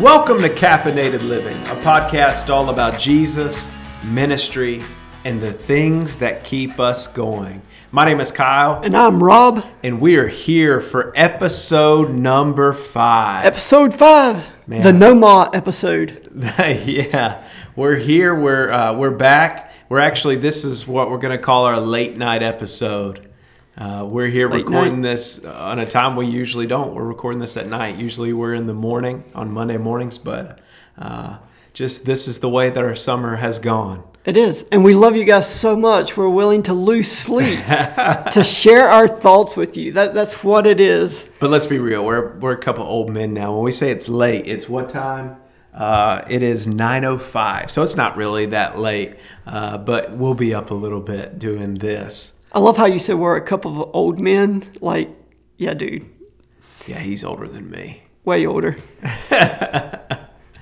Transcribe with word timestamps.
Welcome 0.00 0.38
to 0.42 0.48
Caffeinated 0.48 1.22
Living, 1.26 1.56
a 1.64 1.74
podcast 1.82 2.50
all 2.50 2.70
about 2.70 2.98
Jesus, 3.00 3.68
ministry, 4.04 4.80
and 5.24 5.40
the 5.40 5.52
things 5.52 6.16
that 6.16 6.44
keep 6.44 6.78
us 6.78 7.06
going. 7.08 7.62
My 7.90 8.04
name 8.04 8.20
is 8.20 8.30
Kyle, 8.30 8.80
And 8.82 8.94
I'm 8.96 9.22
Rob. 9.22 9.64
and 9.82 10.00
we 10.00 10.16
are 10.16 10.28
here 10.28 10.80
for 10.80 11.12
episode 11.16 12.10
number 12.10 12.72
five. 12.72 13.44
Episode 13.46 13.92
five, 13.94 14.48
Man. 14.68 14.82
the 14.82 14.92
No 14.92 15.14
Ma 15.14 15.48
episode. 15.52 16.28
yeah, 16.60 17.42
we're 17.74 17.96
here. 17.96 18.34
We're 18.34 18.70
uh, 18.70 18.92
we're 18.94 19.10
back. 19.16 19.72
We're 19.88 20.00
actually 20.00 20.36
this 20.36 20.64
is 20.64 20.86
what 20.86 21.10
we're 21.10 21.18
gonna 21.18 21.38
call 21.38 21.64
our 21.64 21.80
late 21.80 22.16
night 22.16 22.42
episode. 22.44 23.27
Uh, 23.78 24.04
we're 24.04 24.26
here 24.26 24.50
Late 24.50 24.64
recording 24.64 25.00
night. 25.02 25.10
this 25.10 25.44
on 25.44 25.78
a 25.78 25.86
time 25.86 26.16
we 26.16 26.26
usually 26.26 26.66
don't. 26.66 26.94
We're 26.94 27.04
recording 27.04 27.38
this 27.38 27.56
at 27.56 27.68
night. 27.68 27.94
Usually 27.94 28.32
we're 28.32 28.54
in 28.54 28.66
the 28.66 28.74
morning 28.74 29.22
on 29.36 29.52
Monday 29.52 29.76
mornings, 29.76 30.18
but 30.18 30.58
uh, 30.98 31.38
just 31.74 32.04
this 32.04 32.26
is 32.26 32.40
the 32.40 32.48
way 32.48 32.70
that 32.70 32.82
our 32.82 32.96
summer 32.96 33.36
has 33.36 33.60
gone. 33.60 34.02
It 34.24 34.36
is. 34.36 34.64
And 34.72 34.82
we 34.82 34.94
love 34.94 35.16
you 35.16 35.24
guys 35.24 35.48
so 35.48 35.76
much. 35.76 36.16
We're 36.16 36.28
willing 36.28 36.64
to 36.64 36.74
lose 36.74 37.10
sleep 37.10 37.60
to 38.32 38.42
share 38.44 38.88
our 38.88 39.06
thoughts 39.06 39.56
with 39.56 39.76
you. 39.76 39.92
That, 39.92 40.12
that's 40.12 40.42
what 40.42 40.66
it 40.66 40.80
is. 40.80 41.28
But 41.38 41.50
let's 41.50 41.68
be 41.68 41.78
real. 41.78 42.04
We're 42.04 42.36
we're 42.38 42.54
a 42.54 42.58
couple 42.60 42.82
old 42.82 43.10
men 43.10 43.32
now. 43.32 43.54
When 43.54 43.62
we 43.62 43.70
say 43.70 43.92
it's 43.92 44.08
late, 44.08 44.48
it's 44.48 44.68
what 44.68 44.88
time? 44.88 45.36
Uh, 45.72 46.24
it 46.28 46.42
is 46.42 46.66
9:05, 46.66 47.70
so 47.70 47.82
it's 47.82 47.94
not 47.94 48.16
really 48.16 48.46
that 48.46 48.76
late. 48.76 49.14
Uh, 49.46 49.78
but 49.78 50.16
we'll 50.16 50.34
be 50.34 50.52
up 50.52 50.72
a 50.72 50.74
little 50.74 51.00
bit 51.00 51.38
doing 51.38 51.74
this. 51.74 52.37
I 52.52 52.60
love 52.60 52.76
how 52.76 52.86
you 52.86 52.98
said 52.98 53.16
we're 53.16 53.36
a 53.36 53.42
couple 53.42 53.82
of 53.82 53.90
old 53.94 54.18
men. 54.18 54.64
Like, 54.80 55.10
yeah, 55.56 55.74
dude, 55.74 56.06
Yeah, 56.86 56.98
he's 57.00 57.22
older 57.24 57.46
than 57.48 57.70
me. 57.70 58.02
way 58.24 58.46
older. 58.46 58.78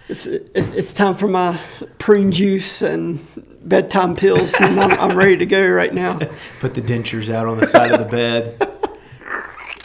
it's, 0.08 0.26
it's, 0.26 0.68
it's 0.68 0.94
time 0.94 1.14
for 1.14 1.28
my 1.28 1.60
prune 1.98 2.32
juice 2.32 2.82
and 2.82 3.24
bedtime 3.62 4.16
pills, 4.16 4.54
and 4.54 4.80
I'm, 4.80 4.92
I'm 5.10 5.16
ready 5.16 5.36
to 5.38 5.46
go 5.46 5.66
right 5.68 5.92
now. 5.92 6.18
Put 6.60 6.74
the 6.74 6.82
dentures 6.82 7.32
out 7.32 7.46
on 7.46 7.58
the 7.58 7.66
side 7.66 7.92
of 7.92 8.00
the 8.00 8.06
bed. 8.06 8.72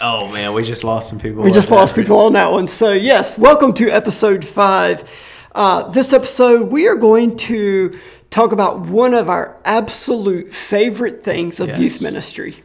Oh 0.03 0.27
man, 0.33 0.53
we 0.55 0.63
just 0.63 0.83
lost 0.83 1.09
some 1.09 1.19
people. 1.19 1.43
We 1.43 1.51
just 1.51 1.69
lost 1.69 1.93
people 1.93 2.17
on 2.21 2.33
that 2.33 2.51
one. 2.51 2.67
So, 2.67 2.91
yes, 2.91 3.37
welcome 3.37 3.71
to 3.75 3.87
episode 3.91 4.43
five. 4.43 5.07
Uh, 5.53 5.89
this 5.89 6.11
episode, 6.11 6.71
we 6.71 6.87
are 6.87 6.95
going 6.95 7.37
to 7.37 7.99
talk 8.31 8.51
about 8.51 8.79
one 8.79 9.13
of 9.13 9.29
our 9.29 9.57
absolute 9.65 10.51
favorite 10.51 11.23
things 11.23 11.59
of 11.59 11.67
Yes. 11.67 11.79
youth 11.79 12.01
ministry 12.01 12.63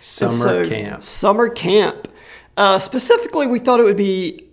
Summer 0.00 0.64
so, 0.64 0.68
camp. 0.68 1.02
Summer 1.02 1.48
camp. 1.48 2.06
Uh, 2.56 2.78
specifically, 2.78 3.48
we 3.48 3.58
thought 3.58 3.80
it 3.80 3.82
would 3.82 3.96
be 3.96 4.44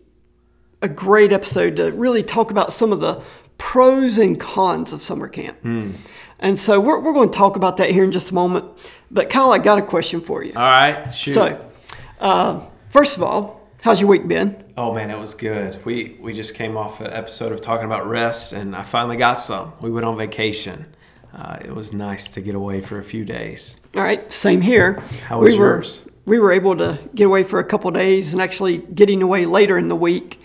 a 0.81 0.89
great 0.89 1.31
episode 1.31 1.75
to 1.75 1.91
really 1.91 2.23
talk 2.23 2.49
about 2.49 2.73
some 2.73 2.91
of 2.91 3.01
the 3.01 3.21
pros 3.59 4.17
and 4.17 4.39
cons 4.39 4.91
of 4.93 5.01
summer 5.01 5.27
camp. 5.27 5.59
Hmm. 5.61 5.91
And 6.39 6.59
so, 6.59 6.79
we're, 6.79 6.99
we're 6.99 7.13
going 7.13 7.29
to 7.29 7.37
talk 7.37 7.55
about 7.55 7.77
that 7.77 7.91
here 7.91 8.03
in 8.03 8.11
just 8.11 8.31
a 8.31 8.33
moment. 8.33 8.65
But, 9.11 9.29
Kyle, 9.29 9.51
I 9.51 9.59
got 9.59 9.77
a 9.77 9.83
question 9.83 10.21
for 10.21 10.43
you. 10.43 10.53
All 10.55 10.63
right, 10.63 11.13
shoot. 11.13 11.33
So, 11.33 11.71
uh, 12.19 12.61
first 12.89 13.15
of 13.15 13.21
all, 13.21 13.62
how's 13.83 13.99
your 13.99 14.09
week 14.09 14.27
been? 14.27 14.55
oh 14.77 14.93
man, 14.93 15.11
it 15.11 15.19
was 15.19 15.35
good. 15.35 15.83
We 15.85 16.17
we 16.19 16.33
just 16.33 16.55
came 16.55 16.77
off 16.77 17.01
an 17.01 17.13
episode 17.13 17.51
of 17.51 17.61
talking 17.61 17.85
about 17.85 18.07
rest, 18.07 18.53
and 18.53 18.75
I 18.75 18.83
finally 18.83 19.17
got 19.17 19.35
some. 19.35 19.73
We 19.81 19.91
went 19.91 20.05
on 20.05 20.17
vacation. 20.17 20.95
Uh, 21.33 21.57
it 21.63 21.73
was 21.73 21.93
nice 21.93 22.29
to 22.31 22.41
get 22.41 22.55
away 22.55 22.81
for 22.81 22.99
a 22.99 23.03
few 23.03 23.25
days. 23.25 23.77
All 23.95 24.01
right, 24.03 24.31
same 24.31 24.61
here. 24.61 24.99
How 25.27 25.39
was 25.39 25.53
we 25.53 25.59
were, 25.59 25.75
yours? 25.75 25.99
We 26.25 26.39
were 26.39 26.51
able 26.51 26.77
to 26.77 26.99
get 27.13 27.25
away 27.25 27.43
for 27.43 27.59
a 27.59 27.63
couple 27.63 27.91
days 27.91 28.33
and 28.33 28.41
actually 28.41 28.77
getting 28.77 29.21
away 29.21 29.45
later 29.45 29.77
in 29.77 29.89
the 29.89 29.95
week. 29.95 30.39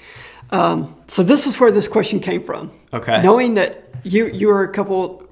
Um, 0.51 0.97
so 1.09 1.23
this 1.23 1.47
is 1.47 1.61
where 1.61 1.71
this 1.71 1.89
question 1.89 2.21
came 2.21 2.43
from. 2.43 2.73
Okay. 2.93 3.23
Knowing 3.23 3.55
that 3.55 3.85
you 4.03 4.27
you 4.29 4.49
were 4.49 4.65
a 4.65 4.73
couple 4.73 5.25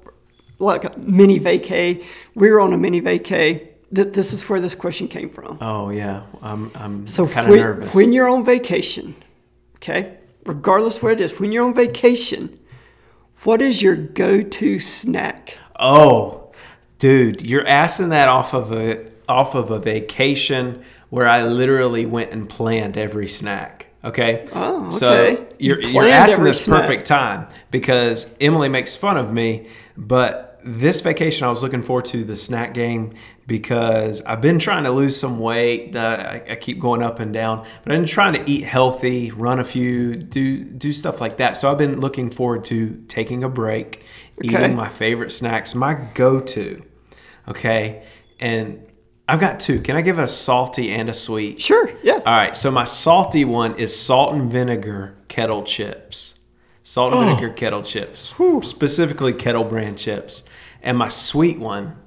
like 0.59 0.85
a 0.85 0.97
mini 0.99 1.39
vacay, 1.39 2.03
we 2.35 2.49
were 2.49 2.59
on 2.59 2.73
a 2.73 2.77
mini 2.77 3.01
vacay. 3.01 3.73
Th- 3.93 4.13
this 4.13 4.33
is 4.33 4.47
where 4.49 4.59
this 4.59 4.75
question 4.75 5.07
came 5.07 5.29
from. 5.29 5.57
Oh 5.61 5.89
yeah, 5.89 6.25
I'm 6.41 6.71
I'm 6.75 7.07
So 7.07 7.27
kind 7.27 7.49
of 7.49 7.55
nervous. 7.55 7.95
when 7.95 8.11
you're 8.13 8.27
on 8.27 8.43
vacation, 8.43 9.15
okay, 9.77 10.17
regardless 10.45 11.01
where 11.01 11.13
it 11.13 11.21
is, 11.21 11.39
when 11.39 11.51
you're 11.51 11.65
on 11.65 11.73
vacation, 11.73 12.59
what 13.43 13.61
is 13.61 13.81
your 13.81 13.95
go-to 13.95 14.79
snack? 14.79 15.55
Oh, 15.79 16.51
dude, 16.99 17.47
you're 17.47 17.65
asking 17.67 18.09
that 18.09 18.27
off 18.27 18.53
of 18.53 18.71
a 18.73 19.05
off 19.29 19.55
of 19.55 19.71
a 19.71 19.79
vacation 19.79 20.83
where 21.09 21.27
I 21.27 21.45
literally 21.45 22.05
went 22.05 22.31
and 22.31 22.49
planned 22.49 22.97
every 22.97 23.27
snack. 23.27 23.87
Okay. 24.03 24.47
Oh, 24.53 24.89
So 24.89 25.09
okay. 25.09 25.47
You 25.59 25.75
you're, 25.75 25.81
you're 25.81 26.03
asking 26.09 26.43
this 26.43 26.63
snack. 26.65 26.81
perfect 26.81 27.05
time 27.05 27.47
because 27.71 28.35
Emily 28.41 28.69
makes 28.69 28.95
fun 28.95 29.17
of 29.17 29.31
me, 29.33 29.67
but 29.97 30.59
this 30.63 30.99
vacation 31.01 31.45
I 31.45 31.49
was 31.49 31.63
looking 31.63 31.81
forward 31.83 32.05
to 32.05 32.23
the 32.25 32.35
snack 32.35 32.73
game 32.73 33.13
because 33.47 34.21
I've 34.23 34.41
been 34.41 34.59
trying 34.59 34.83
to 34.83 34.91
lose 34.91 35.17
some 35.17 35.39
weight. 35.39 35.95
Uh, 35.95 35.99
I, 36.45 36.51
I 36.51 36.55
keep 36.55 36.79
going 36.79 37.01
up 37.01 37.19
and 37.19 37.33
down, 37.33 37.65
but 37.83 37.93
I've 37.93 37.99
been 37.99 38.05
trying 38.05 38.33
to 38.33 38.43
eat 38.51 38.65
healthy, 38.65 39.31
run 39.31 39.59
a 39.59 39.63
few, 39.63 40.15
do 40.17 40.63
do 40.65 40.91
stuff 40.93 41.21
like 41.21 41.37
that. 41.37 41.55
So 41.55 41.71
I've 41.71 41.77
been 41.77 41.99
looking 41.99 42.29
forward 42.29 42.65
to 42.65 43.01
taking 43.07 43.43
a 43.43 43.49
break, 43.49 44.03
Okay. 44.43 44.49
eating 44.65 44.75
my 44.75 44.89
favorite 44.89 45.31
snacks, 45.31 45.73
my 45.73 45.93
go-to. 46.13 46.83
Okay, 47.47 48.03
and 48.39 48.85
I've 49.29 49.39
got 49.39 49.59
two. 49.61 49.79
Can 49.79 49.95
I 49.95 50.01
give 50.01 50.19
a 50.19 50.27
salty 50.27 50.91
and 50.91 51.09
a 51.09 51.13
sweet? 51.13 51.61
Sure, 51.61 51.89
yeah. 52.03 52.15
All 52.15 52.35
right, 52.37 52.55
so 52.55 52.69
my 52.69 52.83
salty 52.85 53.45
one 53.45 53.75
is 53.79 53.97
salt 53.97 54.33
and 54.35 54.51
vinegar 54.51 55.15
kettle 55.29 55.63
chips. 55.63 56.33
Salt 56.83 57.13
and 57.13 57.25
vinegar 57.37 57.53
kettle 57.53 57.81
chips, 57.81 58.33
specifically 58.61 59.33
kettle 59.33 59.63
brand 59.63 59.97
chips. 59.97 60.43
And 60.81 60.97
my 60.97 61.09
sweet 61.09 61.59
one 61.59 61.97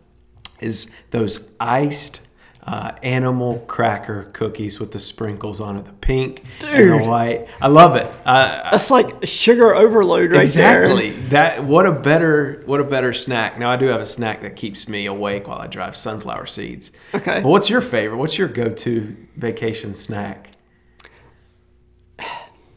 is 0.60 0.90
those 1.10 1.50
iced 1.58 2.20
uh, 2.62 2.92
animal 3.02 3.58
cracker 3.66 4.24
cookies 4.32 4.78
with 4.78 4.92
the 4.92 5.00
sprinkles 5.00 5.60
on 5.60 5.76
it, 5.76 5.86
the 5.86 5.92
pink 5.94 6.44
and 6.64 6.90
the 6.90 7.08
white. 7.08 7.46
I 7.60 7.68
love 7.68 7.96
it. 7.96 8.14
I, 8.24 8.68
That's 8.70 8.90
like 8.90 9.24
sugar 9.24 9.74
overload 9.74 10.30
right 10.32 10.42
exactly. 10.42 11.10
there. 11.10 11.28
That 11.30 11.64
what 11.64 11.86
a 11.86 11.92
better 11.92 12.62
what 12.66 12.80
a 12.80 12.84
better 12.84 13.12
snack. 13.12 13.58
Now 13.58 13.70
I 13.70 13.76
do 13.76 13.86
have 13.86 14.00
a 14.00 14.06
snack 14.06 14.42
that 14.42 14.56
keeps 14.56 14.88
me 14.88 15.06
awake 15.06 15.48
while 15.48 15.58
I 15.58 15.66
drive 15.66 15.96
sunflower 15.96 16.46
seeds. 16.46 16.90
Okay. 17.14 17.40
But 17.42 17.48
what's 17.48 17.70
your 17.70 17.80
favorite? 17.80 18.18
What's 18.18 18.36
your 18.38 18.48
go-to 18.48 19.16
vacation 19.36 19.94
snack? 19.94 20.52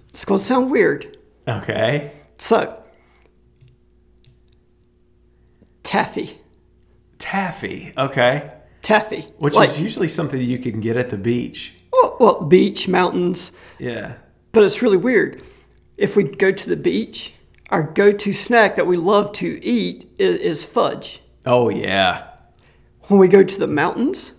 It's 0.10 0.26
going 0.26 0.40
to 0.40 0.46
sound 0.46 0.70
weird. 0.70 1.18
Okay. 1.48 2.14
So, 2.38 2.84
taffy. 5.84 6.40
Taffy. 7.34 7.94
Okay. 7.98 8.52
Taffy. 8.84 9.22
Which 9.40 9.56
like, 9.56 9.68
is 9.68 9.82
usually 9.82 10.08
something 10.08 10.40
you 10.40 10.60
can 10.60 10.80
get 10.82 10.98
at 10.98 11.10
the 11.10 11.18
beach. 11.18 11.74
well, 11.92 12.16
well, 12.20 12.42
beach, 12.42 12.88
mountains. 12.88 13.52
Yeah. 13.80 14.18
But 14.52 14.66
it's 14.66 14.84
really 14.84 14.98
weird. 14.98 15.42
If 15.98 16.16
we 16.16 16.26
go 16.26 16.52
to 16.52 16.70
the 16.70 16.76
beach, 16.76 17.34
our 17.72 17.82
go 17.82 18.12
to 18.12 18.34
snack 18.34 18.76
that 18.76 18.86
we 18.86 18.98
love 18.98 19.32
to 19.34 19.66
eat 19.66 20.14
is, 20.20 20.36
is 20.42 20.66
fudge. 20.66 21.22
Oh 21.44 21.70
yeah. 21.70 22.28
When 23.08 23.20
we 23.20 23.28
go 23.28 23.44
to 23.44 23.60
the 23.60 23.66
mountains, 23.68 24.34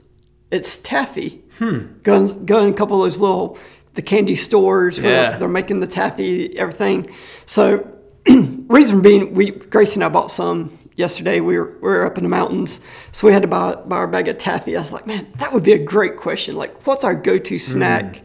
it's 0.52 0.78
taffy. 0.78 1.42
Hmm. 1.58 1.98
Go, 2.04 2.28
go 2.28 2.60
in 2.64 2.70
a 2.70 2.76
couple 2.76 3.02
of 3.02 3.10
those 3.10 3.18
little 3.20 3.58
the 3.94 4.02
candy 4.02 4.36
stores 4.36 5.00
where 5.00 5.32
Yeah. 5.32 5.38
they're 5.38 5.48
making 5.48 5.80
the 5.80 5.88
taffy, 5.88 6.56
everything. 6.56 7.10
So, 7.46 7.90
reason 8.28 9.02
being, 9.02 9.34
we 9.34 9.50
Grace 9.50 9.96
and 9.96 10.04
I 10.04 10.08
bought 10.10 10.30
some 10.30 10.78
yesterday. 10.96 11.40
We 11.40 11.58
were, 11.58 11.72
we 11.74 11.88
were 11.88 12.06
up 12.06 12.16
in 12.18 12.24
the 12.24 12.30
mountains, 12.30 12.80
so 13.12 13.26
we 13.26 13.32
had 13.32 13.42
to 13.42 13.48
buy, 13.48 13.74
buy 13.74 13.96
our 13.96 14.06
bag 14.06 14.28
of 14.28 14.38
taffy. 14.38 14.76
I 14.76 14.80
was 14.80 14.92
like, 14.92 15.06
man, 15.06 15.32
that 15.36 15.52
would 15.52 15.62
be 15.62 15.72
a 15.72 15.78
great 15.78 16.16
question. 16.16 16.56
Like, 16.56 16.86
what's 16.86 17.04
our 17.04 17.14
go-to 17.14 17.54
hmm. 17.54 17.58
snack? 17.58 18.22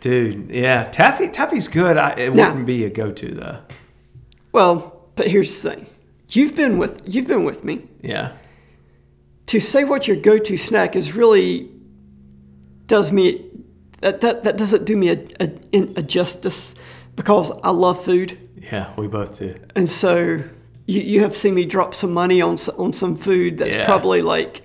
Dude, 0.00 0.50
yeah. 0.50 0.84
Taffy 0.84 1.28
taffy's 1.28 1.68
good. 1.68 1.96
I, 1.96 2.10
it 2.10 2.34
Now- 2.34 2.48
wouldn't 2.48 2.66
be 2.66 2.84
a 2.84 2.90
go-to 2.90 3.34
though. 3.34 3.60
Well, 4.50 5.08
but 5.14 5.28
here's 5.28 5.62
the 5.62 5.70
thing: 5.70 5.86
you've 6.28 6.54
been 6.54 6.76
with 6.76 7.02
you've 7.06 7.28
been 7.28 7.44
with 7.44 7.62
me. 7.64 7.88
Yeah. 8.02 8.32
To 9.46 9.60
say 9.60 9.84
what 9.84 10.08
your 10.08 10.16
go-to 10.16 10.56
snack 10.56 10.96
is 10.96 11.14
really 11.14 11.70
does 12.86 13.12
me 13.12 13.48
that 14.00 14.20
that, 14.22 14.42
that 14.42 14.56
doesn't 14.56 14.84
do 14.84 14.96
me 14.96 15.10
a, 15.10 15.24
a, 15.40 15.50
a 15.96 16.02
justice 16.02 16.74
because 17.16 17.52
I 17.62 17.70
love 17.70 18.04
food. 18.04 18.38
Yeah, 18.56 18.92
we 18.96 19.06
both 19.06 19.38
do. 19.38 19.56
And 19.74 19.88
so 19.88 20.42
you, 20.86 21.00
you 21.00 21.20
have 21.20 21.36
seen 21.36 21.54
me 21.54 21.64
drop 21.64 21.94
some 21.94 22.12
money 22.12 22.40
on 22.40 22.56
on 22.78 22.92
some 22.92 23.16
food 23.16 23.58
that's 23.58 23.74
Yeah. 23.74 23.84
probably 23.84 24.22
like 24.22 24.62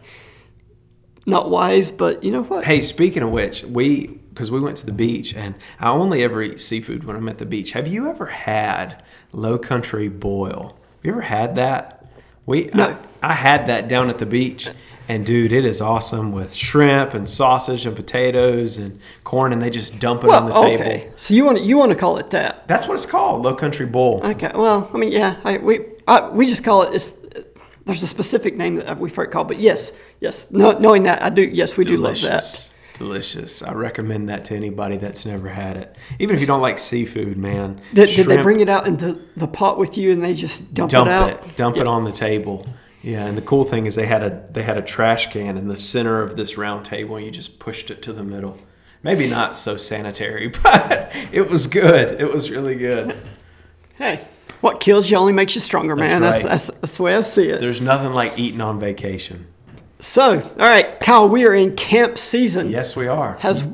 not 1.25 1.49
wise, 1.49 1.91
but 1.91 2.23
you 2.23 2.31
know 2.31 2.43
what? 2.43 2.63
Hey, 2.65 2.79
speaking 2.81 3.21
of 3.23 3.31
which, 3.31 3.63
we 3.63 4.07
because 4.33 4.51
we 4.51 4.59
went 4.59 4.77
to 4.77 4.85
the 4.85 4.91
beach 4.91 5.33
and 5.35 5.55
I 5.79 5.89
only 5.89 6.23
ever 6.23 6.41
eat 6.43 6.61
seafood 6.61 7.03
when 7.03 7.15
I'm 7.15 7.27
at 7.27 7.39
the 7.39 7.45
beach. 7.45 7.71
Have 7.71 7.87
you 7.87 8.07
ever 8.09 8.27
had 8.27 9.03
low 9.31 9.57
country 9.57 10.07
boil? 10.09 10.77
Have 10.97 11.05
you 11.05 11.11
ever 11.11 11.21
had 11.21 11.55
that? 11.55 12.05
We 12.45 12.69
No. 12.73 12.97
I, 13.21 13.31
I 13.31 13.33
had 13.33 13.65
that 13.65 13.87
down 13.87 14.09
at 14.09 14.19
the 14.19 14.25
beach, 14.27 14.69
and 15.09 15.25
dude, 15.25 15.51
it 15.51 15.65
is 15.65 15.81
awesome 15.81 16.31
with 16.31 16.53
shrimp 16.53 17.13
and 17.15 17.27
sausage 17.27 17.85
and 17.85 17.95
potatoes 17.95 18.77
and 18.77 18.99
corn, 19.23 19.51
and 19.51 19.61
they 19.61 19.71
just 19.71 19.97
dump 19.99 20.23
it 20.23 20.29
on 20.29 20.45
the 20.45 20.51
Well, 20.53 20.63
table. 20.63 20.83
okay. 20.83 21.11
So 21.15 21.33
you 21.33 21.43
want 21.43 21.57
to 21.57 21.63
you 21.63 21.77
want 21.77 21.91
to 21.91 21.97
call 21.97 22.17
it 22.17 22.29
that? 22.29 22.67
That's 22.67 22.87
what 22.87 22.93
it's 22.93 23.05
called, 23.07 23.43
Low 23.43 23.55
Country 23.55 23.85
Bowl. 23.87 24.21
Okay. 24.23 24.51
Well, 24.53 24.89
I 24.93 24.97
mean, 24.97 25.11
yeah, 25.11 25.37
I, 25.43 25.57
we 25.57 25.79
I, 26.07 26.29
we 26.29 26.47
just 26.47 26.63
call 26.63 26.83
it. 26.83 26.95
It's, 26.95 27.13
there's 27.85 28.03
a 28.03 28.07
specific 28.07 28.55
name 28.55 28.75
that 28.77 28.97
we've 28.97 29.15
heard 29.15 29.31
called, 29.31 29.47
but 29.47 29.59
yes, 29.59 29.93
yes. 30.19 30.51
No, 30.51 30.77
knowing 30.77 31.03
that, 31.03 31.21
I 31.21 31.29
do. 31.29 31.41
Yes, 31.41 31.77
we 31.77 31.83
do 31.83 31.97
love 31.97 32.15
that. 32.21 32.21
Delicious. 32.21 32.73
Delicious. 32.93 33.61
I 33.61 33.73
recommend 33.73 34.29
that 34.29 34.45
to 34.45 34.55
anybody 34.55 34.97
that's 34.97 35.25
never 35.25 35.49
had 35.49 35.77
it. 35.77 35.95
Even 36.17 36.35
if 36.35 36.41
you 36.41 36.47
don't 36.47 36.61
like 36.61 36.79
seafood, 36.79 37.37
man. 37.37 37.79
Did, 37.93 38.09
did 38.09 38.25
they 38.25 38.41
bring 38.41 38.59
it 38.59 38.69
out 38.69 38.87
into 38.87 39.21
the 39.35 39.47
pot 39.47 39.77
with 39.77 39.97
you 39.97 40.11
and 40.11 40.23
they 40.23 40.33
just 40.33 40.73
dump, 40.73 40.91
dump 40.91 41.07
it 41.07 41.11
out? 41.11 41.29
it, 41.29 41.55
dump 41.55 41.77
it 41.77 41.85
on 41.85 42.03
the 42.05 42.11
table. 42.11 42.67
Yeah, 43.03 43.25
and 43.25 43.37
the 43.37 43.43
cool 43.43 43.63
thing 43.63 43.85
is 43.85 43.95
they 43.95 44.07
had 44.07 44.23
a 44.23 44.47
they 44.51 44.63
had 44.63 44.77
a 44.77 44.81
trash 44.81 45.31
can 45.31 45.57
in 45.57 45.67
the 45.67 45.77
center 45.77 46.21
of 46.21 46.35
this 46.35 46.57
round 46.57 46.85
table, 46.85 47.15
and 47.15 47.25
you 47.25 47.31
just 47.31 47.59
pushed 47.59 47.91
it 47.91 48.01
to 48.01 48.13
the 48.13 48.23
middle. 48.23 48.57
Maybe 49.03 49.29
not 49.29 49.55
so 49.55 49.77
sanitary, 49.77 50.47
but 50.63 51.11
it 51.31 51.49
was 51.49 51.67
good. 51.67 52.19
It 52.19 52.33
was 52.33 52.49
really 52.49 52.75
good. 52.75 53.15
Hey, 53.95 54.27
what 54.61 54.79
kills 54.79 55.09
you 55.09 55.17
only 55.17 55.33
makes 55.33 55.55
you 55.55 55.61
stronger, 55.61 55.95
man. 55.95 56.21
That's 56.21 56.43
That's, 56.43 56.43
right. 56.43 56.49
that's, 56.49 56.81
that's 56.81 56.97
the 56.97 57.03
way 57.03 57.15
I 57.15 57.21
see 57.21 57.49
it. 57.49 57.59
There's 57.59 57.81
nothing 57.81 58.13
like 58.13 58.37
eating 58.39 58.61
on 58.61 58.79
vacation. 58.79 59.47
So, 59.99 60.41
all 60.41 60.55
right, 60.57 60.99
Kyle, 60.99 61.27
we 61.27 61.45
are 61.45 61.53
in 61.53 61.75
camp 61.75 62.17
season. 62.17 62.69
Yes, 62.69 62.95
we 62.95 63.07
are. 63.07 63.37
As 63.41 63.67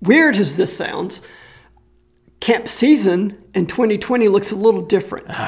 weird 0.00 0.36
as 0.36 0.56
this 0.56 0.76
sounds, 0.76 1.22
camp 2.40 2.68
season 2.68 3.42
in 3.54 3.66
2020 3.66 4.28
looks 4.28 4.52
a 4.52 4.56
little 4.56 4.82
different. 4.82 5.28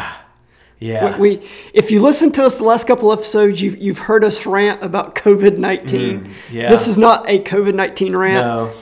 Yeah. 0.82 1.18
We, 1.18 1.46
if 1.74 1.90
you 1.90 2.00
listen 2.00 2.32
to 2.32 2.42
us 2.42 2.56
the 2.56 2.64
last 2.64 2.86
couple 2.86 3.12
episodes, 3.12 3.60
you've, 3.60 3.76
you've 3.76 3.98
heard 3.98 4.24
us 4.24 4.46
rant 4.46 4.82
about 4.82 5.14
COVID 5.14 5.58
19. 5.58 6.24
Mm, 6.24 6.32
yeah. 6.50 6.70
This 6.70 6.88
is 6.88 6.96
not 6.96 7.28
a 7.28 7.40
COVID 7.40 7.74
19 7.74 8.16
rant. 8.16 8.46
no. 8.46 8.72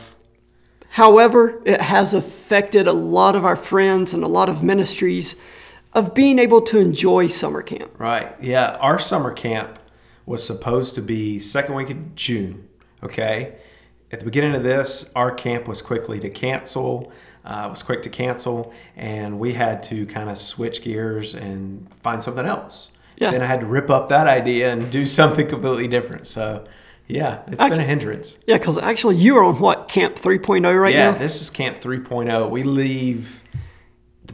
However, 0.91 1.61
it 1.67 1.81
has 1.81 2.15
affected 2.15 2.87
a 2.87 2.93
lot 2.93 3.35
of 3.35 3.45
our 3.45 3.57
friends 3.57 4.15
and 4.15 4.23
a 4.23 4.29
lot 4.29 4.49
of 4.49 4.63
ministries 4.63 5.35
of 5.95 6.15
being 6.15 6.39
able 6.39 6.61
to 6.63 6.79
enjoy 6.79 7.27
summer 7.27 7.63
camp. 7.63 7.99
Right. 7.99 8.35
Yeah. 8.41 8.77
Our 8.81 8.99
summer 8.99 9.33
camp 9.33 9.79
was 10.27 10.47
supposed 10.47 10.95
to 10.97 11.03
be 11.03 11.39
second 11.39 11.75
week 11.75 11.91
of 11.91 12.15
June. 12.15 12.69
Okay. 13.03 13.57
At 14.11 14.21
the 14.21 14.25
beginning 14.25 14.55
of 14.55 14.63
this, 14.63 15.13
our 15.15 15.31
camp 15.31 15.69
was 15.69 15.83
quickly 15.83 16.19
to 16.21 16.31
cancel. 16.31 17.13
Uh, 17.45 17.67
was 17.71 17.83
quick 17.83 18.03
to 18.03 18.11
cancel, 18.11 18.75
and 18.95 19.39
we 19.39 19.55
had 19.55 19.83
to 19.83 20.05
kind 20.05 20.29
of 20.29 20.37
switch 20.37 20.83
gears 20.83 21.35
and 21.35 21.87
find 22.03 22.23
something 22.23 22.45
else. 22.45 22.91
Yeah. 23.17 23.31
Then 23.31 23.41
I 23.41 23.47
had 23.47 23.61
to 23.61 23.67
rip 23.67 23.89
up 23.89 24.11
that 24.11 24.27
idea 24.27 24.71
and 24.71 24.91
do 24.91 25.07
something 25.21 25.49
completely 25.49 25.89
different. 25.89 26.27
So, 26.27 26.67
yeah, 27.07 27.41
it's 27.47 27.57
been 27.57 27.81
a 27.81 27.85
hindrance. 27.85 28.37
Yeah, 28.47 28.59
because 28.59 28.77
actually 28.79 29.17
you 29.17 29.37
are 29.37 29.45
on 29.45 29.59
what, 29.61 29.89
Camp 29.89 30.17
3.0 30.17 30.79
right 30.79 30.93
yeah, 30.93 31.11
now? 31.11 31.13
Yeah, 31.13 31.19
this 31.19 31.41
is 31.41 31.49
Camp 31.49 31.79
3.0. 31.79 32.51
We 32.51 32.65
leave 32.65 33.43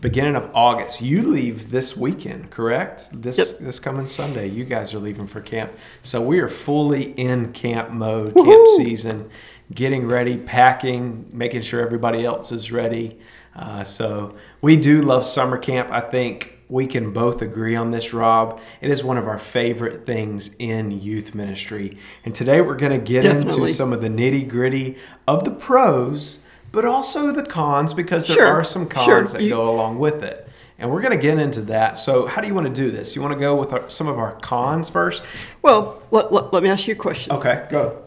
beginning 0.04 0.36
of 0.36 0.50
August. 0.52 1.00
You 1.00 1.22
leave 1.22 1.70
this 1.70 1.96
weekend, 1.96 2.50
correct? 2.50 3.08
This 3.10 3.38
Yep. 3.38 3.58
this 3.60 3.80
coming 3.80 4.06
Sunday. 4.06 4.46
You 4.46 4.64
guys 4.64 4.92
are 4.92 4.98
leaving 4.98 5.26
for 5.26 5.40
camp. 5.40 5.72
So 6.02 6.20
we 6.20 6.40
are 6.40 6.48
fully 6.48 7.12
in 7.12 7.52
camp 7.52 7.90
mode, 7.90 8.34
camp 8.34 8.68
season, 8.76 9.30
getting 9.74 10.06
ready, 10.06 10.36
packing, 10.36 11.24
making 11.32 11.62
sure 11.62 11.80
everybody 11.80 12.22
else 12.22 12.52
is 12.52 12.70
ready. 12.70 13.18
Uh, 13.56 13.82
so 13.82 14.34
we 14.60 14.76
do 14.76 15.00
love 15.00 15.24
summer 15.24 15.56
camp. 15.56 15.90
I 15.90 16.00
think 16.00 16.58
we 16.68 16.86
can 16.86 17.10
both 17.14 17.40
agree 17.40 17.74
on 17.74 17.90
this, 17.90 18.12
Rob. 18.12 18.60
It 18.82 18.90
is 18.90 19.02
one 19.02 19.16
of 19.16 19.26
our 19.26 19.38
favorite 19.38 20.04
things 20.04 20.50
in 20.58 20.90
youth 20.90 21.34
ministry. 21.34 21.96
And 22.26 22.34
today 22.34 22.60
we're 22.60 22.76
going 22.76 22.92
to 22.92 22.98
get 23.12 23.24
into 23.24 23.66
some 23.68 23.94
of 23.94 24.02
the 24.02 24.10
nitty 24.10 24.46
gritty 24.50 24.98
of 25.26 25.44
the 25.44 25.50
pros, 25.50 26.43
but 26.74 26.84
also 26.84 27.32
the 27.32 27.42
cons 27.42 27.94
because 27.94 28.26
there 28.26 28.36
Sure, 28.36 28.46
are 28.48 28.64
some 28.64 28.88
cons 28.88 29.04
sure. 29.06 29.22
that 29.24 29.42
You- 29.42 29.50
go 29.50 29.70
along 29.74 29.98
with 29.98 30.22
it. 30.22 30.40
And 30.76 30.90
we're 30.90 31.00
going 31.00 31.12
to 31.12 31.22
get 31.22 31.38
into 31.38 31.60
that. 31.62 32.00
So, 32.00 32.26
how 32.26 32.42
do 32.42 32.48
you 32.48 32.54
want 32.54 32.66
to 32.66 32.72
do 32.72 32.90
this? 32.90 33.14
You 33.14 33.22
want 33.22 33.32
to 33.32 33.38
go 33.38 33.54
with 33.54 33.72
our, 33.72 33.88
some 33.88 34.08
of 34.08 34.18
our 34.18 34.32
cons 34.40 34.90
first? 34.90 35.22
Well, 35.62 36.02
let, 36.10 36.32
let, 36.32 36.52
let 36.52 36.64
me 36.64 36.68
ask 36.68 36.88
you 36.88 36.94
a 36.94 36.96
question. 36.96 37.32
Okay, 37.32 37.64
go. 37.70 38.02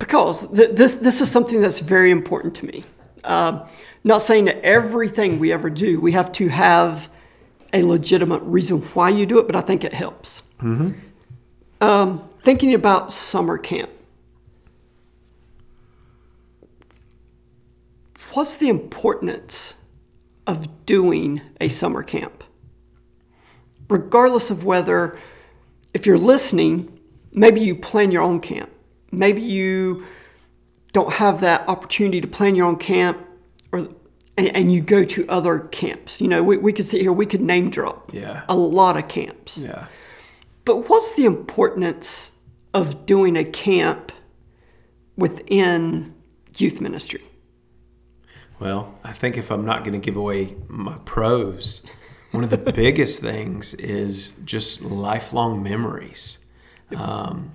Because 0.00 0.48
th- 0.52 0.70
this, 0.72 0.94
this 0.96 1.20
is 1.20 1.30
something 1.30 1.60
that's 1.60 1.78
very 1.80 2.10
important 2.10 2.56
to 2.56 2.66
me. 2.66 2.84
Um, 3.24 3.62
not 4.02 4.20
saying 4.22 4.46
that 4.46 4.60
everything 4.64 5.38
we 5.38 5.52
ever 5.52 5.70
do, 5.70 6.00
we 6.00 6.12
have 6.12 6.32
to 6.32 6.48
have 6.48 7.08
a 7.72 7.82
legitimate 7.82 8.42
reason 8.42 8.80
why 8.94 9.10
you 9.10 9.26
do 9.26 9.38
it, 9.38 9.46
but 9.46 9.54
I 9.54 9.60
think 9.60 9.84
it 9.84 9.94
helps. 9.94 10.42
Um, 11.80 12.28
thinking 12.42 12.74
about 12.74 13.12
summer 13.12 13.58
camp. 13.58 13.90
What's 18.38 18.56
the 18.56 18.68
importance 18.68 19.74
of 20.46 20.86
doing 20.86 21.40
a 21.60 21.68
summer 21.68 22.04
camp? 22.04 22.44
Regardless 23.90 24.48
of 24.48 24.62
whether, 24.62 25.18
if 25.92 26.06
you're 26.06 26.16
listening, 26.16 27.00
maybe 27.32 27.60
you 27.60 27.74
plan 27.74 28.12
your 28.12 28.22
own 28.22 28.38
camp. 28.38 28.70
Maybe 29.10 29.42
you 29.42 30.04
don't 30.92 31.14
have 31.14 31.40
that 31.40 31.68
opportunity 31.68 32.20
to 32.20 32.28
plan 32.28 32.54
your 32.54 32.68
own 32.68 32.76
camp 32.76 33.18
or 33.72 33.88
and, 34.36 34.54
and 34.54 34.72
you 34.72 34.82
go 34.82 35.02
to 35.02 35.26
other 35.28 35.58
camps. 35.58 36.20
You 36.20 36.28
know, 36.28 36.40
we, 36.44 36.58
we 36.58 36.72
could 36.72 36.86
sit 36.86 37.00
here, 37.00 37.12
we 37.12 37.26
could 37.26 37.40
name 37.40 37.70
drop 37.70 38.14
Yeah. 38.14 38.44
a 38.48 38.54
lot 38.56 38.96
of 38.96 39.08
camps. 39.08 39.58
Yeah. 39.58 39.86
But 40.64 40.88
what's 40.88 41.16
the 41.16 41.24
importance 41.24 42.30
of 42.72 43.04
doing 43.04 43.36
a 43.36 43.42
camp 43.42 44.12
within 45.16 46.14
youth 46.56 46.80
ministry? 46.80 47.24
Well, 48.60 48.94
I 49.04 49.12
think 49.12 49.36
if 49.36 49.50
I'm 49.50 49.64
not 49.64 49.84
going 49.84 49.98
to 49.98 50.04
give 50.04 50.16
away 50.16 50.56
my 50.66 50.98
pros, 51.04 51.82
one 52.32 52.44
of 52.44 52.50
the 52.50 52.58
biggest 52.72 53.20
things 53.20 53.74
is 53.74 54.32
just 54.44 54.82
lifelong 54.82 55.62
memories. 55.62 56.38
Um, 56.96 57.52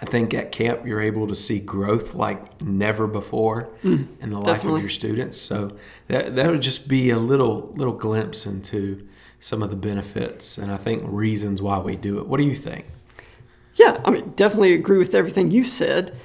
I 0.00 0.04
think 0.04 0.34
at 0.34 0.52
camp 0.52 0.86
you're 0.86 1.00
able 1.00 1.26
to 1.28 1.34
see 1.34 1.58
growth 1.58 2.14
like 2.14 2.60
never 2.60 3.06
before 3.06 3.70
in 3.82 4.30
the 4.30 4.38
life 4.38 4.56
definitely. 4.56 4.80
of 4.80 4.82
your 4.82 4.90
students. 4.90 5.38
So 5.40 5.76
that 6.08 6.36
that 6.36 6.50
would 6.50 6.60
just 6.60 6.86
be 6.86 7.10
a 7.10 7.18
little 7.18 7.72
little 7.76 7.94
glimpse 7.94 8.44
into 8.44 9.06
some 9.40 9.62
of 9.62 9.70
the 9.70 9.76
benefits 9.76 10.58
and 10.58 10.70
I 10.70 10.76
think 10.76 11.02
reasons 11.06 11.62
why 11.62 11.78
we 11.78 11.96
do 11.96 12.18
it. 12.18 12.26
What 12.26 12.38
do 12.38 12.44
you 12.44 12.54
think? 12.54 12.86
Yeah, 13.74 14.00
I 14.04 14.10
mean, 14.10 14.32
definitely 14.36 14.72
agree 14.72 14.98
with 14.98 15.14
everything 15.14 15.50
you 15.50 15.64
said. 15.64 16.16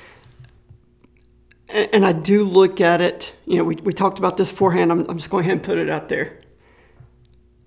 And, 1.73 2.05
I 2.05 2.11
do 2.11 2.43
look 2.43 2.81
at 2.81 3.01
it, 3.01 3.33
you 3.45 3.57
know, 3.57 3.63
we, 3.63 3.75
we 3.75 3.93
talked 3.93 4.19
about 4.19 4.37
this 4.37 4.49
beforehand. 4.51 4.91
I'm, 4.91 5.05
I'm 5.09 5.17
just 5.17 5.29
going 5.29 5.41
ahead 5.43 5.53
and 5.57 5.63
put 5.63 5.77
it 5.77 5.89
out 5.89 6.09
there. 6.09 6.39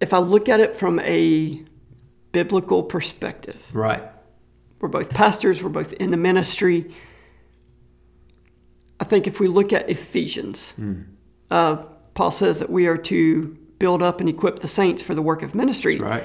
If 0.00 0.12
I 0.12 0.18
look 0.18 0.48
at 0.48 0.60
it 0.60 0.76
from 0.76 1.00
a 1.00 1.62
biblical 2.32 2.82
perspective, 2.82 3.56
Right. 3.72 4.02
we're 4.80 4.88
both 4.88 5.10
pastors, 5.10 5.62
we're 5.62 5.70
both 5.70 5.92
in 5.94 6.10
the 6.10 6.16
ministry. 6.16 6.90
I 9.00 9.04
think 9.04 9.26
if 9.26 9.40
we 9.40 9.48
look 9.48 9.72
at 9.72 9.88
Ephesians, 9.88 10.74
uh, 11.50 11.76
Paul 12.14 12.30
says 12.30 12.58
that 12.60 12.70
we 12.70 12.86
are 12.86 12.98
to 12.98 13.56
build 13.78 14.02
up 14.02 14.20
and 14.20 14.28
equip 14.28 14.60
the 14.60 14.68
saints 14.68 15.02
for 15.02 15.14
the 15.14 15.22
work 15.22 15.42
of 15.42 15.54
ministry. 15.54 15.92
That's 15.94 16.02
right. 16.04 16.24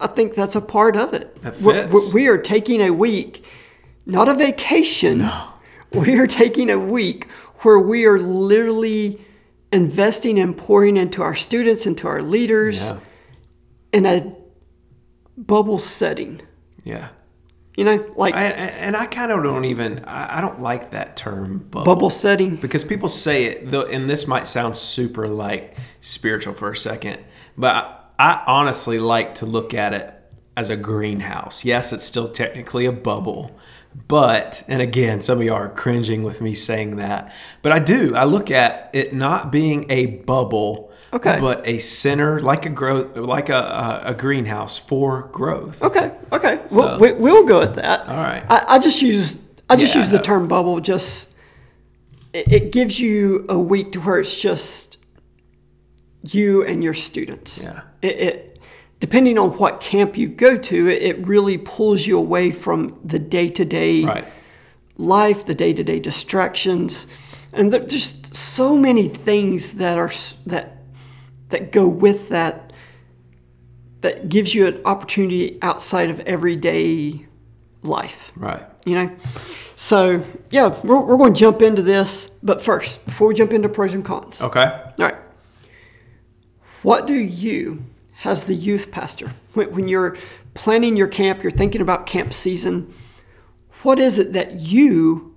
I 0.00 0.06
think 0.08 0.34
that's 0.34 0.56
a 0.56 0.60
part 0.60 0.96
of 0.96 1.14
it. 1.14 1.40
That 1.42 1.60
We're- 1.60 1.88
fits. 1.88 2.12
We 2.12 2.26
are 2.28 2.38
taking 2.38 2.80
a 2.80 2.90
week, 2.90 3.44
not 4.06 4.28
a 4.28 4.34
vacation. 4.34 5.18
No. 5.18 5.48
We 5.94 6.18
are 6.18 6.26
taking 6.26 6.70
a 6.70 6.78
week 6.78 7.28
where 7.60 7.78
we 7.78 8.06
are 8.06 8.18
literally 8.18 9.20
investing 9.72 10.38
and 10.38 10.56
pouring 10.56 10.96
into 10.96 11.22
our 11.22 11.34
students, 11.34 11.86
into 11.86 12.08
our 12.08 12.22
leaders 12.22 12.82
Yeah. 12.84 12.98
in 13.92 14.06
a 14.06 14.34
bubble 15.36 15.78
setting. 15.78 16.40
Yeah. 16.84 17.08
You 17.76 17.84
know, 17.84 18.04
like 18.16 18.34
I, 18.34 18.44
and 18.44 18.94
I 18.96 19.06
kind 19.06 19.32
of 19.32 19.42
don't 19.42 19.64
even 19.64 20.00
I 20.04 20.42
don't 20.42 20.60
like 20.60 20.90
that 20.90 21.16
term 21.16 21.58
bubble. 21.70 21.84
bubble 21.86 22.10
setting. 22.10 22.56
because 22.56 22.84
people 22.84 23.08
say 23.08 23.44
it 23.44 23.70
though 23.70 23.82
and 23.84 24.10
this 24.10 24.26
might 24.26 24.46
sound 24.46 24.76
super 24.76 25.26
like 25.26 25.76
spiritual 26.00 26.52
for 26.52 26.70
a 26.72 26.76
second 26.76 27.20
but 27.56 27.74
I, 28.18 28.24
I 28.32 28.42
honestly 28.46 28.98
like 28.98 29.36
to 29.36 29.46
look 29.46 29.72
at 29.72 29.94
it 29.94 30.12
as 30.54 30.68
a 30.68 30.76
greenhouse 30.76 31.64
yes 31.64 31.94
it's 31.94 32.04
still 32.04 32.28
technically 32.28 32.84
a 32.84 32.92
bubble 32.92 33.58
but 34.08 34.62
and 34.68 34.80
again 34.82 35.20
some 35.20 35.38
of 35.38 35.44
y'all 35.44 35.54
are 35.56 35.68
cringing 35.68 36.22
with 36.22 36.40
me 36.40 36.54
saying 36.54 36.96
that 36.96 37.32
but 37.62 37.72
i 37.72 37.78
do 37.78 38.14
i 38.16 38.24
look 38.24 38.50
at 38.50 38.90
it 38.92 39.12
not 39.14 39.52
being 39.52 39.84
a 39.90 40.06
bubble 40.06 40.90
Okay. 41.14 41.38
but 41.38 41.66
a 41.66 41.78
center 41.78 42.40
like 42.40 42.64
a 42.64 42.70
growth 42.70 43.16
like 43.18 43.50
a, 43.50 43.54
a, 43.54 44.02
a 44.06 44.14
greenhouse 44.14 44.78
for 44.78 45.24
growth 45.32 45.82
Okay, 45.82 46.10
okay, 46.32 46.60
So- 46.68 46.76
we'll, 46.76 46.98
we, 46.98 47.12
we'll 47.12 47.44
go 47.44 47.58
with 47.58 47.74
that. 47.74 48.06
All 48.08 48.16
right. 48.16 48.42
I, 48.48 48.64
I 48.66 48.78
just 48.78 49.02
use 49.02 49.36
I 49.68 49.76
just 49.76 49.94
Yeah, 49.94 50.00
use 50.00 50.10
the 50.10 50.18
term 50.20 50.48
bubble. 50.48 50.80
Just 50.80 51.28
it, 52.32 52.50
it 52.50 52.72
gives 52.72 52.98
you 52.98 53.44
a 53.50 53.58
week 53.58 53.92
to 53.92 54.00
where 54.00 54.18
it's 54.20 54.40
just 54.40 54.96
you 56.22 56.64
and 56.64 56.82
your 56.82 56.94
students. 56.94 57.60
Yeah. 57.60 57.82
It, 58.00 58.16
it 58.20 58.51
depending 59.02 59.36
on 59.36 59.50
what 59.58 59.80
camp 59.80 60.16
you 60.16 60.28
go 60.28 60.56
to, 60.56 60.86
it, 60.86 61.26
really 61.26 61.58
pulls 61.58 62.06
you 62.06 62.16
away 62.16 62.52
from 62.52 62.96
the 63.04 63.18
day 63.18 63.50
to 63.50 63.64
day 63.64 64.22
life, 64.96 65.44
the 65.44 65.56
day 65.56 65.72
to 65.72 65.82
day 65.82 65.98
distractions, 65.98 67.08
and 67.52 67.72
there's 67.72 67.90
just 67.92 68.32
so 68.32 68.76
many 68.78 69.08
things 69.08 69.72
that 69.72 69.98
are 69.98 70.12
that 70.46 70.76
that 71.48 71.72
go 71.72 71.88
with 71.88 72.28
that 72.28 72.72
that 74.02 74.28
gives 74.28 74.54
you 74.54 74.68
an 74.68 74.80
opportunity 74.84 75.58
outside 75.62 76.08
of 76.08 76.20
everyday 76.20 77.26
life. 77.82 78.30
Right. 78.36 78.62
You 78.84 78.94
know, 78.94 79.16
so 79.74 80.24
yeah, 80.50 80.80
we're, 80.84 81.00
we're 81.00 81.16
going 81.16 81.34
to 81.34 81.40
jump 81.40 81.60
into 81.60 81.82
this, 81.82 82.30
but 82.40 82.62
first, 82.62 83.04
before 83.04 83.26
we 83.26 83.34
jump 83.34 83.52
into 83.52 83.68
pros 83.68 83.94
and 83.94 84.04
cons, 84.04 84.40
Okay. 84.40 84.60
all 84.60 84.92
right. 84.98 85.16
What 86.84 87.08
do 87.08 87.14
you, 87.14 87.84
as 88.24 88.44
the 88.44 88.54
youth 88.54 88.90
pastor, 88.90 89.32
when, 89.54 89.70
when 89.72 89.88
you're 89.88 90.16
planning 90.54 90.96
your 90.96 91.08
camp, 91.08 91.42
you're 91.42 91.50
thinking 91.50 91.80
about 91.80 92.06
camp 92.06 92.32
season, 92.32 92.92
what 93.82 93.98
is 93.98 94.18
it 94.18 94.32
that 94.32 94.60
you 94.60 95.34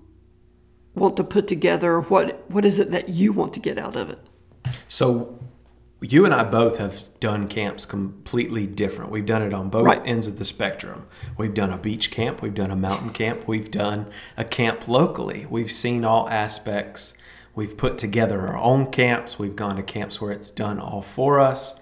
want 0.94 1.18
to 1.18 1.24
put 1.24 1.48
together? 1.48 2.00
What 2.00 2.50
What 2.50 2.66
is 2.66 2.80
it 2.80 2.92
that 2.92 3.10
you 3.10 3.34
want 3.34 3.54
to 3.54 3.60
get 3.60 3.78
out 3.78 3.96
of 3.96 4.10
it? 4.10 4.20
So 4.88 5.40
you 6.02 6.26
and 6.26 6.34
I 6.34 6.44
both 6.44 6.78
have 6.78 7.10
done 7.20 7.48
camps 7.48 7.86
completely 7.86 8.68
different. 8.68 9.10
We've 9.12 9.26
done 9.26 9.42
it 9.42 9.54
on 9.54 9.70
both 9.70 9.86
Right. 9.86 10.02
ends 10.06 10.28
of 10.28 10.38
the 10.38 10.46
spectrum. 10.46 11.08
We've 11.38 11.54
done 11.54 11.72
a 11.72 11.78
beach 11.78 12.12
camp, 12.12 12.42
we've 12.42 12.54
done 12.54 12.70
a 12.72 12.76
mountain 12.76 13.10
camp, 13.12 13.48
we've 13.48 13.72
done 13.72 14.08
a 14.38 14.44
camp 14.44 14.88
locally. 14.88 15.48
We've 15.50 15.72
seen 15.72 16.04
all 16.04 16.30
aspects. 16.30 17.14
We've 17.56 17.76
put 17.76 17.98
together 17.98 18.42
our 18.42 18.58
own 18.58 18.92
camps. 18.92 19.40
We've 19.40 19.56
gone 19.56 19.78
to 19.78 19.84
camps 19.84 20.20
where 20.22 20.32
it's 20.32 20.52
done 20.52 20.78
all 20.78 21.02
for 21.02 21.40
us. 21.40 21.80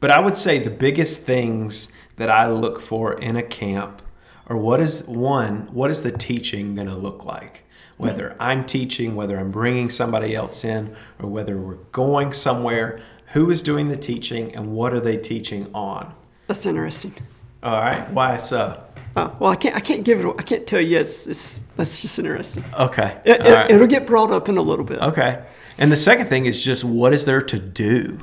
But 0.00 0.10
I 0.10 0.18
would 0.18 0.36
say 0.36 0.58
the 0.58 0.70
biggest 0.70 1.22
things 1.22 1.92
that 2.16 2.30
I 2.30 2.50
look 2.50 2.80
for 2.80 3.12
in 3.14 3.36
a 3.36 3.42
camp 3.42 4.02
are 4.46 4.56
what 4.56 4.80
is 4.80 5.04
one, 5.06 5.68
what 5.72 5.90
is 5.90 6.02
the 6.02 6.10
teaching 6.10 6.74
going 6.74 6.88
to 6.88 6.96
look 6.96 7.24
like? 7.24 7.64
Whether 7.98 8.34
I'm 8.40 8.64
teaching, 8.64 9.14
whether 9.14 9.38
I'm 9.38 9.50
bringing 9.50 9.90
somebody 9.90 10.34
else 10.34 10.64
in, 10.64 10.96
or 11.18 11.28
whether 11.28 11.58
we're 11.58 11.74
going 11.92 12.32
somewhere, 12.32 13.00
who 13.32 13.50
is 13.50 13.60
doing 13.60 13.88
the 13.90 13.96
teaching 13.96 14.54
and 14.54 14.72
what 14.72 14.94
are 14.94 15.00
they 15.00 15.18
teaching 15.18 15.70
on? 15.74 16.14
That's 16.46 16.64
interesting. 16.64 17.14
All 17.62 17.72
right, 17.72 18.10
why 18.10 18.38
so? 18.38 18.82
Uh, 19.14 19.30
well, 19.38 19.50
I 19.50 19.56
can't 19.56 19.76
I 19.76 19.80
can't 19.80 20.02
give 20.02 20.18
it. 20.18 20.34
I 20.38 20.42
can't 20.42 20.66
tell 20.66 20.80
you. 20.80 20.98
It's, 20.98 21.26
it's 21.26 21.62
that's 21.76 22.00
just 22.00 22.18
interesting. 22.18 22.64
Okay. 22.78 23.20
It, 23.24 23.40
all 23.42 23.46
it, 23.46 23.54
right. 23.54 23.70
It'll 23.70 23.86
get 23.86 24.06
brought 24.06 24.30
up 24.30 24.48
in 24.48 24.56
a 24.56 24.62
little 24.62 24.84
bit. 24.84 25.00
Okay. 25.00 25.44
And 25.76 25.92
the 25.92 25.96
second 25.96 26.28
thing 26.28 26.46
is 26.46 26.64
just 26.64 26.84
what 26.84 27.12
is 27.12 27.26
there 27.26 27.42
to 27.42 27.58
do? 27.58 28.22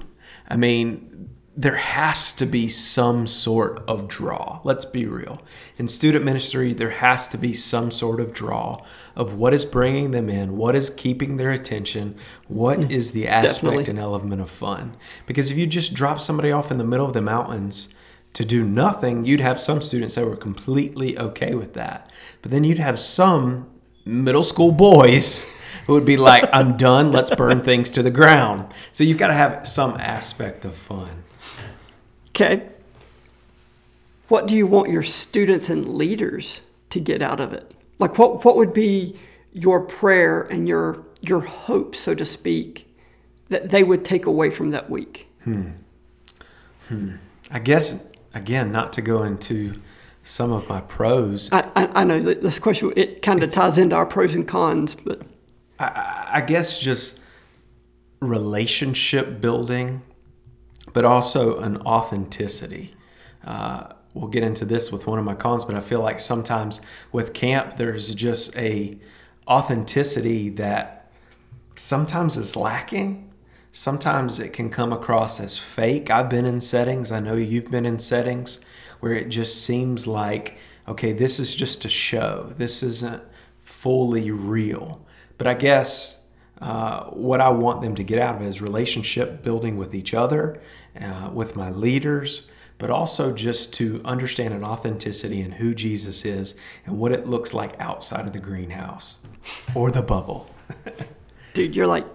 I 0.49 0.55
mean, 0.55 1.26
there 1.59 1.77
has 1.77 2.31
to 2.33 2.45
be 2.45 2.67
some 2.67 3.25
sort 3.25 3.83
of 3.87 4.07
draw. 4.07 4.61
Let's 4.63 4.85
be 4.85 5.07
real. 5.07 5.41
In 5.77 5.87
student 5.87 6.23
ministry, 6.23 6.71
there 6.71 6.91
has 6.91 7.27
to 7.29 7.37
be 7.37 7.55
some 7.55 7.89
sort 7.89 8.19
of 8.19 8.31
draw 8.31 8.85
of 9.15 9.33
what 9.33 9.55
is 9.55 9.65
bringing 9.65 10.11
them 10.11 10.29
in, 10.29 10.55
what 10.55 10.75
is 10.75 10.91
keeping 10.91 11.37
their 11.37 11.51
attention, 11.51 12.15
what 12.47 12.83
hmm. 12.83 12.91
is 12.91 13.11
the 13.11 13.27
aspect 13.27 13.63
Definitely. 13.63 13.89
and 13.89 13.99
element 13.99 14.39
of 14.39 14.51
fun. 14.51 14.95
Because 15.25 15.49
if 15.49 15.57
you 15.57 15.65
just 15.65 15.95
drop 15.95 16.21
somebody 16.21 16.51
off 16.51 16.69
in 16.69 16.77
the 16.77 16.83
middle 16.83 17.07
of 17.07 17.13
the 17.13 17.21
mountains, 17.21 17.89
to 18.33 18.45
do 18.45 18.63
nothing, 18.63 19.25
you'd 19.25 19.39
have 19.39 19.59
some 19.59 19.81
students 19.81 20.13
that 20.13 20.23
were 20.23 20.35
completely 20.35 21.17
okay 21.17 21.55
with 21.55 21.73
that. 21.73 22.11
But 22.43 22.51
then 22.51 22.63
you'd 22.63 22.77
have 22.77 22.99
some 22.99 23.67
middle 24.05 24.43
school 24.43 24.71
boys 24.71 25.51
who 25.87 25.93
would 25.93 26.05
be 26.05 26.17
like, 26.17 26.47
I'm 26.53 26.77
done, 26.77 27.11
let's 27.11 27.33
burn 27.33 27.61
things 27.63 27.89
to 27.91 28.03
the 28.03 28.11
ground. 28.11 28.71
So 28.91 29.03
you've 29.03 29.17
got 29.17 29.29
to 29.29 29.33
have 29.33 29.67
some 29.67 29.95
aspect 29.99 30.65
of 30.65 30.75
fun. 30.75 31.23
Okay. 32.39 32.67
What 34.27 34.45
do 34.47 34.55
you 34.55 34.67
want 34.67 34.91
your 34.91 35.01
students 35.01 35.69
and 35.69 35.95
leaders 35.95 36.61
to 36.91 36.99
get 36.99 37.23
out 37.23 37.39
of 37.39 37.51
it? 37.51 37.71
Like 37.97 38.19
what 38.19 38.45
what 38.45 38.55
would 38.57 38.73
be 38.73 39.15
your 39.53 39.79
prayer 39.79 40.43
and 40.43 40.67
your 40.67 41.03
your 41.19 41.39
hope, 41.39 41.95
so 41.95 42.13
to 42.13 42.23
speak, 42.25 42.93
that 43.49 43.71
they 43.71 43.83
would 43.83 44.05
take 44.05 44.27
away 44.27 44.51
from 44.51 44.69
that 44.69 44.87
week? 44.87 45.27
Hmm. 45.45 45.69
Hmm. 46.89 47.15
I 47.49 47.57
guess, 47.57 48.07
again, 48.35 48.71
not 48.71 48.93
to 48.93 49.01
go 49.01 49.23
into 49.23 49.81
some 50.21 50.51
of 50.51 50.69
my 50.69 50.81
pros, 50.81 51.51
I, 51.51 51.67
I, 51.75 52.01
I 52.01 52.03
know 52.03 52.19
that 52.19 52.43
this 52.43 52.59
question 52.59 52.93
it 52.95 53.23
kind 53.23 53.41
of 53.41 53.51
ties 53.51 53.79
into 53.79 53.95
our 53.95 54.05
pros 54.05 54.35
and 54.35 54.47
cons, 54.47 54.93
but 54.93 55.23
I- 55.79 55.85
I, 55.85 56.29
I 56.33 56.41
guess 56.41 56.79
just 56.79 57.19
relationship 58.19 59.41
building, 59.41 60.01
but 60.93 61.05
also 61.05 61.57
an 61.59 61.77
authenticity. 61.77 62.95
Uh, 63.43 63.93
we'll 64.13 64.27
get 64.27 64.43
into 64.43 64.65
this 64.65 64.91
with 64.91 65.07
one 65.07 65.19
of 65.19 65.25
my 65.25 65.35
cons, 65.35 65.65
but 65.65 65.75
I 65.75 65.79
feel 65.79 66.01
like 66.01 66.19
sometimes 66.19 66.81
with 67.11 67.33
camp 67.33 67.77
there's 67.77 68.13
just 68.15 68.55
a 68.57 68.97
authenticity 69.47 70.49
that 70.49 71.09
sometimes 71.75 72.37
is 72.37 72.55
lacking. 72.55 73.31
Sometimes 73.71 74.39
it 74.39 74.53
can 74.53 74.69
come 74.69 74.91
across 74.91 75.39
as 75.39 75.57
fake. 75.57 76.09
I've 76.09 76.29
been 76.29 76.45
in 76.45 76.61
settings, 76.61 77.11
I 77.11 77.19
know 77.19 77.35
you've 77.35 77.71
been 77.71 77.85
in 77.85 77.99
settings 77.99 78.59
where 78.99 79.13
it 79.13 79.29
just 79.29 79.63
seems 79.63 80.07
like, 80.07 80.57
okay, 80.87 81.13
this 81.13 81.39
is 81.39 81.55
just 81.55 81.85
a 81.85 81.89
show. 81.89 82.51
This 82.57 82.81
isn't 82.81 83.21
fully 83.59 84.31
real. 84.31 85.05
But 85.37 85.47
I 85.47 85.53
guess 85.53 86.23
uh, 86.59 87.03
what 87.05 87.41
I 87.41 87.49
want 87.49 87.81
them 87.81 87.95
to 87.95 88.03
get 88.03 88.19
out 88.19 88.37
of 88.37 88.41
is 88.41 88.61
relationship 88.61 89.43
building 89.43 89.77
with 89.77 89.93
each 89.93 90.13
other, 90.13 90.59
uh, 91.01 91.29
with 91.31 91.55
my 91.55 91.71
leaders, 91.71 92.47
but 92.77 92.89
also 92.89 93.33
just 93.33 93.73
to 93.73 94.01
understand 94.05 94.53
an 94.53 94.63
authenticity 94.63 95.41
in 95.41 95.53
who 95.53 95.73
Jesus 95.73 96.25
is 96.25 96.55
and 96.85 96.97
what 96.97 97.11
it 97.11 97.27
looks 97.27 97.53
like 97.53 97.79
outside 97.79 98.27
of 98.27 98.33
the 98.33 98.39
greenhouse 98.39 99.17
or 99.73 99.91
the 99.91 100.01
bubble. 100.01 100.49
dude, 101.53 101.75
you're 101.75 101.87
like 101.87 102.05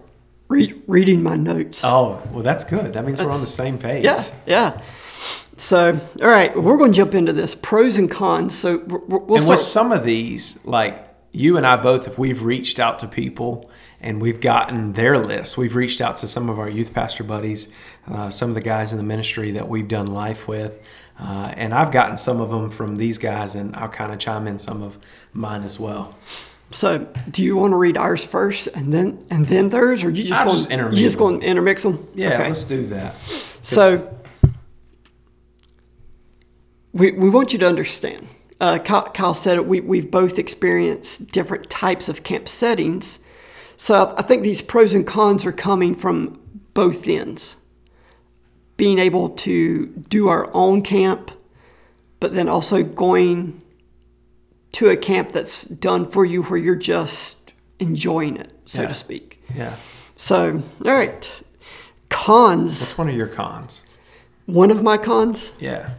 read, 0.49 0.83
reading 0.87 1.23
my 1.23 1.37
notes. 1.37 1.83
Oh, 1.85 2.23
well, 2.33 2.43
that's 2.43 2.65
good. 2.65 2.93
That 2.93 3.05
means 3.05 3.21
we're 3.21 3.31
on 3.31 3.41
the 3.41 3.47
same 3.47 3.79
page. 3.79 4.05
Yeah, 4.05 4.25
yeah. 4.47 4.81
So, 5.57 6.01
all 6.21 6.29
right, 6.29 6.57
we're 6.57 6.79
going 6.79 6.93
to 6.93 6.97
jump 6.97 7.15
into 7.15 7.33
this 7.33 7.55
pros 7.55 7.97
and 7.97 8.11
cons. 8.11 8.57
So, 8.57 8.79
we'll 8.79 9.35
and 9.35 9.43
start. 9.43 9.49
with 9.49 9.61
some 9.61 9.93
of 9.93 10.05
these, 10.05 10.65
like 10.65 11.07
you 11.33 11.57
and 11.57 11.67
I 11.67 11.77
both, 11.77 12.07
if 12.07 12.19
we've 12.19 12.43
reached 12.43 12.79
out 12.79 12.99
to 13.01 13.09
people 13.09 13.71
and 14.03 14.21
we've 14.21 14.41
gotten 14.41 14.93
their 14.93 15.17
list, 15.17 15.57
we've 15.57 15.77
reached 15.77 16.01
out 16.01 16.17
to 16.19 16.29
some 16.29 16.51
of 16.51 16.59
our 16.59 16.69
youth 16.69 16.93
pastor 16.93 17.23
buddies, 17.25 17.69
uh, 18.09 18.29
some 18.31 18.49
of 18.49 18.55
the 18.55 18.61
guys 18.61 18.93
in 18.93 18.99
the 18.99 19.05
ministry 19.05 19.53
that 19.53 19.69
we've 19.69 19.89
done 19.89 20.07
life 20.09 20.47
with. 20.49 20.73
Uh, 21.19 21.53
and 21.57 21.73
I've 21.73 21.93
gotten 21.93 22.17
some 22.17 22.41
of 22.41 22.51
them 22.51 22.69
from 22.69 22.97
these 22.97 23.17
guys, 23.19 23.55
and 23.55 23.77
I'll 23.77 23.89
kind 23.89 24.13
of 24.13 24.19
chime 24.19 24.49
in 24.49 24.59
some 24.59 24.83
of 24.83 24.99
mine 25.33 25.63
as 25.63 25.79
well. 25.79 26.17
So, 26.73 27.07
do 27.31 27.45
you 27.45 27.57
want 27.57 27.73
to 27.73 27.77
read 27.77 27.97
ours 27.97 28.25
first 28.25 28.67
and 28.69 28.93
then 28.93 29.21
and 29.31 29.47
then 29.47 29.69
theirs, 29.69 30.03
or 30.03 30.11
you 30.11 30.25
just 30.25 30.43
going 30.43 30.57
just 30.57 30.71
you 30.71 30.75
intermingle 30.75 31.03
just 31.03 31.19
going 31.19 31.41
to 31.41 31.47
intermix 31.47 31.83
them? 31.83 32.09
Yeah, 32.15 32.33
Okay. 32.35 32.45
let's 32.45 32.65
do 32.65 32.87
that. 32.87 33.15
So, 33.61 34.19
we 36.93 37.13
we 37.13 37.29
want 37.29 37.53
you 37.53 37.59
to 37.61 37.67
understand. 37.69 38.27
Uh, 38.61 38.79
Kyle, 38.79 39.11
Kyle 39.11 39.35
said 39.35 39.59
it. 39.59 39.67
We 39.67 39.81
we've 39.81 40.11
both 40.11 40.39
experienced 40.39 41.31
different 41.31 41.69
types 41.69 42.09
of 42.09 42.23
camp 42.23 42.49
settings. 42.49 43.19
So 43.83 44.15
I, 44.17 44.23
think 44.23 44.45
these 44.45 44.63
pros 44.63 44.95
and 44.95 45.05
cons 45.05 45.45
are 45.45 45.51
coming 45.51 45.97
from 45.97 46.39
both 46.73 47.09
ends. 47.09 47.57
Being 48.77 49.01
able 49.01 49.31
to 49.31 49.87
do 50.09 50.29
our 50.29 50.49
own 50.55 50.83
camp, 50.83 51.33
but 52.21 52.33
then 52.33 52.49
also 52.49 52.85
going 52.85 53.61
to 54.71 54.89
a 54.89 54.97
camp 54.97 55.33
that's 55.33 55.65
done 55.65 56.09
for 56.09 56.25
you 56.25 56.45
where 56.45 56.61
you're 56.61 56.77
just 56.77 57.55
enjoying 57.81 58.37
it, 58.37 58.53
so 58.67 58.83
Yeah. 58.83 58.87
to 58.87 58.95
speak. 58.95 59.43
yeah, 59.53 59.75
So, 60.15 60.63
all 60.85 60.93
right. 60.93 61.29
Cons. 62.09 62.79
that's 62.79 62.97
one 62.97 63.09
of 63.09 63.17
your 63.17 63.27
cons. 63.27 63.83
One 64.47 64.71
of 64.71 64.81
my 64.85 64.97
cons, 64.97 65.55
Yeah. 65.59 65.95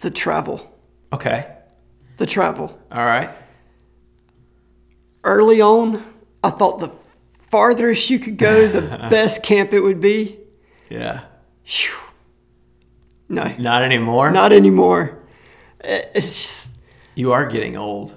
the 0.00 0.10
travel. 0.10 0.68
Okay. 1.12 1.46
The 2.16 2.26
travel. 2.26 2.76
All 2.90 3.06
right. 3.06 3.30
Early 5.22 5.60
on, 5.60 6.02
I 6.42 6.50
thought 6.50 6.80
the 6.80 6.90
farthest 7.54 8.10
you 8.10 8.18
could 8.18 8.36
go, 8.36 8.66
the 8.66 8.80
best 9.10 9.44
camp 9.44 9.72
it 9.72 9.78
would 9.80 10.00
be. 10.00 10.36
Yeah. 10.90 11.20
Phew. 11.62 11.94
No, 13.28 13.44
Not 13.58 13.82
anymore. 13.84 14.30
not 14.32 14.52
anymore. 14.52 15.22
It's 15.84 16.34
just, 16.42 16.68
You 17.14 17.30
are 17.32 17.46
getting 17.46 17.76
old. 17.76 18.12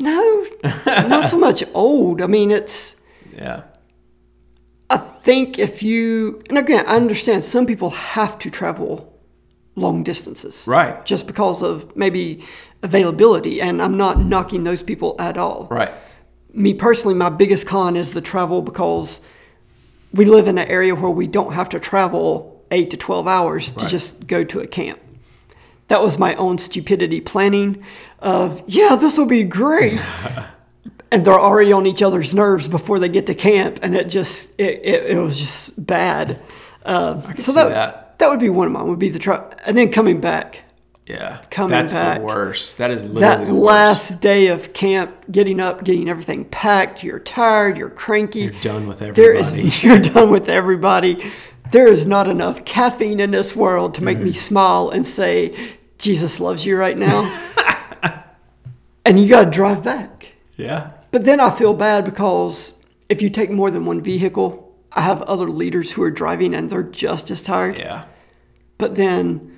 no, 0.00 0.46
not 0.86 1.24
so 1.24 1.38
much 1.38 1.64
old. 1.72 2.20
I 2.20 2.26
mean, 2.26 2.50
it's. 2.50 2.96
Yeah. 3.34 3.62
I 4.90 4.98
think 4.98 5.58
if 5.58 5.82
you, 5.82 6.42
and 6.50 6.58
again, 6.58 6.84
I 6.86 6.96
understand 6.96 7.44
some 7.44 7.64
people 7.66 7.90
have 7.90 8.38
to 8.40 8.50
travel 8.50 9.18
long 9.74 10.02
distances. 10.04 10.64
Right. 10.66 11.02
Just 11.06 11.26
because 11.26 11.62
of 11.62 11.96
maybe 11.96 12.44
availability. 12.82 13.62
And 13.62 13.80
I'm 13.80 13.96
not 13.96 14.18
knocking 14.20 14.64
those 14.64 14.82
people 14.82 15.16
at 15.18 15.38
all. 15.38 15.66
Right. 15.70 15.92
Me 16.52 16.74
personally, 16.74 17.14
my 17.14 17.28
biggest 17.28 17.66
con 17.66 17.96
is 17.96 18.12
the 18.12 18.20
travel 18.20 18.60
because 18.62 19.20
we 20.12 20.24
live 20.24 20.46
in 20.46 20.58
an 20.58 20.68
area 20.68 20.94
where 20.94 21.10
we 21.10 21.26
don't 21.26 21.52
have 21.52 21.68
to 21.70 21.80
travel 21.80 22.64
eight 22.70 22.90
to 22.90 22.96
12 22.96 23.26
hours 23.26 23.72
to 23.72 23.86
just 23.86 24.26
go 24.26 24.44
to 24.44 24.60
a 24.60 24.66
camp. 24.66 25.00
That 25.88 26.02
was 26.02 26.18
my 26.18 26.34
own 26.36 26.58
stupidity 26.58 27.20
planning 27.20 27.84
of, 28.18 28.62
yeah, 28.66 28.96
this 28.96 29.18
will 29.18 29.26
be 29.26 29.44
great. 29.44 30.00
and 31.12 31.24
they're 31.24 31.38
already 31.38 31.72
on 31.72 31.86
each 31.86 32.02
other's 32.02 32.34
nerves 32.34 32.66
before 32.66 32.98
they 32.98 33.08
get 33.08 33.26
to 33.26 33.34
camp. 33.34 33.78
And 33.82 33.94
it 33.94 34.08
just, 34.08 34.58
it, 34.58 34.80
it, 34.82 35.10
it 35.10 35.18
was 35.18 35.38
just 35.38 35.84
bad. 35.84 36.40
Uh, 36.84 37.20
so 37.34 37.52
that, 37.52 37.68
that. 37.68 38.18
that 38.18 38.30
would 38.30 38.40
be 38.40 38.48
one 38.48 38.66
of 38.66 38.72
mine, 38.72 38.86
would 38.86 38.98
be 38.98 39.10
the 39.10 39.18
truck. 39.18 39.60
And 39.66 39.76
then 39.76 39.92
coming 39.92 40.20
back, 40.20 40.62
Yeah. 41.12 41.42
Coming 41.50 41.70
That's 41.70 41.94
back. 41.94 42.18
the 42.20 42.24
worst. 42.24 42.78
That 42.78 42.90
is 42.90 43.04
literally 43.04 43.20
that 43.20 43.46
the 43.46 43.54
worst. 43.54 43.64
last 43.64 44.20
day 44.20 44.46
of 44.48 44.72
camp, 44.72 45.12
getting 45.30 45.60
up, 45.60 45.84
getting 45.84 46.08
everything 46.08 46.44
packed, 46.46 47.04
you're 47.04 47.18
tired, 47.20 47.76
you're 47.78 47.90
cranky. 47.90 48.40
You're 48.40 48.52
done 48.60 48.86
with 48.88 49.02
everybody. 49.02 49.66
is, 49.66 49.82
you're 49.84 49.98
done 50.00 50.30
with 50.30 50.48
everybody. 50.48 51.30
There 51.70 51.86
is 51.86 52.06
not 52.06 52.28
enough 52.28 52.64
caffeine 52.64 53.20
in 53.20 53.30
this 53.30 53.54
world 53.54 53.94
to 53.96 54.02
make 54.04 54.18
me 54.18 54.30
Mm-hmm. 54.30 54.32
smile 54.32 54.90
and 54.90 55.06
say, 55.06 55.54
Jesus 55.98 56.40
loves 56.40 56.64
you 56.66 56.76
right 56.76 56.96
now. 56.98 57.20
and 59.04 59.20
you 59.20 59.28
got 59.28 59.44
to 59.44 59.50
drive 59.50 59.82
back. 59.84 60.32
yeah. 60.56 60.92
But 61.10 61.24
then 61.26 61.40
I 61.40 61.50
feel 61.50 61.74
bad 61.74 62.06
because 62.06 62.72
if 63.10 63.20
you 63.20 63.28
take 63.28 63.50
more 63.50 63.70
than 63.70 63.84
one 63.84 64.00
vehicle, 64.00 64.74
I 64.92 65.02
have 65.02 65.20
other 65.22 65.46
leaders 65.46 65.92
who 65.92 66.02
are 66.02 66.10
driving 66.10 66.54
and 66.54 66.70
they're 66.70 66.82
just 66.82 67.30
as 67.30 67.42
tired. 67.42 67.78
Yeah. 67.78 68.04
But 68.78 68.94
then, 68.96 69.51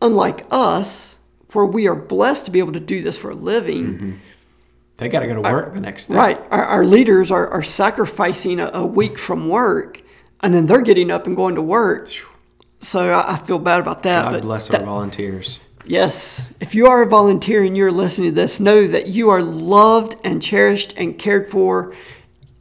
unlike 0.00 0.46
us, 0.50 1.18
where 1.52 1.66
we 1.66 1.88
are 1.88 1.94
blessed 1.96 2.44
to 2.46 2.50
be 2.50 2.58
able 2.58 2.72
to 2.72 2.80
do 2.80 3.02
this 3.02 3.18
for 3.18 3.30
a 3.30 3.34
living, 3.34 3.84
mm-hmm. 3.84 4.16
They 5.00 5.08
got 5.08 5.20
to 5.20 5.26
go 5.26 5.34
to 5.36 5.40
work 5.40 5.72
the 5.72 5.80
next 5.80 6.08
day. 6.08 6.14
right? 6.14 6.38
Our, 6.50 6.62
our 6.62 6.84
leaders 6.84 7.30
are, 7.30 7.48
are 7.48 7.62
sacrificing 7.62 8.60
a, 8.60 8.70
a 8.74 8.84
week 8.84 9.18
from 9.18 9.48
work, 9.48 10.02
and 10.40 10.52
then 10.52 10.66
they're 10.66 10.82
getting 10.82 11.10
up 11.10 11.26
and 11.26 11.34
going 11.34 11.54
to 11.54 11.62
work. 11.62 12.10
So 12.80 13.10
I, 13.10 13.32
I 13.32 13.38
feel 13.38 13.58
bad 13.58 13.80
about 13.80 14.02
that. 14.02 14.30
God 14.30 14.42
bless 14.42 14.68
that- 14.68 14.80
our 14.80 14.86
volunteers. 14.86 15.58
Yes. 15.86 16.50
If 16.60 16.74
you 16.74 16.86
are 16.86 17.02
a 17.02 17.06
volunteer 17.06 17.64
and 17.64 17.74
you're 17.74 17.90
listening 17.90 18.28
to 18.28 18.34
this, 18.34 18.60
know 18.60 18.86
that 18.88 19.06
you 19.06 19.30
are 19.30 19.42
loved 19.42 20.16
and 20.22 20.42
cherished 20.42 20.92
and 20.98 21.18
cared 21.18 21.50
for. 21.50 21.94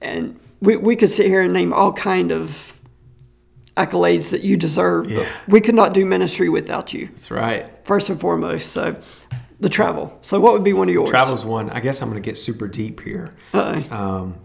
And 0.02 0.40
we, 0.62 0.78
we 0.78 0.96
could 0.96 1.12
sit 1.12 1.26
here 1.26 1.42
and 1.42 1.54
name 1.54 1.74
all 1.74 1.92
kind 1.92 2.32
of 2.32 2.79
accolades 3.78 4.32
that 4.32 4.42
you 4.42 4.58
deserve. 4.58 5.10
Yeah. 5.10 5.30
We 5.48 5.62
could 5.62 5.76
not 5.76 5.94
do 5.94 6.06
ministry 6.06 6.50
without 6.50 6.94
you, 6.94 7.08
That's 7.08 7.32
right. 7.32 7.70
first 7.84 8.10
and 8.10 8.20
foremost. 8.20 8.72
So 8.72 9.00
the 9.60 9.70
travel. 9.70 10.18
So 10.22 10.40
what 10.40 10.54
would 10.54 10.64
be 10.64 10.74
one 10.74 10.88
of 10.90 10.94
yours? 10.94 11.10
Travel's 11.10 11.46
one. 11.46 11.70
I 11.70 11.80
guess 11.80 12.02
I'm 12.02 12.10
going 12.10 12.22
to 12.22 12.26
get 12.26 12.38
super 12.38 12.68
deep 12.68 13.02
here. 13.02 13.34
Uh-oh. 13.54 13.96
Um, 13.96 14.36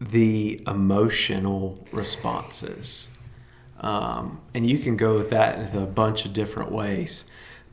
the 0.00 0.62
emotional 0.66 1.86
responses. 1.92 3.16
Um, 3.80 4.40
and 4.54 4.68
you 4.68 4.78
can 4.78 4.96
go 4.96 5.16
with 5.16 5.30
that 5.30 5.72
in 5.72 5.80
a 5.80 5.86
bunch 5.86 6.24
of 6.24 6.32
different 6.32 6.72
ways. 6.72 7.24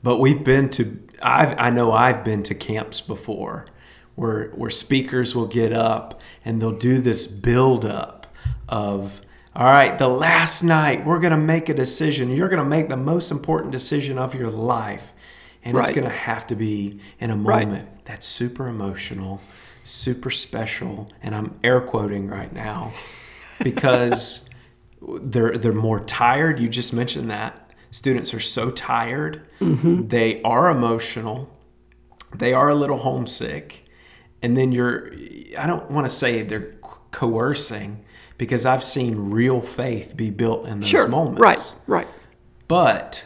But 0.04 0.20
we've 0.20 0.44
been 0.44 0.70
to, 0.72 1.00
I've, 1.22 1.58
I 1.60 1.72
know 1.72 1.92
I've 1.92 2.24
been 2.24 2.44
to 2.44 2.54
camps 2.56 3.02
before 3.02 3.66
where, 4.14 4.50
where 4.50 4.70
speakers 4.70 5.34
will 5.36 5.48
get 5.48 5.74
up 5.74 6.22
and 6.44 6.62
they'll 6.62 6.78
do 6.78 7.00
this 7.00 7.26
build 7.26 7.86
up 7.86 8.28
of, 8.70 9.22
all 9.56 9.66
right, 9.66 9.98
the 9.98 10.08
last 10.08 10.64
night 10.64 11.06
we're 11.06 11.20
going 11.20 11.32
to 11.32 11.38
make 11.38 11.70
a 11.70 11.74
decision. 11.74 12.30
You're 12.36 12.50
going 12.50 12.62
to 12.64 12.68
make 12.70 12.90
the 12.90 12.98
most 12.98 13.32
important 13.32 13.72
decision 13.72 14.18
of 14.18 14.36
your 14.36 14.50
life. 14.52 15.14
And 15.64 15.76
it's 15.78 15.90
going 15.90 16.04
to 16.04 16.10
have 16.16 16.46
to 16.48 16.56
be 16.56 17.00
in 17.20 17.32
a 17.32 17.36
Right. 17.38 17.66
moment 17.68 18.06
that's 18.06 18.28
super 18.28 18.68
emotional, 18.68 19.42
super 19.84 20.30
special, 20.30 21.10
and 21.24 21.34
I'm 21.34 21.58
air 21.64 21.82
quoting 21.82 22.28
right 22.28 22.54
now 22.54 22.94
because 23.64 24.48
they're 25.02 25.58
they're 25.58 25.74
more 25.74 26.02
tired. 26.02 26.60
You 26.60 26.70
just 26.70 26.94
mentioned 26.94 27.32
that 27.32 27.72
students 27.90 28.32
are 28.36 28.40
so 28.40 28.70
tired. 28.70 29.42
Mm-hmm. 29.60 30.08
They 30.10 30.42
are 30.44 30.70
emotional. 30.70 31.50
They 32.36 32.54
are 32.54 32.70
a 32.70 32.76
little 32.76 32.98
homesick, 32.98 33.86
and 34.44 34.56
then 34.56 34.72
you're. 34.72 35.12
I 35.58 35.66
don't 35.66 35.90
want 35.90 36.06
to 36.06 36.14
say 36.14 36.44
they're 36.44 36.76
coercing 37.10 38.05
because 38.38 38.66
I've 38.66 38.84
seen 38.84 39.30
real 39.32 39.62
faith 39.62 40.16
be 40.18 40.30
built 40.30 40.68
in 40.68 40.82
those 40.82 40.90
Sure. 40.90 41.08
moments. 41.08 41.40
Right. 41.42 41.76
Right. 41.88 42.08
But 42.68 43.24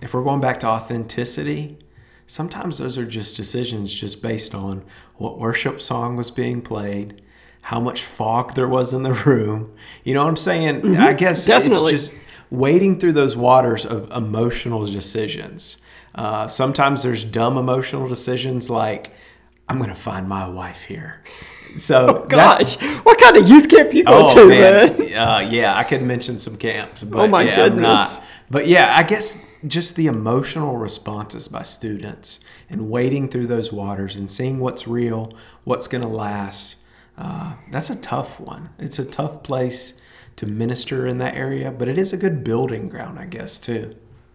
if 0.00 0.14
we're 0.14 0.22
going 0.24 0.40
back 0.40 0.60
to 0.60 0.66
authenticity, 0.66 1.78
sometimes 2.26 2.78
those 2.78 2.96
are 2.98 3.04
just 3.06 3.36
decisions 3.36 3.92
just 3.92 4.22
based 4.22 4.54
on 4.54 4.82
what 5.16 5.38
worship 5.38 5.80
song 5.82 6.16
was 6.16 6.30
being 6.30 6.60
played, 6.62 7.22
how 7.62 7.80
much 7.80 8.02
fog 8.02 8.54
there 8.54 8.68
was 8.68 8.92
in 8.92 9.02
the 9.02 9.12
room. 9.26 9.72
You 10.04 10.14
know 10.14 10.22
what 10.22 10.28
I'm 10.30 10.36
saying? 10.36 10.96
I 10.96 11.12
guess 11.12 11.46
definitely. 11.46 11.94
it's 11.94 12.08
just 12.10 12.20
wading 12.50 12.98
through 13.00 13.12
those 13.14 13.36
waters 13.36 13.86
of 13.86 14.10
emotional 14.10 14.84
decisions. 14.86 15.78
Uh, 16.14 16.46
sometimes 16.46 17.02
there's 17.02 17.24
dumb 17.24 17.56
emotional 17.56 18.06
decisions 18.08 18.68
like, 18.68 19.12
I'm 19.68 19.78
going 19.78 19.88
to 19.88 19.94
find 19.94 20.28
my 20.28 20.46
wife 20.48 20.82
here. 20.82 21.22
So 21.78 22.26
that- 22.28 22.28
Gosh, 22.28 22.76
what 23.04 23.18
kind 23.20 23.36
of 23.36 23.48
youth 23.48 23.68
camp 23.68 23.94
you 23.94 24.04
go 24.04 24.26
Oh 24.28 24.34
to, 24.34 24.48
man, 24.48 24.98
man? 24.98 25.14
Uh, 25.16 25.38
yeah, 25.50 25.76
I 25.76 25.84
could 25.84 26.02
mention 26.02 26.38
some 26.38 26.56
camps, 26.56 27.02
but 27.02 27.18
Oh, 27.20 27.28
my 27.28 27.42
yeah, 27.42 27.64
I'm 27.64 27.76
not. 27.76 28.08
goodness. 28.08 28.20
But 28.50 28.66
yeah, 28.66 28.94
I 28.96 29.02
guess 29.04 29.42
just 29.66 29.96
the 29.96 30.06
emotional 30.06 30.76
responses 30.76 31.48
by 31.48 31.62
students 31.62 32.40
and 32.68 32.90
wading 32.90 33.28
through 33.28 33.46
those 33.46 33.72
waters 33.72 34.16
and 34.16 34.30
seeing 34.30 34.58
what's 34.58 34.86
real, 34.86 35.32
what's 35.64 35.86
going 35.88 36.02
to 36.02 36.08
last. 36.08 36.74
Uh, 37.16 37.54
that's 37.70 37.88
a 37.88 37.96
tough 37.96 38.38
one. 38.40 38.70
It's 38.78 38.98
a 38.98 39.04
tough 39.04 39.42
place 39.42 40.00
to 40.36 40.46
minister 40.46 41.06
in 41.06 41.18
that 41.18 41.34
area, 41.34 41.70
but 41.70 41.88
it 41.88 41.96
is 41.96 42.12
a 42.12 42.16
good 42.16 42.42
building 42.44 42.88
ground, 42.88 43.18
I 43.18 43.26
guess, 43.26 43.58
too. 43.58 43.94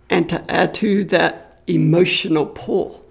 And 0.10 0.28
to 0.30 0.44
add 0.50 0.74
to 0.76 1.04
that 1.06 1.62
emotional 1.68 2.46
pull, 2.46 3.06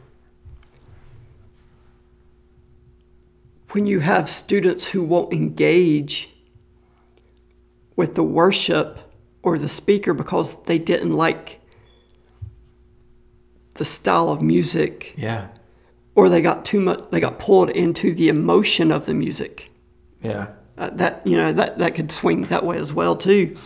when 3.76 3.84
you 3.84 4.00
have 4.00 4.26
students 4.26 4.86
who 4.86 5.02
won't 5.02 5.34
engage 5.34 6.30
with 7.94 8.14
the 8.14 8.22
worship 8.22 9.12
or 9.42 9.58
the 9.58 9.68
speaker 9.68 10.14
because 10.14 10.62
they 10.62 10.78
didn't 10.78 11.12
like 11.12 11.60
the 13.74 13.84
style 13.84 14.30
of 14.30 14.40
music. 14.40 15.12
Yeah, 15.14 15.48
or 16.14 16.30
they 16.30 16.40
got 16.40 16.64
too 16.64 16.80
much 16.80 17.04
they 17.10 17.20
got 17.20 17.38
pulled 17.38 17.68
into 17.68 18.14
the 18.14 18.30
emotion 18.30 18.90
of 18.90 19.04
the 19.04 19.12
music. 19.12 19.70
Yeah, 20.22 20.52
uh, 20.78 20.88
that 20.94 21.26
you 21.26 21.36
know 21.36 21.52
that 21.52 21.76
that 21.76 21.94
could 21.94 22.10
swing 22.10 22.44
that 22.44 22.64
way 22.64 22.78
as 22.78 22.94
well 22.94 23.14
too. 23.14 23.58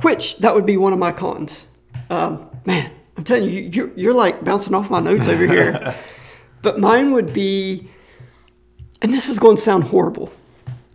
Which 0.00 0.38
that 0.38 0.54
would 0.54 0.64
be 0.64 0.78
one 0.78 0.94
of 0.94 0.98
my 0.98 1.12
cons. 1.12 1.66
Um, 2.08 2.48
man 2.64 2.90
i'm 3.18 3.24
telling 3.24 3.50
you 3.50 3.68
you're, 3.72 3.90
you're 3.96 4.14
like 4.14 4.42
bouncing 4.44 4.74
off 4.74 4.88
my 4.88 5.00
notes 5.00 5.28
over 5.28 5.46
here. 5.46 5.94
But 6.60 6.80
mine 6.80 7.12
would 7.12 7.32
be 7.32 7.88
and 9.02 9.12
this 9.14 9.28
is 9.28 9.38
going 9.38 9.56
to 9.56 9.62
sound 9.62 9.84
horrible 9.84 10.32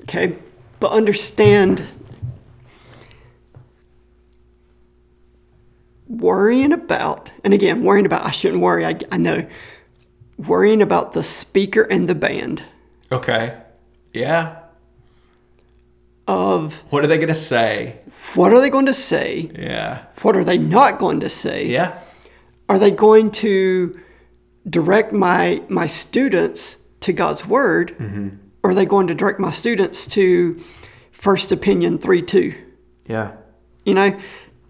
okay? 0.03 0.37
But 0.79 0.91
understand 0.91 1.83
worrying 6.07 6.73
about 6.73 7.31
and 7.43 7.53
again 7.53 7.83
worrying 7.83 8.05
about 8.05 8.25
i 8.25 8.31
shouldn't 8.31 8.61
worry 8.61 8.85
i, 8.85 8.95
I 9.11 9.17
know. 9.17 9.47
Worrying 10.37 10.81
about 10.81 11.13
the 11.13 11.23
speaker 11.23 11.83
and 11.83 12.09
the 12.09 12.15
band. 12.15 12.63
Okay, 13.11 13.55
yeah. 14.13 14.57
of 16.27 16.83
What 16.89 17.03
are 17.03 17.07
they 17.07 17.17
going 17.17 17.27
to 17.29 17.35
say? 17.35 17.99
what 18.33 18.51
are 18.51 18.59
they 18.59 18.69
going 18.71 18.87
to 18.87 18.93
say? 18.95 19.51
Yeah, 19.53 20.05
What 20.23 20.35
are 20.35 20.43
they 20.43 20.57
not 20.57 20.97
going 20.97 21.19
to 21.19 21.29
say? 21.29 21.67
yeah, 21.67 21.99
Are 22.67 22.79
they 22.79 22.89
going 22.91 23.29
to 23.31 23.99
direct 24.67 25.13
my 25.13 25.61
my 25.69 25.85
students 25.87 26.77
to 27.03 27.13
God's 27.13 27.45
word, 27.45 27.95
mm-hmm. 27.97 28.29
or 28.63 28.71
are 28.71 28.73
they 28.73 28.85
going 28.85 29.07
to 29.07 29.13
direct 29.13 29.39
my 29.39 29.51
students 29.51 30.05
to 30.07 30.61
First 31.11 31.51
Opinion 31.51 31.97
three 31.97 32.21
two? 32.21 32.55
yeah, 33.05 33.33
You 33.85 33.93
know 33.93 34.19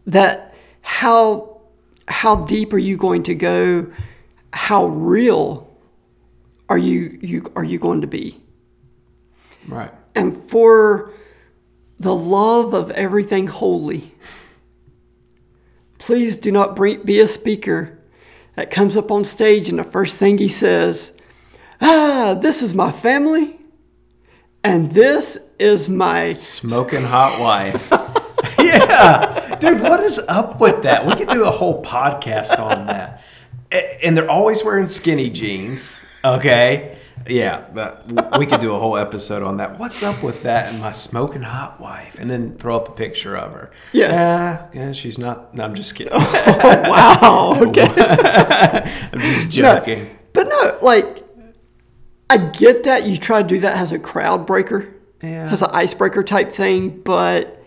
that 0.08 0.56
how 0.82 1.62
how 2.08 2.44
deep 2.44 2.74
are 2.74 2.80
you 2.80 2.98
going 2.98 3.24
to 3.24 3.36
go? 3.36 3.92
How 4.52 4.86
real 4.88 5.70
are 6.70 6.78
you 6.78 7.18
you 7.22 7.44
are 7.56 7.64
you 7.64 7.80
going 7.80 8.02
to 8.02 8.08
be? 8.08 8.40
right. 9.68 9.92
and 10.14 10.50
for 10.50 11.14
the 12.00 12.14
love 12.14 12.74
of 12.74 12.92
everything 12.92 13.48
holy, 13.48 14.12
please 16.00 16.36
do 16.36 16.52
not 16.52 16.76
be 16.76 17.20
a 17.20 17.28
speaker 17.30 17.98
that 18.56 18.70
comes 18.70 18.98
up 18.98 19.10
on 19.10 19.24
stage 19.24 19.70
and 19.70 19.80
the 19.80 19.86
first 19.86 20.18
thing 20.18 20.38
he 20.38 20.50
says, 20.50 21.13
Ah, 21.86 22.38
this 22.40 22.62
is 22.62 22.74
my 22.74 22.92
family, 22.94 23.60
and 24.64 24.90
this 24.92 25.38
is 25.60 25.90
my. 25.90 26.32
Smoking 26.32 27.04
hot 27.04 27.40
wife. 27.42 27.90
yeah. 28.60 29.58
Dude, 29.60 29.82
what 29.82 30.00
is 30.00 30.18
up 30.30 30.62
with 30.62 30.84
that? 30.84 31.06
We 31.06 31.14
could 31.16 31.28
do 31.28 31.44
a 31.44 31.52
whole 31.52 31.84
podcast 31.84 32.58
on 32.58 32.88
that. 32.88 33.22
And 34.02 34.16
they're 34.16 34.32
always 34.32 34.64
wearing 34.64 34.88
skinny 34.88 35.30
jeans, 35.30 36.00
okay? 36.24 36.98
Yeah, 37.28 37.66
but 37.74 38.38
we 38.38 38.46
could 38.46 38.62
do 38.62 38.74
a 38.76 38.80
whole 38.80 38.98
episode 38.98 39.44
on 39.44 39.58
that. 39.58 39.78
What's 39.78 40.04
up 40.04 40.24
with 40.24 40.44
that 40.44 40.72
and 40.72 40.82
my 40.82 40.92
smoking 40.92 41.42
hot 41.42 41.80
wife? 41.82 42.18
And 42.18 42.30
then 42.30 42.58
throw 42.58 42.78
up 42.78 42.88
a 42.90 42.92
picture 42.92 43.36
of 43.36 43.52
her. 43.52 43.72
Yes. 43.92 44.12
Yeah, 44.12 44.86
yeah 44.86 44.92
she's 44.94 45.18
not. 45.18 45.54
No, 45.54 45.64
I'm 45.64 45.74
just 45.74 45.96
kidding. 45.96 46.14
Oh, 46.66 46.90
wow. 46.90 47.58
Okay. 47.68 47.88
I'm 47.98 49.20
just 49.20 49.50
joking. 49.50 50.04
No, 50.04 50.10
but 50.34 50.48
no, 50.48 50.80
like, 50.82 51.23
I 52.34 52.38
get 52.38 52.84
that 52.86 53.06
you 53.06 53.16
try 53.18 53.42
to 53.44 53.48
do 53.48 53.60
that 53.60 53.78
as 53.78 53.92
a 53.92 54.00
crowd 54.00 54.48
breaker, 54.48 54.92
Yeah. 55.22 55.52
as 55.52 55.62
an 55.62 55.70
icebreaker 55.72 56.24
type 56.24 56.52
thing, 56.52 56.90
but 57.02 57.64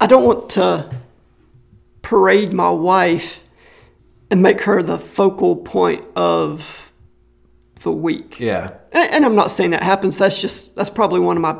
I 0.00 0.06
don't 0.06 0.24
want 0.24 0.50
to 0.50 0.94
parade 2.02 2.52
my 2.52 2.70
wife 2.70 3.42
and 4.30 4.40
make 4.40 4.60
her 4.62 4.82
the 4.82 4.98
focal 4.98 5.56
point 5.56 6.04
of 6.14 6.92
the 7.82 7.90
week. 7.90 8.38
Yeah. 8.38 8.74
And, 8.92 9.10
and 9.14 9.24
I'm 9.24 9.34
not 9.34 9.50
saying 9.50 9.70
that 9.72 9.82
happens. 9.82 10.16
That's 10.18 10.40
just 10.40 10.76
that's 10.76 10.90
probably 10.90 11.18
one 11.18 11.36
of 11.36 11.42
my 11.42 11.56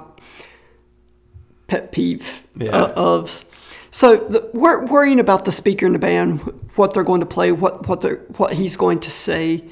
pet 1.67 1.93
peeve 1.93 2.45
Yeah. 2.57 2.71
uh, 2.71 2.93
of. 2.95 3.45
So 3.91 4.17
the, 4.17 4.49
we're 4.55 4.87
worrying 4.87 5.19
about 5.19 5.45
the 5.45 5.51
speaker 5.53 5.87
in 5.87 5.93
the 5.93 5.99
band, 5.99 6.39
what 6.77 6.95
they're 6.95 7.03
going 7.03 7.21
to 7.21 7.27
play, 7.27 7.51
what 7.51 7.89
what 7.89 8.01
they 8.03 8.11
what 8.39 8.53
he's 8.55 8.77
going 8.77 9.01
to 9.01 9.11
say. 9.11 9.65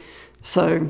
So 0.42 0.88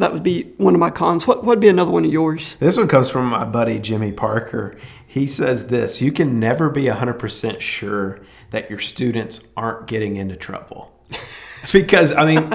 that 0.00 0.12
would 0.12 0.22
be 0.22 0.52
one 0.56 0.74
of 0.74 0.80
my 0.80 0.90
cons. 0.90 1.26
What 1.26 1.44
would 1.44 1.60
be 1.60 1.68
another 1.68 1.90
one 1.90 2.04
of 2.04 2.12
yours? 2.12 2.56
This 2.58 2.76
one 2.76 2.88
comes 2.88 3.10
from 3.10 3.26
my 3.26 3.44
buddy 3.44 3.78
Jimmy 3.78 4.12
Parker. 4.12 4.76
He 5.06 5.26
says 5.26 5.66
this 5.66 6.00
You 6.00 6.12
can 6.12 6.40
never 6.40 6.70
be 6.70 6.84
100% 6.84 7.60
sure 7.60 8.20
that 8.50 8.70
your 8.70 8.78
students 8.78 9.46
aren't 9.56 9.86
getting 9.86 10.16
into 10.16 10.36
trouble. 10.36 10.92
because, 11.72 12.12
I 12.12 12.24
mean, 12.24 12.52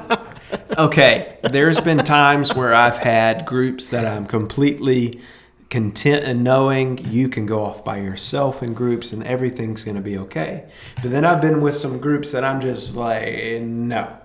okay, 0.77 1.37
there's 1.43 1.79
been 1.79 1.99
times 1.99 2.53
where 2.53 2.73
I've 2.73 2.97
had 2.97 3.45
groups 3.45 3.89
that 3.89 4.05
I'm 4.05 4.25
completely 4.25 5.21
content 5.69 6.25
in 6.25 6.43
knowing 6.43 6.97
you 7.05 7.27
can 7.27 7.45
go 7.45 7.65
off 7.65 7.83
by 7.83 7.97
yourself 7.97 8.63
in 8.63 8.73
groups 8.73 9.11
and 9.11 9.23
everything's 9.23 9.83
going 9.83 9.95
to 9.95 10.01
be 10.01 10.17
okay. 10.17 10.69
But 11.01 11.11
then 11.11 11.25
I've 11.25 11.41
been 11.41 11.61
with 11.61 11.75
some 11.75 11.99
groups 11.99 12.31
that 12.31 12.43
I'm 12.43 12.61
just 12.61 12.95
like, 12.95 13.61
no. 13.61 14.17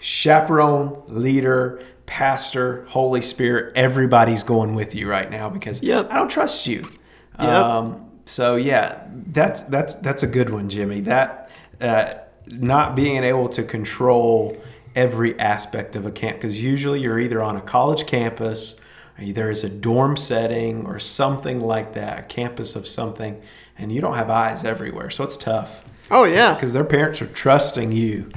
Chaperone, 0.00 1.02
leader, 1.08 1.82
pastor, 2.08 2.84
Holy 2.88 3.22
Spirit, 3.22 3.72
everybody's 3.76 4.42
going 4.42 4.74
with 4.74 4.94
you 4.94 5.08
right 5.08 5.30
now 5.30 5.48
because 5.48 5.82
Yep. 5.82 6.08
I 6.10 6.16
don't 6.16 6.30
trust 6.30 6.66
you. 6.66 6.90
Yep. 7.38 7.48
Um, 7.48 8.10
so 8.24 8.56
yeah, 8.56 9.06
that's 9.12 9.62
that's 9.62 9.94
that's 9.96 10.22
a 10.22 10.26
good 10.26 10.50
one, 10.50 10.68
Jimmy. 10.68 11.02
That 11.02 11.50
uh, 11.80 12.14
not 12.48 12.96
being 12.96 13.22
able 13.22 13.48
to 13.50 13.62
control 13.62 14.60
every 14.96 15.38
aspect 15.38 15.94
of 15.94 16.04
a 16.04 16.10
camp 16.10 16.38
because 16.38 16.60
usually 16.60 17.00
you're 17.00 17.20
either 17.20 17.40
on 17.40 17.56
a 17.56 17.60
college 17.60 18.06
campus, 18.06 18.80
either 19.20 19.50
as 19.50 19.62
a 19.62 19.68
dorm 19.68 20.16
setting 20.16 20.84
or 20.86 20.98
something 20.98 21.60
like 21.60 21.92
that, 21.92 22.18
a 22.18 22.22
campus 22.22 22.74
of 22.74 22.88
something, 22.88 23.40
and 23.78 23.92
you 23.92 24.00
don't 24.00 24.14
have 24.14 24.30
eyes 24.30 24.64
everywhere, 24.64 25.10
so 25.10 25.22
it's 25.22 25.36
tough 25.36 25.84
Oh 26.10 26.24
yeah, 26.24 26.54
because 26.54 26.72
their 26.72 26.84
parents 26.84 27.20
are 27.20 27.26
trusting 27.26 27.92
you. 27.92 28.30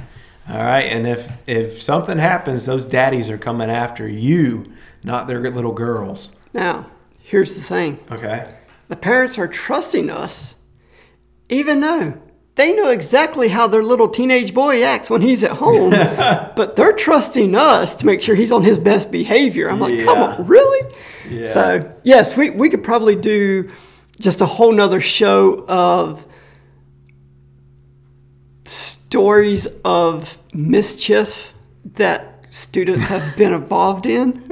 All 0.48 0.56
right, 0.56 0.84
and 0.84 1.06
if 1.06 1.30
if 1.46 1.80
something 1.80 2.18
happens, 2.18 2.66
those 2.66 2.84
daddies 2.84 3.30
are 3.30 3.38
coming 3.38 3.70
after 3.70 4.08
you, 4.08 4.72
not 5.04 5.28
their 5.28 5.40
little 5.40 5.72
girls. 5.72 6.34
Now 6.52 6.86
here's 7.20 7.54
the 7.54 7.62
thing: 7.62 7.98
Okay. 8.10 8.52
the 8.88 8.96
parents 8.96 9.38
are 9.38 9.48
trusting 9.48 10.10
us, 10.10 10.56
even 11.48 11.80
though 11.80 12.20
they 12.56 12.74
know 12.74 12.90
exactly 12.90 13.48
how 13.48 13.66
their 13.66 13.82
little 13.82 14.08
teenage 14.08 14.52
boy 14.52 14.82
acts 14.82 15.08
when 15.08 15.22
he's 15.22 15.42
at 15.42 15.52
home, 15.52 15.90
but 16.56 16.76
they're 16.76 16.92
trusting 16.92 17.54
us 17.54 17.96
to 17.96 18.04
make 18.06 18.20
sure 18.20 18.34
he's 18.34 18.52
on 18.52 18.62
his 18.62 18.78
best 18.78 19.10
behavior. 19.10 19.70
I'm 19.70 19.80
like, 19.80 20.04
come 20.04 20.18
on, 20.18 20.46
really? 20.46 20.94
Yeah. 21.30 21.46
So, 21.46 21.94
yes, 22.02 22.36
we, 22.36 22.50
we 22.50 22.68
could 22.68 22.84
probably 22.84 23.16
do 23.16 23.70
just 24.20 24.42
a 24.42 24.46
whole 24.46 24.70
nother 24.72 25.00
show 25.00 25.64
of 25.66 26.26
stories 29.12 29.66
of 29.84 30.38
mischief 30.54 31.52
that 31.84 32.46
students 32.48 33.08
have 33.08 33.36
been 33.36 33.52
involved 33.52 34.06
in. 34.06 34.42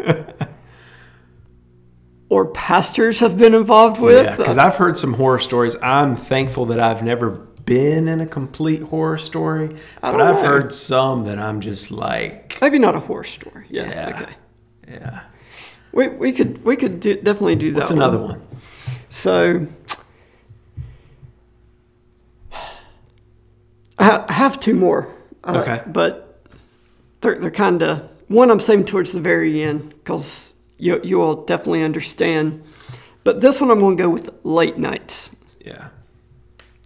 Or 2.29 2.45
pastors 2.47 3.21
have 3.21 3.39
been 3.39 3.55
involved 3.55 3.99
with. 4.03 4.27
Yeah, 4.27 4.37
because 4.37 4.59
I've 4.59 4.77
heard 4.77 4.99
some 4.99 5.15
horror 5.15 5.39
stories. 5.39 5.77
I'm 5.83 6.15
thankful 6.15 6.67
that 6.67 6.79
I've 6.79 7.03
never 7.03 7.31
been 7.65 8.07
in 8.07 8.21
a 8.21 8.27
complete 8.27 8.83
horror 8.83 9.17
story, 9.17 9.75
I 10.03 10.13
but 10.13 10.21
I've 10.21 10.37
know. 10.43 10.43
heard 10.49 10.73
some 10.75 11.25
that 11.25 11.39
I'm 11.39 11.61
just 11.63 11.91
like, 11.91 12.59
Maybe 12.61 12.79
not 12.79 12.95
a 12.95 13.01
horror 13.01 13.25
story. 13.25 13.65
Yeah. 13.71 13.89
yeah, 13.89 14.09
Okay. 14.23 14.33
yeah. 14.89 15.21
We, 15.93 16.09
we 16.09 16.33
could 16.33 16.63
we 16.65 16.77
could 16.77 17.01
do, 17.01 17.15
definitely 17.17 17.57
do 17.57 17.73
that. 17.73 17.79
What's 17.79 17.91
another 17.91 18.19
one? 18.19 18.43
So 19.09 19.67
I 23.99 24.05
ha- 24.05 24.25
I 24.29 24.30
have 24.41 24.59
two 24.61 24.75
more. 24.75 25.07
uh, 25.45 25.61
Okay. 25.63 25.83
But 25.87 26.13
they're 27.21 27.39
they're 27.39 27.51
kind 27.67 27.83
of 27.83 28.09
one 28.29 28.51
I'm 28.51 28.61
saving 28.61 28.85
towards 28.87 29.13
the 29.13 29.21
very 29.21 29.63
end 29.63 29.91
because 29.91 30.55
you 30.79 31.01
you 31.05 31.19
will 31.19 31.45
definitely 31.45 31.83
understand. 31.85 32.63
But 33.25 33.41
this 33.41 33.61
one 33.61 33.71
I'm 33.71 33.81
going 33.81 33.97
to 33.97 34.03
go 34.03 34.09
with 34.11 34.31
late 34.45 34.79
nights. 34.79 35.31
Yeah, 35.65 35.89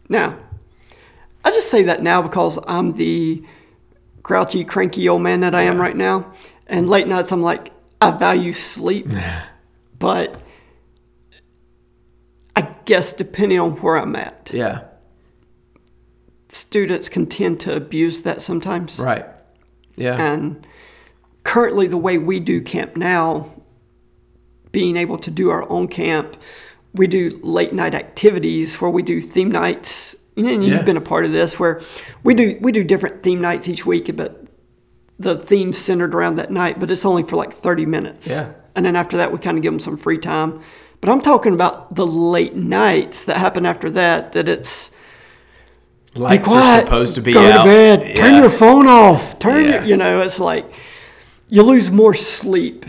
Now, 0.08 0.36
I 1.44 1.50
just 1.50 1.70
say 1.70 1.84
that 1.84 2.02
now 2.02 2.20
because 2.22 2.58
I'm 2.66 2.92
the 2.96 3.44
grouchy, 4.22 4.64
cranky 4.64 5.08
old 5.08 5.22
man 5.22 5.40
that 5.40 5.54
I 5.54 5.62
am 5.62 5.76
Yeah. 5.76 5.82
right 5.82 5.96
now. 5.96 6.32
And 6.66 6.88
late 6.88 7.06
nights, 7.06 7.30
I'm 7.30 7.40
like, 7.42 7.70
I 8.00 8.10
value 8.10 8.52
sleep. 8.52 9.06
but 9.98 10.40
I 12.56 12.62
guess 12.84 13.12
depending 13.12 13.60
on 13.60 13.72
where 13.82 13.96
I'm 13.96 14.16
at, 14.16 14.50
yeah, 14.52 14.80
students 16.54 17.08
can 17.08 17.26
tend 17.26 17.60
to 17.60 17.74
abuse 17.74 18.22
that 18.22 18.40
sometimes. 18.40 18.98
right, 18.98 19.26
yeah, 19.96 20.20
And 20.20 20.66
currently, 21.42 21.86
the 21.86 21.96
way 21.98 22.16
we 22.18 22.40
do 22.40 22.60
camp 22.60 22.96
now, 22.96 23.50
being 24.72 24.96
able 24.96 25.18
to 25.18 25.30
do 25.30 25.50
our 25.50 25.68
own 25.70 25.88
camp, 25.88 26.36
we 26.94 27.06
do 27.06 27.38
late 27.42 27.72
night 27.72 27.94
activities 27.94 28.80
where 28.80 28.90
we 28.90 29.02
do 29.02 29.20
theme 29.20 29.50
nights. 29.50 30.16
And 30.36 30.46
you've 30.64 30.74
Yeah. 30.78 30.82
been 30.82 30.96
a 30.96 31.00
part 31.00 31.24
of 31.24 31.30
this, 31.32 31.60
where 31.60 31.80
we 32.24 32.34
do 32.34 32.58
we 32.60 32.72
do 32.72 32.82
different 32.82 33.22
theme 33.22 33.40
nights 33.40 33.68
each 33.68 33.86
week, 33.86 34.10
but 34.16 34.44
the 35.18 35.36
theme's 35.36 35.78
centered 35.78 36.12
around 36.12 36.36
that 36.36 36.50
night, 36.50 36.80
but 36.80 36.90
it's 36.90 37.04
only 37.04 37.22
for 37.22 37.36
like 37.36 37.52
thirty 37.52 37.86
minutes. 37.86 38.28
Yeah. 38.28 38.48
And 38.74 38.84
then 38.84 38.96
after 38.96 39.16
that, 39.16 39.30
we 39.32 39.38
kind 39.38 39.56
of 39.56 39.62
give 39.62 39.72
them 39.72 39.78
some 39.78 39.96
free 39.96 40.18
time. 40.18 40.58
But 41.00 41.08
I'm 41.10 41.20
talking 41.20 41.52
about 41.54 41.94
the 41.94 42.06
late 42.06 42.56
nights 42.56 43.24
that 43.26 43.36
happen 43.36 43.64
after 43.64 43.88
that. 43.90 44.32
That 44.32 44.48
it's 44.48 44.90
lights 46.14 46.50
are 46.52 46.80
supposed 46.80 47.14
to 47.16 47.20
be 47.20 47.32
Go 47.32 47.44
out. 47.50 47.58
to 47.58 47.64
bed. 47.64 48.16
Turn 48.16 48.36
your 48.36 48.50
phone 48.50 48.86
off. 48.86 49.38
Turn 49.38 49.64
Yeah. 49.64 49.70
your, 49.76 49.84
you 49.84 49.96
know, 49.96 50.20
it's 50.20 50.38
like 50.40 50.64
you 51.48 51.62
lose 51.62 51.90
more 51.90 52.14
sleep 52.14 52.86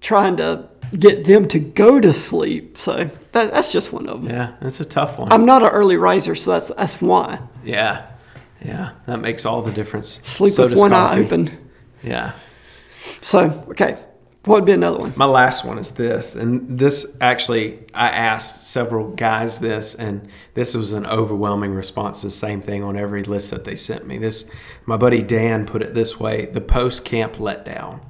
trying 0.00 0.36
to 0.36 0.68
get 0.98 1.24
them 1.24 1.46
to 1.48 1.58
go 1.58 2.00
to 2.00 2.12
sleep. 2.12 2.78
So 2.78 3.10
that, 3.32 3.52
that's 3.52 3.70
just 3.72 3.92
one 3.92 4.08
of 4.08 4.22
them. 4.22 4.30
Yeah, 4.30 4.52
it's 4.60 4.80
a 4.80 4.84
tough 4.84 5.18
one. 5.18 5.32
I'm 5.32 5.44
not 5.44 5.62
an 5.62 5.68
early 5.70 5.96
riser, 5.96 6.34
so 6.34 6.52
that's 6.52 6.68
that's 6.68 7.00
why. 7.02 7.40
yeah, 7.64 8.06
yeah, 8.64 8.92
that 9.06 9.20
makes 9.20 9.44
all 9.44 9.62
the 9.62 9.72
difference. 9.72 10.20
Sleep 10.24 10.52
So 10.52 10.68
with 10.68 10.78
one 10.78 10.92
eye 10.92 11.18
open. 11.18 11.70
Yeah. 12.02 12.32
So 13.22 13.66
okay, 13.70 13.98
what 14.46 14.56
would 14.56 14.64
be 14.64 14.72
another 14.72 14.98
one? 14.98 15.12
My 15.16 15.24
last 15.26 15.64
one 15.64 15.76
is 15.76 15.90
this, 15.90 16.34
and 16.36 16.78
this 16.78 17.16
actually, 17.20 17.80
I 17.92 18.08
asked 18.10 18.68
several 18.68 19.10
guys 19.10 19.58
this, 19.58 19.94
and 19.94 20.28
this 20.54 20.74
was 20.74 20.92
an 20.92 21.04
overwhelming 21.04 21.74
response. 21.74 22.22
The 22.22 22.30
same 22.30 22.60
thing 22.60 22.82
on 22.84 22.96
every 22.96 23.24
list 23.24 23.50
that 23.50 23.64
they 23.64 23.74
sent 23.76 24.06
me. 24.06 24.18
This, 24.18 24.48
my 24.86 24.96
buddy 24.96 25.22
Dan 25.22 25.66
put 25.66 25.82
it 25.82 25.94
this 25.94 26.20
way: 26.20 26.46
the 26.46 26.60
post 26.60 27.04
camp 27.04 27.34
letdown. 27.34 28.00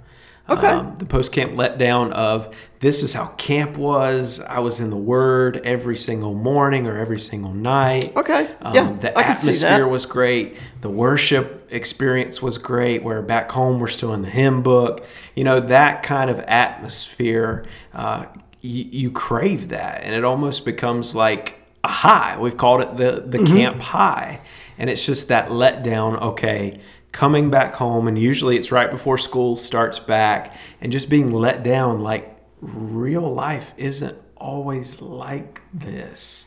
Okay. 0.49 0.81
the 0.99 1.07
post 1.07 1.33
camp 1.33 1.55
letdown 1.55 2.13
of 2.13 2.55
this 2.79 3.03
is 3.03 3.13
how 3.13 3.27
camp 3.37 3.77
was. 3.77 4.39
I 4.41 4.61
was 4.61 4.79
in 4.79 4.91
the 4.91 4.97
Word 4.97 5.57
every 5.65 5.97
single 5.97 6.35
morning 6.35 6.87
or 6.87 6.97
every 6.99 7.19
single 7.19 7.53
night. 7.53 8.15
Okay, 8.15 8.55
Um, 8.61 8.75
yeah, 8.75 8.93
the 8.93 9.19
I 9.19 9.23
atmosphere 9.23 9.89
was 9.89 10.07
great. 10.07 10.57
The 10.83 10.91
worship 10.91 11.56
experience 11.71 12.41
was 12.43 12.59
great. 12.59 13.03
Where 13.03 13.23
back 13.23 13.51
home 13.53 13.79
we're 13.81 13.89
still 13.89 14.13
in 14.15 14.23
the 14.23 14.31
hymn 14.31 14.63
book. 14.63 15.05
You 15.35 15.45
know 15.45 15.61
that 15.61 16.03
kind 16.03 16.31
of 16.31 16.39
atmosphere. 16.41 17.67
Uh, 17.93 18.27
you, 18.61 18.85
you 18.91 19.11
crave 19.11 19.69
that, 19.69 20.03
and 20.03 20.15
it 20.15 20.25
almost 20.25 20.65
becomes 20.65 21.15
like 21.15 21.61
a 21.85 21.89
high. 21.89 22.39
We've 22.39 22.57
called 22.57 22.81
it 22.83 22.97
the 22.97 23.23
the 23.27 23.39
Mm-hmm. 23.39 23.57
camp 23.57 23.81
high, 23.83 24.41
and 24.79 24.91
it's 24.91 25.05
just 25.07 25.29
that 25.29 25.49
letdown. 25.49 26.21
Okay. 26.21 26.81
Coming 27.13 27.49
back 27.49 27.75
home, 27.77 28.09
and 28.09 28.19
usually 28.19 28.57
it's 28.59 28.71
right 28.71 28.91
before 28.91 29.17
school 29.17 29.57
starts 29.57 29.99
back, 29.99 30.55
and 30.83 30.93
just 30.93 31.09
being 31.09 31.31
let 31.31 31.63
down 31.63 32.01
like 32.01 32.37
real 32.61 33.33
life 33.33 33.73
isn't 33.79 34.19
always 34.37 35.01
like 35.01 35.63
this 35.73 36.47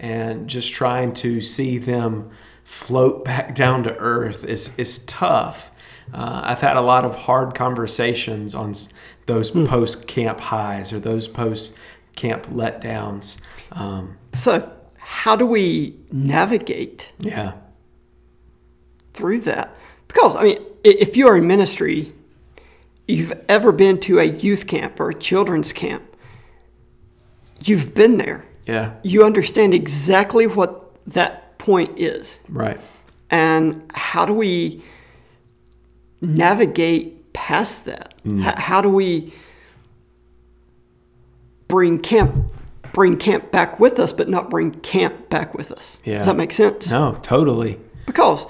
and 0.00 0.48
just 0.48 0.72
trying 0.72 1.12
to 1.12 1.40
see 1.40 1.78
them 1.78 2.30
float 2.70 3.24
back 3.24 3.52
down 3.54 3.82
to 3.82 3.96
earth 3.98 4.44
is 4.44 4.70
is 4.78 5.00
tough. 5.00 5.70
Uh, 6.14 6.42
I've 6.44 6.60
had 6.60 6.76
a 6.76 6.80
lot 6.80 7.04
of 7.04 7.14
hard 7.16 7.54
conversations 7.54 8.54
on 8.54 8.74
those 9.26 9.50
post 9.50 10.06
camp 10.06 10.40
highs 10.40 10.92
or 10.92 11.00
those 11.00 11.28
post 11.28 11.74
camp 12.16 12.46
letdowns. 12.46 13.36
Um, 13.72 14.16
So, 14.34 14.70
how 14.98 15.36
do 15.36 15.46
we 15.46 15.96
navigate 16.12 17.12
yeah, 17.18 17.52
through 19.14 19.40
that? 19.40 19.76
Because, 20.08 20.34
I 20.36 20.42
mean, 20.44 20.58
if 20.82 21.16
you 21.16 21.28
are 21.28 21.36
in 21.36 21.46
ministry, 21.46 22.12
you've 23.06 23.32
ever 23.48 23.70
been 23.72 23.98
to 24.00 24.18
a 24.18 24.24
youth 24.24 24.66
camp 24.66 24.98
or 24.98 25.10
a 25.10 25.14
children's 25.14 25.72
camp, 25.72 26.02
you've 27.64 27.94
been 27.94 28.16
there. 28.16 28.44
yeah, 28.66 28.94
You 29.04 29.24
understand 29.24 29.74
exactly 29.74 30.46
what 30.46 30.90
that 31.06 31.39
point 31.60 31.98
is. 31.98 32.40
right. 32.48 32.80
And 33.30 33.88
how 33.94 34.26
do 34.26 34.34
we 34.34 34.82
navigate 36.20 37.32
past 37.32 37.84
that? 37.84 38.14
Mm. 38.24 38.44
H- 38.44 38.58
how 38.58 38.80
do 38.80 38.88
we 38.88 39.32
bring 41.68 42.00
camp 42.00 42.52
bring 42.92 43.16
camp 43.16 43.52
back 43.52 43.78
with 43.78 44.00
us, 44.00 44.12
but 44.12 44.28
not 44.28 44.50
bring 44.50 44.72
camp 44.80 45.30
back 45.30 45.54
with 45.54 45.70
us? 45.70 46.00
Yeah. 46.04 46.16
Does 46.16 46.26
that 46.26 46.36
make 46.36 46.50
sense? 46.50 46.90
No, 46.90 47.12
totally. 47.22 47.78
Because 48.06 48.48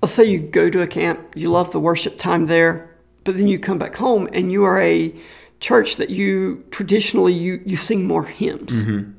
let's 0.00 0.14
say 0.14 0.24
you 0.24 0.38
go 0.38 0.70
to 0.70 0.80
a 0.80 0.86
camp, 0.86 1.36
you 1.36 1.50
love 1.50 1.72
the 1.72 1.80
worship 1.80 2.18
time 2.18 2.46
there, 2.46 2.96
but 3.24 3.36
then 3.36 3.46
you 3.46 3.58
come 3.58 3.78
back 3.78 3.96
home 3.96 4.26
and 4.32 4.50
you 4.50 4.64
are 4.64 4.80
a 4.80 5.14
church 5.60 5.96
that 5.96 6.08
you 6.08 6.64
traditionally 6.70 7.34
you 7.34 7.60
you 7.66 7.76
sing 7.76 8.06
more 8.06 8.24
hymns. 8.24 8.82
Mm-hmm. 8.84 9.12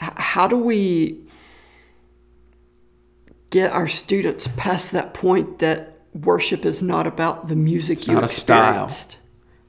How 0.00 0.48
do 0.48 0.56
we 0.56 1.20
get 3.50 3.72
our 3.72 3.88
students 3.88 4.48
past 4.56 4.92
that 4.92 5.12
point 5.12 5.58
that 5.58 5.98
worship 6.14 6.64
is 6.64 6.82
not 6.82 7.06
about 7.06 7.48
the 7.48 7.56
music 7.56 8.06
you 8.06 8.14
not 8.14 8.24
a 8.24 8.28
style. 8.28 8.90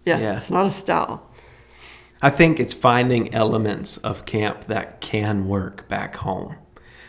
Yeah, 0.05 0.19
Yeah. 0.19 0.37
it's 0.37 0.49
not 0.49 0.65
a 0.65 0.71
style. 0.71 1.29
I 2.21 2.29
think 2.29 2.59
it's 2.59 2.73
finding 2.73 3.33
elements 3.33 3.97
of 3.97 4.25
camp 4.25 4.65
that 4.65 5.01
can 5.01 5.47
work 5.47 5.87
back 5.87 6.15
home. 6.17 6.55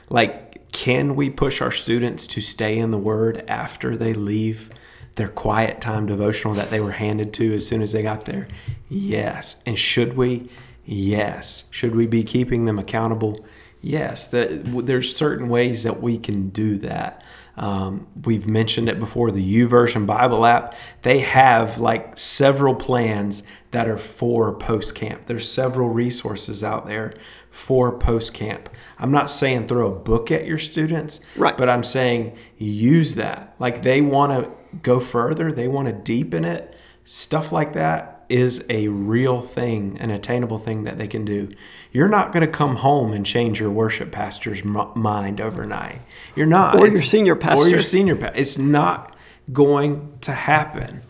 Like, 0.08 0.72
can 0.72 1.14
we 1.14 1.28
push 1.30 1.60
our 1.60 1.70
students 1.70 2.26
to 2.28 2.40
stay 2.40 2.78
in 2.78 2.90
the 2.90 2.98
Word 2.98 3.44
after 3.46 3.96
they 3.96 4.14
leave 4.14 4.70
their 5.16 5.28
quiet 5.28 5.82
time 5.82 6.06
devotional 6.06 6.54
that 6.54 6.70
they 6.70 6.80
were 6.80 6.92
handed 6.92 7.34
to 7.34 7.54
as 7.54 7.66
soon 7.66 7.82
as 7.82 7.92
they 7.92 8.02
got 8.02 8.24
there? 8.24 8.48
Yes. 8.88 9.62
And 9.66 9.78
should 9.78 10.16
we? 10.16 10.48
Yes. 10.84 11.64
Should 11.70 11.94
we 11.94 12.06
be 12.06 12.22
keeping 12.24 12.64
them 12.64 12.78
accountable? 12.78 13.44
Yes. 13.80 14.26
The, 14.26 14.62
there's 14.84 15.14
certain 15.14 15.48
ways 15.48 15.82
that 15.84 16.00
we 16.00 16.18
can 16.18 16.50
do 16.50 16.76
that. 16.78 17.22
Um, 17.56 18.06
we've 18.24 18.46
mentioned 18.48 18.88
it 18.88 18.98
before 18.98 19.30
the 19.30 19.42
YouVersion 19.60 20.06
Bible 20.06 20.46
app. 20.46 20.74
They 21.02 21.18
have 21.20 21.78
like 21.78 22.16
several 22.18 22.74
plans 22.74 23.42
that 23.72 23.88
are 23.88 23.98
for 23.98 24.54
post 24.54 24.94
camp. 24.94 25.26
There's 25.26 25.50
several 25.50 25.88
resources 25.90 26.64
out 26.64 26.86
there 26.86 27.12
for 27.50 27.96
post 27.98 28.32
camp. 28.32 28.70
I'm 28.98 29.10
not 29.10 29.28
saying 29.30 29.66
throw 29.66 29.92
a 29.92 29.98
book 29.98 30.30
at 30.30 30.46
your 30.46 30.58
students, 30.58 31.20
Right. 31.36 31.56
but 31.56 31.68
I'm 31.68 31.84
saying 31.84 32.36
use 32.56 33.16
that. 33.16 33.54
Like 33.58 33.82
they 33.82 34.00
want 34.00 34.44
to 34.44 34.50
go 34.82 34.98
further, 34.98 35.52
they 35.52 35.68
want 35.68 35.88
to 35.88 35.92
deepen 35.92 36.44
it. 36.46 36.74
Stuff 37.04 37.52
like 37.52 37.74
that 37.74 38.11
is 38.32 38.64
a 38.70 38.88
real 38.88 39.42
thing, 39.42 39.98
an 39.98 40.10
attainable 40.10 40.58
thing 40.58 40.84
that 40.84 40.96
they 40.96 41.06
can 41.06 41.22
do. 41.22 41.50
You're 41.92 42.08
not 42.08 42.32
going 42.32 42.44
to 42.44 42.50
come 42.50 42.76
home 42.76 43.12
and 43.12 43.26
change 43.26 43.60
your 43.60 43.70
worship 43.70 44.10
pastor's 44.10 44.62
m- 44.62 44.90
mind 44.94 45.38
overnight. 45.38 46.00
You're 46.34 46.46
not. 46.46 46.76
Or 46.76 46.86
your 46.86 46.96
senior 46.96 47.36
pastor. 47.36 47.64
Or 47.64 47.68
your 47.68 47.82
senior 47.82 48.16
pastor. 48.16 48.40
It's 48.40 48.56
not 48.56 49.14
going 49.52 50.18
to 50.22 50.32
happen. 50.32 51.02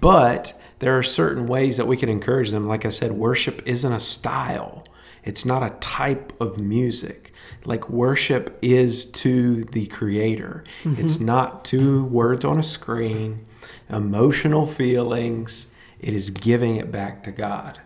But 0.00 0.58
there 0.78 0.96
are 0.96 1.02
certain 1.02 1.48
ways 1.48 1.78
that 1.78 1.88
we 1.88 1.96
can 1.96 2.08
encourage 2.08 2.52
them. 2.52 2.68
Like 2.68 2.86
I 2.86 2.90
said, 2.90 3.10
worship 3.12 3.60
isn't 3.66 3.92
a 3.92 4.00
style. 4.00 4.86
It's 5.24 5.44
not 5.44 5.64
a 5.64 5.74
type 5.80 6.32
of 6.40 6.58
music. 6.58 7.32
Like 7.64 7.90
worship 7.90 8.56
is 8.62 9.04
to 9.04 9.64
the 9.64 9.86
creator. 9.86 10.62
Mm-hmm. 10.84 11.04
It's 11.04 11.18
not 11.18 11.64
to 11.66 12.04
words 12.04 12.44
on 12.44 12.58
a 12.60 12.62
screen, 12.62 13.46
emotional 13.88 14.64
feelings. 14.66 15.71
It 16.02 16.14
is 16.14 16.30
giving 16.30 16.76
it 16.76 16.90
back 16.92 17.22
to 17.22 17.32
God. 17.32 17.80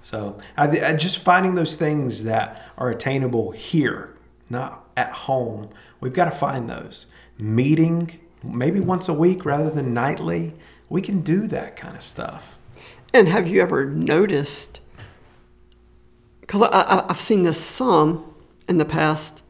So 0.00 0.38
I, 0.56 0.68
I 0.80 0.92
just 0.94 1.18
finding 1.18 1.56
those 1.56 1.74
things 1.74 2.24
that 2.24 2.70
are 2.78 2.88
attainable 2.88 3.50
here, 3.50 4.16
not 4.48 4.88
at 4.96 5.12
home. 5.12 5.70
We've 6.00 6.12
got 6.12 6.26
to 6.26 6.30
find 6.30 6.70
those. 6.70 7.06
Meeting 7.36 8.18
maybe 8.42 8.80
once 8.80 9.08
a 9.08 9.14
week 9.14 9.44
rather 9.44 9.70
than 9.70 9.92
nightly. 9.92 10.54
We 10.88 11.02
can 11.02 11.20
do 11.20 11.46
that 11.48 11.76
kind 11.76 11.96
of 11.96 12.02
stuff. 12.02 12.58
And 13.12 13.28
have 13.28 13.48
you 13.48 13.60
ever 13.60 13.86
noticed? 13.86 14.80
Because 16.40 16.62
I, 16.62 16.68
I, 16.68 17.10
I've 17.10 17.20
seen 17.20 17.42
this 17.42 17.60
some 17.60 18.34
in 18.68 18.78
the 18.78 18.84
past 18.84 19.42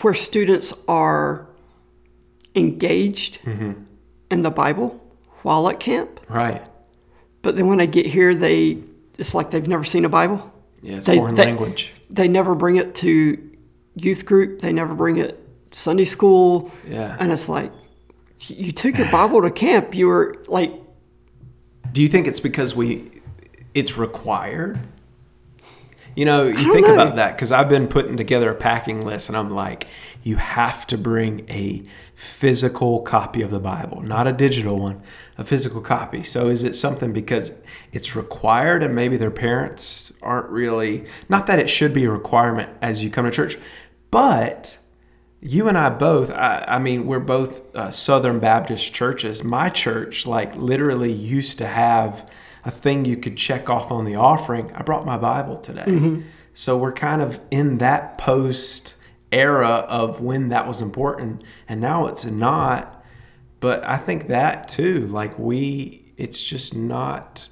where 0.00 0.14
students 0.14 0.72
are 0.86 1.48
engaged 2.54 3.40
mm-hmm. 3.42 3.84
In 4.30 4.42
the 4.42 4.50
Bible 4.50 5.00
while 5.42 5.68
at 5.68 5.80
camp, 5.80 6.20
Right. 6.28 6.62
but 7.42 7.56
then 7.56 7.66
when 7.66 7.78
they 7.78 7.86
get 7.86 8.06
here, 8.06 8.34
they 8.34 8.78
it's 9.18 9.34
like 9.34 9.50
they've 9.50 9.66
never 9.66 9.82
seen 9.84 10.04
a 10.04 10.08
Bible. 10.08 10.52
Yeah, 10.82 10.96
it's 10.96 11.06
They- 11.06 11.16
foreign 11.16 11.34
they- 11.34 11.44
language. 11.46 11.92
They 12.10 12.28
never 12.28 12.54
bring 12.54 12.76
it 12.76 12.94
to 12.96 13.36
youth 13.96 14.24
group. 14.24 14.60
They 14.60 14.72
never 14.72 14.94
bring 14.94 15.16
it 15.18 15.38
Sunday 15.72 16.04
school. 16.04 16.70
Yeah. 16.88 17.16
and 17.18 17.32
it's 17.32 17.48
like 17.48 17.72
you 18.40 18.70
took 18.72 18.96
your 18.96 19.10
Bible 19.10 19.42
to 19.42 19.50
camp. 19.50 19.94
You 19.94 20.06
were 20.08 20.36
like 20.46 20.72
Do 21.92 22.00
you 22.02 22.08
think 22.08 22.26
it's 22.28 22.40
because 22.40 22.76
we 22.76 23.10
it's 23.74 23.98
required? 23.98 24.78
You 26.18 26.24
know, 26.24 26.46
you 26.48 26.72
think 26.72 26.88
know. 26.88 26.94
about 26.94 27.14
that 27.14 27.36
because 27.36 27.52
I've 27.52 27.68
been 27.68 27.86
putting 27.86 28.16
together 28.16 28.50
a 28.50 28.54
packing 28.56 29.06
list 29.06 29.28
and 29.28 29.38
I'm 29.38 29.50
like, 29.50 29.86
you 30.24 30.34
have 30.34 30.84
to 30.88 30.98
bring 30.98 31.48
a 31.48 31.84
physical 32.16 33.02
copy 33.02 33.40
of 33.40 33.52
the 33.52 33.60
Bible, 33.60 34.02
not 34.02 34.26
a 34.26 34.32
digital 34.32 34.80
one, 34.80 35.00
a 35.36 35.44
physical 35.44 35.80
copy. 35.80 36.24
So 36.24 36.48
is 36.48 36.64
it 36.64 36.74
something 36.74 37.12
because 37.12 37.52
it's 37.92 38.16
required 38.16 38.82
and 38.82 38.96
maybe 38.96 39.16
their 39.16 39.30
parents 39.30 40.12
aren't 40.20 40.48
really, 40.48 41.06
not 41.28 41.46
that 41.46 41.60
it 41.60 41.70
should 41.70 41.92
be 41.92 42.04
a 42.06 42.10
requirement 42.10 42.68
as 42.82 43.00
you 43.00 43.10
come 43.10 43.24
to 43.24 43.30
church, 43.30 43.56
but 44.10 44.76
you 45.40 45.68
and 45.68 45.78
I 45.78 45.88
both, 45.88 46.32
I, 46.32 46.64
I 46.66 46.78
mean, 46.80 47.06
we're 47.06 47.20
both 47.20 47.62
uh, 47.76 47.92
Southern 47.92 48.40
Baptist 48.40 48.92
churches. 48.92 49.44
My 49.44 49.68
church, 49.68 50.26
like, 50.26 50.52
literally 50.56 51.12
used 51.12 51.58
to 51.58 51.66
have 51.68 52.28
a 52.68 52.70
thing 52.70 53.06
you 53.06 53.16
could 53.16 53.34
check 53.34 53.70
off 53.70 53.90
on 53.90 54.04
the 54.04 54.14
offering. 54.14 54.70
I 54.74 54.82
brought 54.82 55.06
my 55.06 55.16
Bible 55.16 55.56
today. 55.56 56.22
So 56.52 56.76
we're 56.76 56.92
kind 56.92 57.22
of 57.22 57.40
in 57.50 57.78
that 57.78 58.18
post 58.18 58.94
era 59.32 59.86
of 59.88 60.20
when 60.20 60.50
that 60.50 60.68
was 60.68 60.82
important, 60.82 61.42
and 61.66 61.80
now 61.80 62.06
it's 62.08 62.26
not. 62.26 63.02
But 63.60 63.82
I 63.84 63.96
think 63.96 64.26
that 64.26 64.68
too, 64.68 65.06
like, 65.06 65.38
we, 65.38 66.12
it's 66.18 66.42
just 66.42 66.76
not 66.76 67.48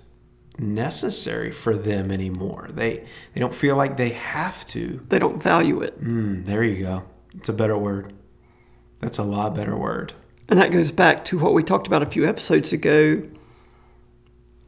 necessary 0.59 1.51
for 1.51 1.75
them 1.75 2.11
anymore. 2.11 2.69
They 2.71 3.07
they 3.33 3.41
don't 3.41 3.55
feel 3.55 3.75
like 3.75 3.97
they 3.97 4.11
have 4.11 4.67
to. 4.67 5.01
they 5.09 5.19
don't 5.19 5.43
value 5.43 5.81
it. 5.81 5.99
Mm, 5.99 6.45
there 6.45 6.63
you 6.63 6.85
go. 6.85 7.05
It's 7.35 7.49
a 7.49 7.55
better 7.55 7.79
word. 7.79 8.13
That's 9.01 9.17
a 9.19 9.25
lot 9.25 9.55
better 9.55 9.77
word. 9.77 10.13
And 10.49 10.61
that 10.61 10.71
goes 10.71 10.93
back 10.93 11.25
to 11.27 11.39
what 11.39 11.55
we 11.55 11.63
talked 11.63 11.87
about 11.87 12.03
a 12.03 12.07
few 12.07 12.27
episodes 12.27 12.73
ago 12.75 13.23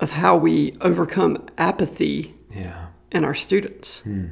of 0.00 0.10
how 0.12 0.36
we 0.36 0.76
overcome 0.80 1.46
apathy 1.56 2.34
Yeah. 2.54 2.86
in 3.12 3.24
our 3.24 3.34
students. 3.34 4.00
Hmm. 4.00 4.26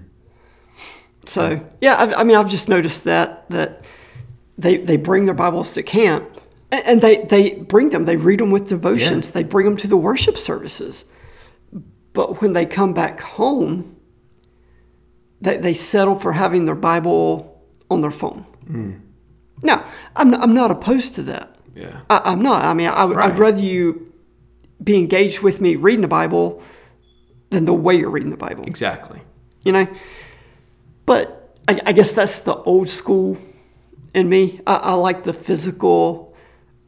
So, 1.27 1.61
yeah, 1.81 1.95
I, 1.95 2.21
I 2.21 2.25
mean, 2.25 2.37
I've 2.37 2.49
just 2.51 2.69
noticed 2.69 3.05
that 3.05 3.49
that 3.51 3.85
they 4.59 4.77
they 4.77 4.97
bring 4.97 5.25
their 5.25 5.35
Bibles 5.35 5.73
to 5.73 5.83
camp, 5.83 6.25
and, 6.71 6.83
and 6.87 7.01
they 7.03 7.23
they 7.25 7.55
bring 7.55 7.91
them. 7.91 8.05
They 8.05 8.17
read 8.17 8.39
them 8.39 8.51
with 8.53 8.69
devotions. 8.69 9.29
Yeah. 9.29 9.33
They 9.35 9.43
bring 9.43 9.67
them 9.67 9.77
to 9.79 9.89
the 9.89 9.97
worship 9.97 10.39
services. 10.39 11.05
But 12.13 12.41
when 12.41 12.53
they 12.53 12.65
come 12.65 12.95
back 12.95 13.21
home, 13.21 13.97
they 15.41 15.57
they 15.57 15.75
settle 15.75 16.15
for 16.19 16.33
having 16.33 16.65
their 16.65 16.77
Bible 16.77 17.61
on 17.91 18.01
their 18.03 18.13
phone. 18.13 18.47
Hmm. 18.69 18.93
Now, 19.63 19.85
I'm 20.15 20.33
I'm 20.35 20.55
not 20.55 20.71
opposed 20.71 21.15
to 21.17 21.23
that. 21.25 21.57
Yeah. 21.75 22.01
I, 22.09 22.21
I'm 22.25 22.41
not. 22.41 22.65
I 22.65 22.73
mean, 22.75 22.89
I, 22.89 23.05
would 23.05 23.17
Right. 23.17 23.37
rather 23.39 23.61
you 23.61 24.06
be 24.83 24.99
engaged 24.99 25.41
with 25.43 25.61
me 25.61 25.77
reading 25.77 26.03
the 26.03 26.09
Bible 26.09 26.63
than 27.51 27.65
the 27.65 27.73
way 27.75 27.95
you're 27.97 28.11
reading 28.11 28.31
the 28.31 28.37
Bible. 28.37 28.65
Exactly. 28.65 29.21
You 29.63 29.73
know, 29.73 29.87
but 31.07 31.57
I, 31.69 31.81
I 31.87 31.93
guess 31.93 32.13
that's 32.13 32.41
the 32.41 32.55
old 32.55 32.89
school 32.89 33.39
in 34.15 34.29
me. 34.29 34.61
I, 34.67 34.77
I 34.77 34.93
like 34.95 35.23
the 35.25 35.33
physical 35.33 36.35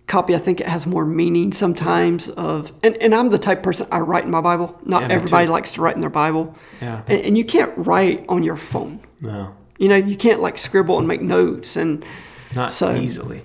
copy. 0.06 0.34
I 0.34 0.38
think 0.38 0.60
it 0.60 0.66
has 0.66 0.86
more 0.86 1.04
meaning 1.04 1.52
sometimes. 1.52 2.28
Of 2.30 2.72
and, 2.82 2.96
and 2.96 3.14
I'm 3.14 3.30
the 3.30 3.38
type 3.38 3.58
of 3.58 3.64
person 3.64 3.86
I 3.90 4.00
write 4.00 4.24
in 4.24 4.30
my 4.30 4.40
Bible. 4.40 4.78
Not 4.84 5.02
Yeah, 5.02 5.08
everybody 5.16 5.46
too. 5.46 5.52
likes 5.52 5.72
to 5.72 5.80
write 5.80 5.94
in 5.94 6.00
their 6.00 6.10
Bible. 6.10 6.56
Yeah. 6.80 7.02
And, 7.06 7.20
and 7.22 7.38
you 7.38 7.44
can't 7.44 7.72
write 7.76 8.24
on 8.28 8.42
your 8.42 8.56
phone. 8.56 9.00
No. 9.20 9.54
You 9.78 9.88
know, 9.88 9.96
you 9.96 10.16
can't 10.16 10.40
like 10.40 10.58
scribble 10.58 10.98
and 10.98 11.06
make 11.06 11.22
notes 11.22 11.76
and 11.76 12.04
Not 12.54 12.72
So- 12.72 12.94
easily. 12.94 13.42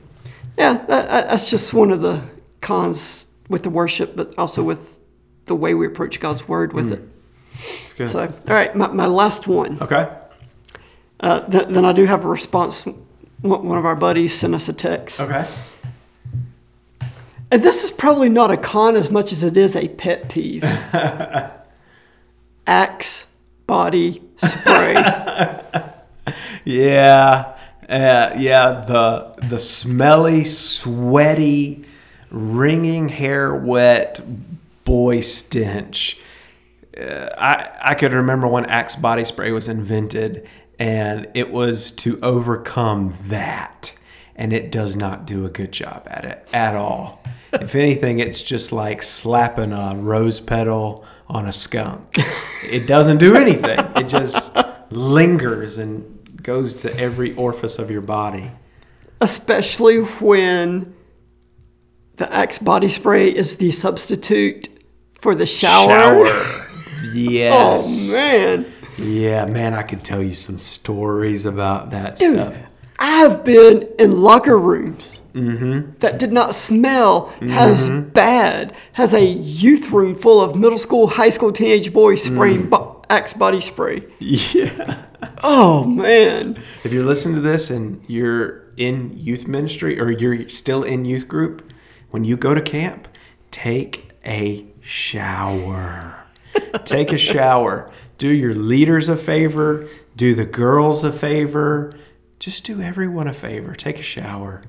yeah, 0.58 0.74
that- 0.88 1.10
that's 1.30 1.50
just 1.50 1.74
one 1.74 1.92
of 1.92 2.02
the 2.02 2.24
cons 2.62 3.28
with 3.50 3.64
the 3.64 3.70
worship, 3.70 4.16
but 4.16 4.34
also 4.38 4.64
with 4.64 5.00
the 5.46 5.56
way 5.56 5.74
we 5.74 5.86
approach 5.86 6.20
God's 6.20 6.48
word 6.48 6.74
with 6.74 6.92
it. 6.92 7.02
It's 7.82 7.94
good. 7.94 8.10
So, 8.10 8.22
all 8.22 8.54
right, 8.54 8.76
my, 8.76 8.88
my 8.88 9.06
last 9.06 9.48
one. 9.48 9.82
okay. 9.82 10.10
Uh, 11.20 11.42
th- 11.50 11.68
then 11.70 11.86
I 11.86 11.94
do 11.94 12.06
have 12.06 12.26
a 12.26 12.28
response. 12.28 12.86
One 13.42 13.66
one 13.68 13.78
of 13.78 13.86
our 13.86 13.96
buddies 13.96 14.34
sent 14.34 14.56
us 14.56 14.68
a 14.70 14.74
text. 14.74 15.20
Okay. 15.22 15.48
And 17.52 17.62
this 17.62 17.84
is 17.84 17.92
probably 17.92 18.30
not 18.30 18.50
a 18.52 18.58
con 18.58 18.96
as 18.96 19.12
much 19.12 19.32
as 19.32 19.44
it 19.44 19.56
is 19.56 19.76
a 19.76 19.88
pet 19.90 20.28
peeve. 20.28 20.64
Axe 22.68 23.28
body 23.68 24.22
spray. 24.38 24.96
Yeah. 26.66 27.58
Uh, 27.90 28.32
yeah, 28.38 28.86
the 28.88 29.36
the 29.50 29.60
smelly, 29.60 30.46
sweaty, 30.46 31.84
wringing 32.34 33.10
hair 33.10 33.54
wet 33.54 34.20
boy 34.84 35.22
stench. 35.22 36.18
Uh, 37.00 37.30
I 37.38 37.70
I 37.82 37.96
could 37.96 38.12
remember 38.12 38.48
when 38.48 38.66
Axe 38.66 38.96
body 38.96 39.24
spray 39.24 39.52
was 39.52 39.68
invented, 39.70 40.48
and 40.78 41.28
it 41.34 41.52
was 41.52 41.92
to 41.92 42.20
overcome 42.22 43.14
that, 43.28 43.94
and 44.36 44.52
it 44.52 44.72
does 44.72 44.96
not 44.96 45.26
do 45.26 45.46
a 45.46 45.50
good 45.50 45.72
job 45.72 46.06
at 46.10 46.26
it 46.26 46.50
at 46.52 46.76
all. 46.76 47.24
if 47.54 47.76
anything, 47.76 48.20
it's 48.20 48.42
just 48.42 48.72
like 48.72 49.02
slapping 49.04 49.72
a 49.72 49.96
rose 49.96 50.40
petal 50.40 51.06
on 51.28 51.46
a 51.46 51.54
skunk. 51.54 52.16
It 52.70 52.88
doesn't 52.88 53.18
do 53.20 53.36
anything. 53.36 53.80
It 53.96 54.08
just 54.08 54.56
lingers 54.90 55.78
and 55.78 56.42
goes 56.42 56.76
to 56.76 56.96
every 56.98 57.34
orifice 57.36 57.80
of 57.80 57.90
your 57.90 58.02
body. 58.02 58.52
Especially 59.22 60.00
when 60.00 60.93
the 62.18 62.32
Axe 62.34 62.58
body 62.60 62.90
spray 62.90 63.28
is 63.30 63.58
the 63.58 63.72
substitute 63.72 64.70
for 65.20 65.36
the 65.36 65.46
shower. 65.48 66.26
Yes. 67.14 68.10
Oh, 68.12 68.16
man. 68.16 68.74
Yeah, 68.98 69.46
man, 69.46 69.74
I 69.74 69.84
can 69.84 70.00
tell 70.00 70.24
you 70.24 70.34
some 70.34 70.58
stories 70.58 71.46
about 71.46 71.92
that 71.92 72.16
Dude, 72.18 72.40
stuff. 72.40 72.58
I've 72.98 73.44
been 73.44 73.88
in 74.00 74.22
locker 74.22 74.58
rooms 74.58 75.20
Mm-hmm. 75.34 75.98
that 76.00 76.20
did 76.20 76.32
not 76.32 76.54
smell 76.56 77.34
as 77.42 77.90
bad 77.90 78.74
as 78.98 79.14
a 79.16 79.26
youth 79.26 79.90
room 79.92 80.14
full 80.16 80.40
of 80.42 80.56
middle 80.56 80.78
school, 80.78 81.08
high 81.08 81.32
school, 81.32 81.52
teenage 81.52 81.92
boys 81.92 82.24
spraying 82.24 82.70
bo- 82.70 83.04
Axe 83.10 83.34
body 83.34 83.60
spray. 83.62 84.04
Yeah. 84.20 85.06
Oh, 85.44 85.84
man. 85.86 86.62
If 86.84 86.94
you're 86.94 87.04
listening 87.06 87.34
to 87.36 87.42
this 87.42 87.70
and 87.72 88.04
you're 88.08 88.72
in 88.78 89.12
youth 89.18 89.48
ministry 89.48 90.00
or 90.00 90.12
you're 90.12 90.48
still 90.50 90.84
in 90.84 91.04
youth 91.04 91.28
group, 91.28 91.73
when 92.14 92.24
you 92.24 92.38
go 92.38 92.54
to 92.54 92.62
camp, 92.62 93.08
take 93.50 94.12
a 94.24 94.64
shower. 94.82 96.26
take 96.86 97.12
a 97.12 97.18
shower. 97.18 97.90
Do 98.20 98.28
your 98.28 98.54
leaders 98.54 99.10
a 99.10 99.18
favor, 99.18 99.88
do 100.16 100.36
the 100.36 100.46
girls 100.46 101.04
a 101.04 101.12
favor, 101.12 101.96
just 102.38 102.66
do 102.66 102.80
everyone 102.82 103.28
a 103.28 103.34
favor. 103.34 103.74
Take 103.74 103.98
a 103.98 104.04
shower. 104.04 104.62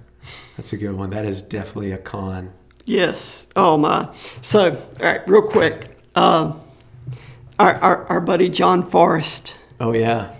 That's 0.57 0.73
a 0.73 0.79
good 0.79 0.93
one. 0.95 1.11
That 1.11 1.27
is 1.27 1.43
definitely 1.43 1.93
a 1.93 1.99
con. 1.99 2.51
Yes. 2.87 3.47
Oh 3.55 3.77
my. 3.77 4.09
So, 4.41 4.71
all 4.99 5.05
right, 5.07 5.21
real 5.29 5.43
quick. 5.43 5.99
Um, 6.15 6.63
our, 7.59 7.75
our 7.75 8.07
our 8.07 8.21
buddy 8.23 8.49
John 8.49 8.87
Forrest 8.89 9.55
Oh, 9.81 9.93
yeah. 9.93 10.35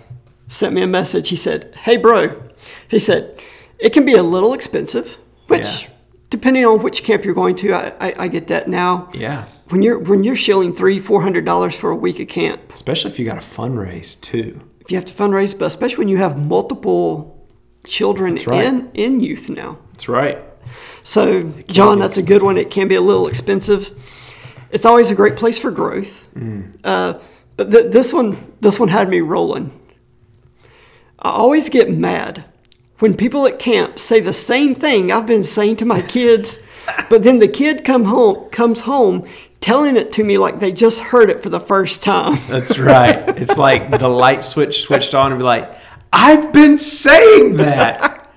sent 0.47 0.73
me 0.73 0.81
a 0.81 0.87
message. 0.87 1.29
He 1.29 1.35
said, 1.35 1.75
"Hey, 1.75 1.97
bro," 1.97 2.41
he 2.89 2.97
said, 2.97 3.39
"it 3.77 3.91
can 3.93 4.05
be 4.05 4.13
a 4.15 4.23
little 4.23 4.53
expensive, 4.53 5.19
which, 5.47 5.83
Yeah. 5.83 5.89
Depending 6.29 6.65
on 6.65 6.81
which 6.81 7.03
camp 7.03 7.23
you're 7.25 7.33
going 7.33 7.55
to, 7.57 7.73
I, 7.73 7.93
I, 7.99 8.13
I 8.19 8.27
get 8.27 8.47
that 8.47 8.67
now. 8.67 9.09
Yeah. 9.13 9.45
When 9.69 9.81
you're 9.81 9.97
when 9.97 10.23
you're 10.23 10.35
shilling 10.35 10.73
three 10.73 10.99
four 10.99 11.21
hundred 11.21 11.43
dollars 11.45 11.75
for 11.75 11.89
a 11.89 11.95
week 11.95 12.19
of 12.19 12.27
camp, 12.27 12.61
Especially 12.73 13.09
if 13.11 13.17
you 13.17 13.25
got 13.25 13.37
a 13.37 13.41
fundraise, 13.41 14.19
too. 14.19 14.61
if 14.79 14.91
you 14.91 14.97
have 14.97 15.05
to 15.05 15.13
fundraise, 15.13 15.57
but 15.57 15.65
especially 15.65 15.97
when 15.97 16.07
you 16.07 16.17
have 16.17 16.45
multiple 16.45 17.47
children 17.83 18.35
right. 18.45 18.65
in 18.65 18.91
in 18.93 19.19
youth 19.21 19.49
now." 19.49 19.79
That's 19.93 20.07
right. 20.07 20.37
So, 21.01 21.43
John, 21.67 21.99
that's 21.99 22.17
a 22.17 22.23
good 22.23 22.41
one. 22.43 22.57
It 22.57 22.69
can 22.69 22.87
be 22.87 22.95
a 22.95 23.01
little 23.01 23.27
expensive. 23.27 23.91
It's 24.71 24.85
always 24.85 25.09
a 25.11 25.15
great 25.15 25.35
place 25.35 25.57
for 25.57 25.71
growth. 25.71 26.27
Uh, 26.83 27.19
but 27.57 27.71
th- 27.71 27.91
this 27.91 28.11
one, 28.11 28.53
this 28.59 28.79
one 28.79 28.89
had 28.89 29.07
me 29.09 29.21
rolling. 29.21 29.71
I 31.19 31.29
always 31.29 31.69
get 31.69 31.89
mad 31.91 32.45
when 32.99 33.15
people 33.15 33.45
at 33.47 33.59
camp 33.59 33.99
say 33.99 34.19
the 34.19 34.33
same 34.33 34.73
thing 34.75 35.11
I've 35.11 35.25
been 35.27 35.43
saying 35.43 35.77
to 35.77 35.85
my 35.85 36.01
kids, 36.01 36.59
but 37.09 37.23
then 37.23 37.39
the 37.39 37.47
kid 37.47 37.83
come 37.83 38.05
home 38.05 38.49
comes 38.49 38.81
home 38.81 39.25
telling 39.61 39.97
it 39.97 40.11
to 40.13 40.23
me 40.23 40.37
like 40.37 40.59
they 40.59 40.71
just 40.71 40.99
heard 40.99 41.29
it 41.29 41.41
for 41.41 41.49
the 41.49 41.59
first 41.59 42.03
time. 42.03 42.37
That's 42.47 42.77
right. 42.77 43.27
it's 43.37 43.57
like 43.57 43.89
the 43.89 44.07
light 44.07 44.43
switch 44.43 44.81
switched 44.81 45.13
on 45.15 45.31
and 45.31 45.39
be 45.39 45.43
like, 45.43 45.75
I've 46.13 46.53
been 46.53 46.77
saying 46.79 47.55
that. 47.57 48.13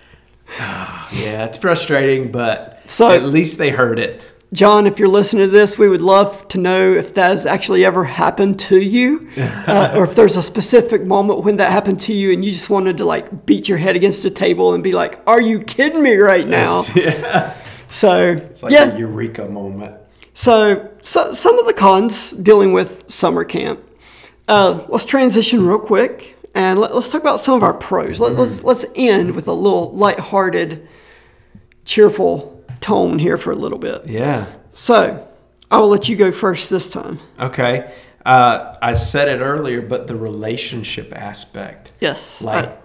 Ah, 0.61 1.11
yeah, 1.13 1.45
it's 1.45 1.59
frustrating, 1.59 2.33
but 2.33 2.81
So- 2.87 3.11
at 3.11 3.23
least 3.23 3.59
they 3.59 3.69
heard 3.69 3.99
it. 3.99 4.27
John, 4.53 4.87
if 4.87 4.99
you're 4.99 5.09
listening 5.09 5.45
to 5.45 5.51
this, 5.51 5.77
we 5.77 5.89
would 5.89 6.01
love 6.01 6.49
to 6.49 6.59
know 6.59 6.93
if 6.93 7.13
that 7.15 7.29
has 7.29 7.45
actually 7.45 7.85
ever 7.85 8.05
happened 8.05 8.59
to 8.61 8.81
you, 8.81 9.29
uh, 9.37 9.93
or 9.95 10.05
if 10.05 10.15
there's 10.15 10.37
a 10.37 10.43
specific 10.43 11.05
moment 11.05 11.45
when 11.45 11.59
that 11.59 11.71
happened 11.71 12.01
to 12.03 12.15
you 12.15 12.33
and 12.33 12.43
you 12.45 12.51
just 12.51 12.71
wanted 12.71 12.97
to 12.99 13.05
like 13.05 13.45
beat 13.45 13.69
your 13.69 13.77
head 13.77 13.95
against 13.95 14.25
a 14.25 14.31
table 14.31 14.73
and 14.73 14.83
be 14.83 14.93
like, 14.93 15.21
"Are 15.27 15.41
you 15.41 15.61
kidding 15.61 16.03
me 16.03 16.17
right 16.17 16.47
now?" 16.47 16.83
yeah. 16.95 17.55
So 17.91 18.33
It's 18.33 18.63
like 18.63 18.73
yeah, 18.73 18.95
a 18.95 18.99
eureka 18.99 19.49
moment. 19.49 19.97
so, 20.33 20.91
so 21.03 21.35
some 21.35 21.59
of 21.59 21.67
the 21.67 21.73
cons 21.75 22.33
dealing 22.33 22.73
with 22.73 23.05
summer 23.11 23.45
camp. 23.45 23.81
Uh, 24.47 24.85
let's 24.89 25.05
transition 25.05 25.65
real 25.67 25.79
quick 25.79 26.37
and 26.55 26.81
let, 26.81 26.93
us 26.93 27.11
talk 27.11 27.21
about 27.21 27.41
some 27.41 27.55
of 27.55 27.63
our 27.63 27.75
pros. 27.75 28.19
Let, 28.19 28.33
Let's 28.33 28.63
let's 28.65 28.87
end 28.95 29.35
with 29.35 29.47
a 29.47 29.53
little 29.53 29.93
lighthearted, 29.93 30.89
cheerful 31.85 32.58
tone 32.81 33.19
here 33.19 33.39
for 33.39 33.51
a 33.51 33.57
little 33.57 33.79
bit. 33.79 34.07
Yeah. 34.07 34.47
So, 34.73 35.27
I 35.71 35.79
will 35.79 35.89
let 35.89 36.09
you 36.09 36.17
go 36.17 36.33
first 36.33 36.71
this 36.71 36.89
time. 36.91 37.19
Okay. 37.39 37.93
Uh, 38.25 38.75
I 38.83 38.93
said 38.95 39.29
it 39.29 39.41
earlier, 39.43 39.81
but 39.83 40.07
the 40.07 40.17
relationship 40.17 41.13
aspect. 41.15 41.93
Yes. 42.01 42.41
Like, 42.43 42.67
I- 42.67 42.77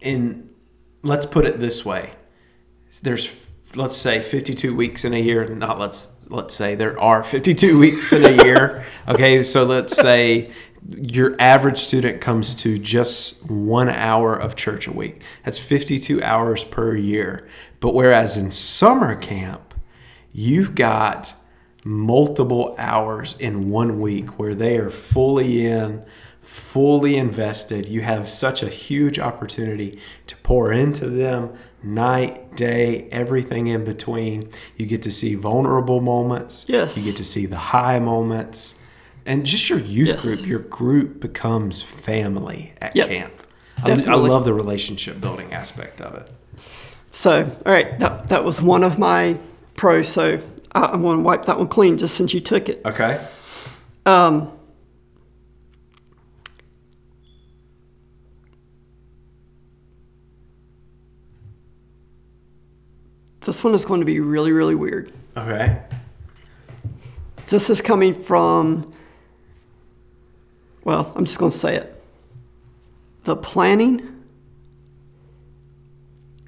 in, 0.00 0.50
let's 1.02 1.26
put 1.26 1.44
it 1.44 1.58
this 1.60 1.84
way 1.84 2.12
there's, 3.02 3.48
let's 3.74 3.96
say, 3.96 4.20
52 4.20 4.74
weeks 4.74 5.04
in 5.04 5.14
a 5.14 5.18
year. 5.20 5.46
Not 5.54 5.78
let's, 5.78 6.08
let's 6.28 6.54
say 6.54 6.74
there 6.74 6.98
are 7.00 7.22
52 7.22 7.78
weeks 7.86 8.12
in 8.12 8.24
a 8.24 8.44
year. 8.44 8.84
Okay. 9.08 9.42
So 9.44 9.64
let's 9.64 9.96
say 9.96 10.50
your 10.96 11.36
average 11.38 11.78
student 11.78 12.20
comes 12.20 12.54
to 12.56 12.78
just 12.78 13.48
one 13.50 13.88
hour 13.88 14.34
of 14.34 14.56
church 14.56 14.86
a 14.88 14.92
week. 14.92 15.20
That's 15.44 15.58
52 15.58 16.22
hours 16.22 16.64
per 16.64 16.96
year. 16.96 17.46
But 17.80 17.94
whereas 17.94 18.36
in 18.36 18.50
summer 18.50 19.14
camp, 19.14 19.74
you've 20.32 20.74
got 20.74 21.32
multiple 21.84 22.74
hours 22.78 23.36
in 23.38 23.70
one 23.70 24.00
week 24.00 24.38
where 24.38 24.54
they 24.54 24.76
are 24.78 24.90
fully 24.90 25.64
in, 25.64 26.04
fully 26.42 27.16
invested. 27.16 27.88
You 27.88 28.00
have 28.02 28.28
such 28.28 28.62
a 28.62 28.68
huge 28.68 29.18
opportunity 29.18 30.00
to 30.26 30.36
pour 30.38 30.72
into 30.72 31.08
them 31.08 31.54
night, 31.82 32.56
day, 32.56 33.08
everything 33.12 33.68
in 33.68 33.84
between. 33.84 34.48
You 34.76 34.86
get 34.86 35.02
to 35.02 35.10
see 35.12 35.34
vulnerable 35.36 36.00
moments. 36.00 36.64
Yes. 36.68 36.96
You 36.96 37.04
get 37.04 37.16
to 37.16 37.24
see 37.24 37.46
the 37.46 37.56
high 37.56 37.98
moments. 38.00 38.74
And 39.24 39.46
just 39.46 39.68
your 39.70 39.78
youth 39.78 40.08
Yes. 40.08 40.20
group, 40.20 40.46
your 40.46 40.58
group 40.60 41.20
becomes 41.20 41.80
family 41.82 42.72
at 42.80 42.96
Yep. 42.96 43.08
camp. 43.08 43.32
I, 43.84 43.92
I 43.92 44.14
love 44.16 44.44
the 44.44 44.52
relationship 44.54 45.20
building 45.20 45.52
aspect 45.52 46.00
of 46.00 46.14
it. 46.14 46.32
So, 47.18 47.42
all 47.66 47.72
right, 47.72 47.98
that, 47.98 48.28
that 48.28 48.44
was 48.44 48.62
one 48.62 48.84
of 48.84 48.96
my 48.96 49.40
pros. 49.74 50.08
So, 50.08 50.40
I, 50.70 50.82
I'm 50.82 51.02
going 51.02 51.16
to 51.16 51.22
wipe 51.24 51.46
that 51.46 51.58
one 51.58 51.66
clean 51.66 51.98
just 51.98 52.14
since 52.14 52.32
you 52.32 52.40
took 52.40 52.68
it. 52.68 52.80
Okay. 52.84 53.26
Um, 54.06 54.52
this 63.40 63.64
one 63.64 63.74
is 63.74 63.84
going 63.84 63.98
to 63.98 64.06
be 64.06 64.20
really, 64.20 64.52
really 64.52 64.76
weird. 64.76 65.12
Okay. 65.36 65.82
This 67.48 67.68
is 67.68 67.80
coming 67.82 68.14
from, 68.14 68.94
well, 70.84 71.12
I'm 71.16 71.24
just 71.24 71.40
going 71.40 71.50
to 71.50 71.58
say 71.58 71.74
it. 71.74 72.00
The 73.24 73.34
planning, 73.34 74.17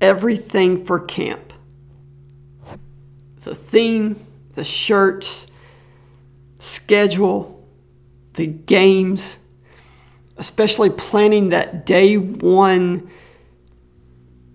everything 0.00 0.84
for 0.84 0.98
camp. 1.00 1.52
The 3.42 3.54
theme, 3.54 4.24
the 4.52 4.64
shirts, 4.64 5.46
schedule, 6.58 7.66
the 8.34 8.46
games. 8.46 9.38
especially 10.36 10.88
planning 10.88 11.50
that 11.50 11.84
day 11.84 12.16
one. 12.16 13.10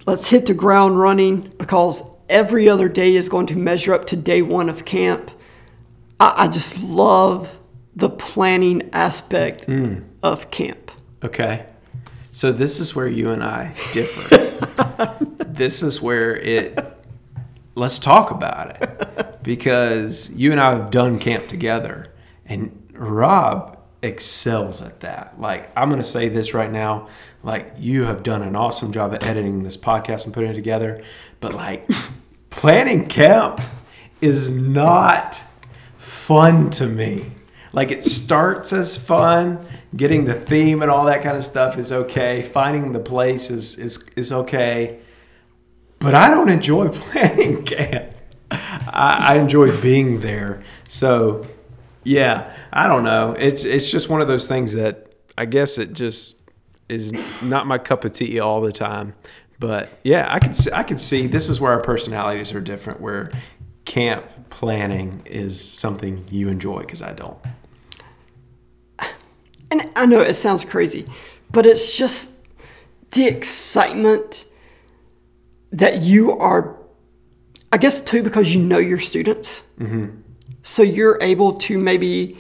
Let's 0.08 0.30
hit 0.30 0.48
the 0.48 0.54
ground 0.56 1.00
running 1.00 1.54
because 1.60 2.02
every 2.28 2.68
other 2.68 2.90
day 2.90 3.16
is 3.16 3.30
going 3.30 3.46
to 3.48 3.56
measure 3.56 3.94
up 3.94 4.06
to 4.08 4.16
day 4.16 4.42
one 4.42 4.68
of 4.68 4.84
camp. 4.84 5.30
I, 6.20 6.46
I 6.46 6.48
just 6.48 6.82
love 6.82 7.58
the 7.96 8.10
planning 8.10 8.90
aspect 8.94 9.66
hmm. 9.66 10.00
of 10.24 10.50
camp. 10.50 10.92
Okay. 11.24 11.66
So 12.32 12.52
this 12.52 12.80
is 12.80 12.96
where 12.96 13.08
you 13.08 13.30
and 13.30 13.44
I 13.44 13.76
differ. 13.92 14.44
this 15.40 15.84
is 15.84 16.02
where 16.02 16.36
it 16.36 16.96
let's 17.76 18.00
talk 18.00 18.32
about 18.32 18.82
it. 18.82 19.44
Because 19.44 20.32
you 20.32 20.52
and 20.52 20.60
I 20.60 20.72
have 20.72 20.90
done 20.90 21.20
camp 21.20 21.48
together 21.48 22.12
and 22.46 22.88
Rob 22.94 23.78
excels 24.02 24.82
at 24.82 25.02
that. 25.02 25.40
Like 25.40 25.70
I'm 25.76 25.90
going 25.90 26.02
to 26.02 26.08
say 26.08 26.30
this 26.30 26.54
right 26.54 26.72
now, 26.72 27.10
like 27.44 27.74
you 27.78 28.04
have 28.06 28.24
done 28.24 28.42
an 28.42 28.56
awesome 28.56 28.92
job 28.92 29.14
at 29.14 29.24
editing 29.24 29.64
this 29.64 29.78
podcast 29.78 30.26
and 30.26 30.34
putting 30.34 30.52
it 30.52 30.56
together, 30.56 31.04
but 31.40 31.54
like 31.54 31.88
planning 32.50 33.08
camp 33.08 33.62
is 34.22 34.50
not 34.52 35.42
fun 35.98 36.70
to 36.72 36.88
me. 36.88 37.32
Like 37.74 37.92
it 37.92 38.04
starts 38.04 38.72
as 38.72 38.98
fun, 38.98 39.68
getting 39.96 40.26
the 40.26 40.34
theme 40.34 40.82
and 40.82 40.92
all 40.92 41.06
that 41.06 41.24
kind 41.24 41.38
of 41.38 41.44
stuff 41.44 41.78
is 41.78 41.92
okay. 41.92 42.42
Finding 42.42 42.92
the 42.92 43.00
place 43.00 43.50
is 43.50 43.78
is, 43.78 44.04
is 44.16 44.32
okay. 44.32 45.00
But 46.00 46.14
I 46.14 46.30
don't 46.30 46.50
enjoy 46.50 46.90
planning 46.94 47.64
camp. 47.64 48.12
I, 48.52 49.34
I 49.34 49.38
enjoy 49.38 49.80
being 49.82 50.20
there. 50.20 50.64
So 50.90 51.48
yeah, 52.04 52.56
I 52.72 52.88
don't 52.88 53.04
know. 53.04 53.36
It's 53.38 53.66
it's 53.66 53.92
just 53.92 54.10
one 54.10 54.22
of 54.22 54.28
those 54.28 54.48
things 54.48 54.74
that 54.74 55.14
I 55.38 55.46
guess 55.46 55.78
it 55.78 55.94
just 55.94 56.38
is 56.88 57.14
not 57.42 57.66
my 57.66 57.78
cup 57.78 58.06
of 58.06 58.14
tea 58.14 58.40
all 58.40 58.62
the 58.62 58.72
time. 58.72 59.16
But 59.60 59.90
yeah, 60.04 60.28
I 60.30 60.40
can 60.40 60.54
see, 60.54 60.72
I 60.72 60.84
could 60.84 61.00
see 61.00 61.28
this 61.28 61.50
is 61.50 61.60
where 61.60 61.72
our 61.72 61.82
personalities 61.82 62.54
are 62.54 62.62
different. 62.62 63.02
Where 63.02 63.32
camp 63.86 64.50
planning 64.50 65.22
is 65.26 65.64
something 65.64 66.26
you 66.30 66.50
enjoy 66.50 66.82
because 66.82 67.02
I 67.02 67.14
don't. 67.14 67.38
And 69.72 69.90
I 69.96 70.06
know 70.06 70.22
it 70.22 70.36
sounds 70.36 70.64
crazy, 70.64 71.08
but 71.52 71.66
it's 71.66 71.98
just 71.98 72.32
the 73.12 73.26
excitement 73.28 74.46
that 75.72 76.02
you 76.02 76.38
are, 76.38 76.76
I 77.72 77.78
guess, 77.78 78.02
too, 78.02 78.24
because 78.24 78.54
you 78.54 78.62
know 78.62 78.78
your 78.78 79.00
students. 79.00 79.64
Mm-hmm. 79.80 80.22
So 80.64 80.84
you're 80.84 81.18
able 81.22 81.54
to 81.54 81.78
maybe 81.78 82.38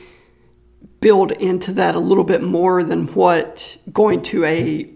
build 0.99 1.32
into 1.34 1.71
that 1.73 1.95
a 1.95 1.99
little 1.99 2.23
bit 2.23 2.41
more 2.41 2.84
than 2.84 3.07
what 3.13 3.78
going 3.91 4.23
to 4.23 4.43
a 4.45 4.89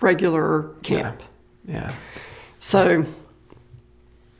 regular 0.00 0.74
camp. 0.82 1.22
Yeah. 1.66 1.94
So, 2.58 3.06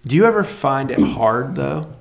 Do 0.02 0.16
you 0.16 0.26
ever 0.26 0.44
find 0.44 0.90
it 0.90 1.00
hard 1.00 1.54
though? 1.54 1.94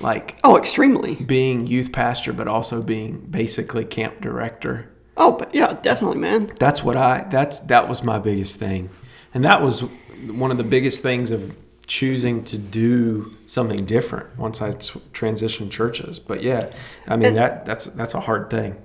Like 0.00 0.38
oh, 0.44 0.58
extremely. 0.58 1.14
being 1.14 1.66
youth 1.66 1.92
pastor, 1.92 2.32
but 2.32 2.48
also 2.48 2.82
being 2.82 3.18
basically 3.30 3.84
camp 3.84 4.20
director. 4.20 4.92
Oh, 5.16 5.32
but 5.32 5.54
yeah, 5.54 5.78
definitely, 5.80 6.18
man. 6.18 6.52
That's 6.58 6.82
what 6.82 6.96
I. 6.96 7.26
That's 7.30 7.60
that 7.60 7.88
was 7.88 8.02
my 8.02 8.18
biggest 8.18 8.58
thing, 8.58 8.90
and 9.32 9.44
that 9.44 9.62
was 9.62 9.80
one 10.26 10.50
of 10.50 10.58
the 10.58 10.64
biggest 10.64 11.02
things 11.02 11.30
of 11.30 11.56
choosing 11.86 12.42
to 12.44 12.58
do 12.58 13.36
something 13.46 13.86
different 13.86 14.36
once 14.38 14.60
I 14.60 14.72
transitioned 14.72 15.70
churches. 15.70 16.18
But 16.18 16.42
yeah, 16.42 16.70
I 17.06 17.16
mean 17.16 17.28
And- 17.28 17.36
that 17.36 17.64
that's 17.64 17.86
that's 17.86 18.14
a 18.14 18.20
hard 18.20 18.50
thing. 18.50 18.76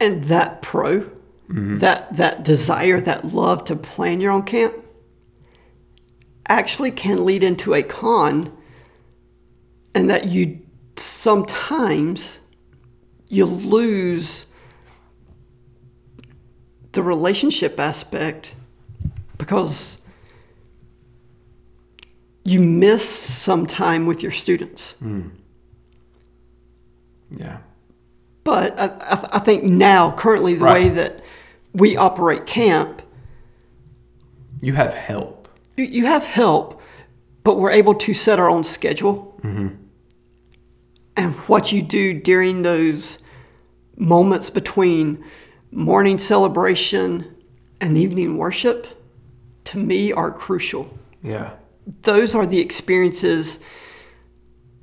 And 0.00 0.24
that 0.24 0.60
pro, 0.60 1.00
mm-hmm. 1.00 1.76
that 1.76 2.16
that 2.16 2.44
desire, 2.44 3.00
that 3.00 3.26
love 3.26 3.64
to 3.66 3.76
plan 3.76 4.20
your 4.20 4.32
own 4.32 4.42
camp, 4.42 4.74
actually 6.48 6.90
can 6.90 7.24
lead 7.24 7.42
into 7.42 7.74
a 7.74 7.82
con, 7.82 8.52
and 9.94 10.10
that 10.10 10.26
you 10.26 10.60
sometimes 10.96 12.38
you 13.28 13.44
lose 13.46 14.46
the 16.92 17.02
relationship 17.02 17.80
aspect 17.80 18.54
because 19.38 19.98
you 22.44 22.60
miss 22.60 23.08
some 23.08 23.66
time 23.66 24.06
with 24.06 24.22
your 24.22 24.30
students. 24.32 24.92
Hmm. 25.00 25.28
Yeah. 27.30 27.58
But 28.44 28.78
I, 28.78 28.84
I, 28.86 29.28
I 29.32 29.38
think 29.38 29.64
now, 29.64 30.12
currently, 30.12 30.54
the 30.54 30.64
way 30.66 30.88
that 30.90 31.24
we 31.72 31.96
operate 31.96 32.46
camp, 32.46 33.02
You 34.60 34.74
have 34.74 34.92
help. 34.94 35.48
you, 35.76 35.84
you 35.86 36.06
have 36.06 36.24
help, 36.26 36.80
but 37.42 37.58
we're 37.58 37.70
able 37.72 37.94
to 37.94 38.14
set 38.14 38.38
our 38.38 38.48
own 38.48 38.62
schedule. 38.62 39.34
Mm-hmm. 39.42 39.74
And 41.16 41.34
what 41.46 41.72
you 41.72 41.82
do 41.82 42.12
during 42.12 42.62
those 42.62 43.18
moments 43.96 44.50
between 44.50 45.24
morning 45.70 46.18
celebration 46.18 47.34
and 47.80 47.96
evening 47.98 48.36
worship, 48.36 48.86
to 49.64 49.78
me, 49.78 50.12
are 50.12 50.30
crucial. 50.30 50.98
Yeah. 51.22 51.52
Those 52.02 52.34
are 52.34 52.46
the 52.46 52.60
experiences 52.60 53.58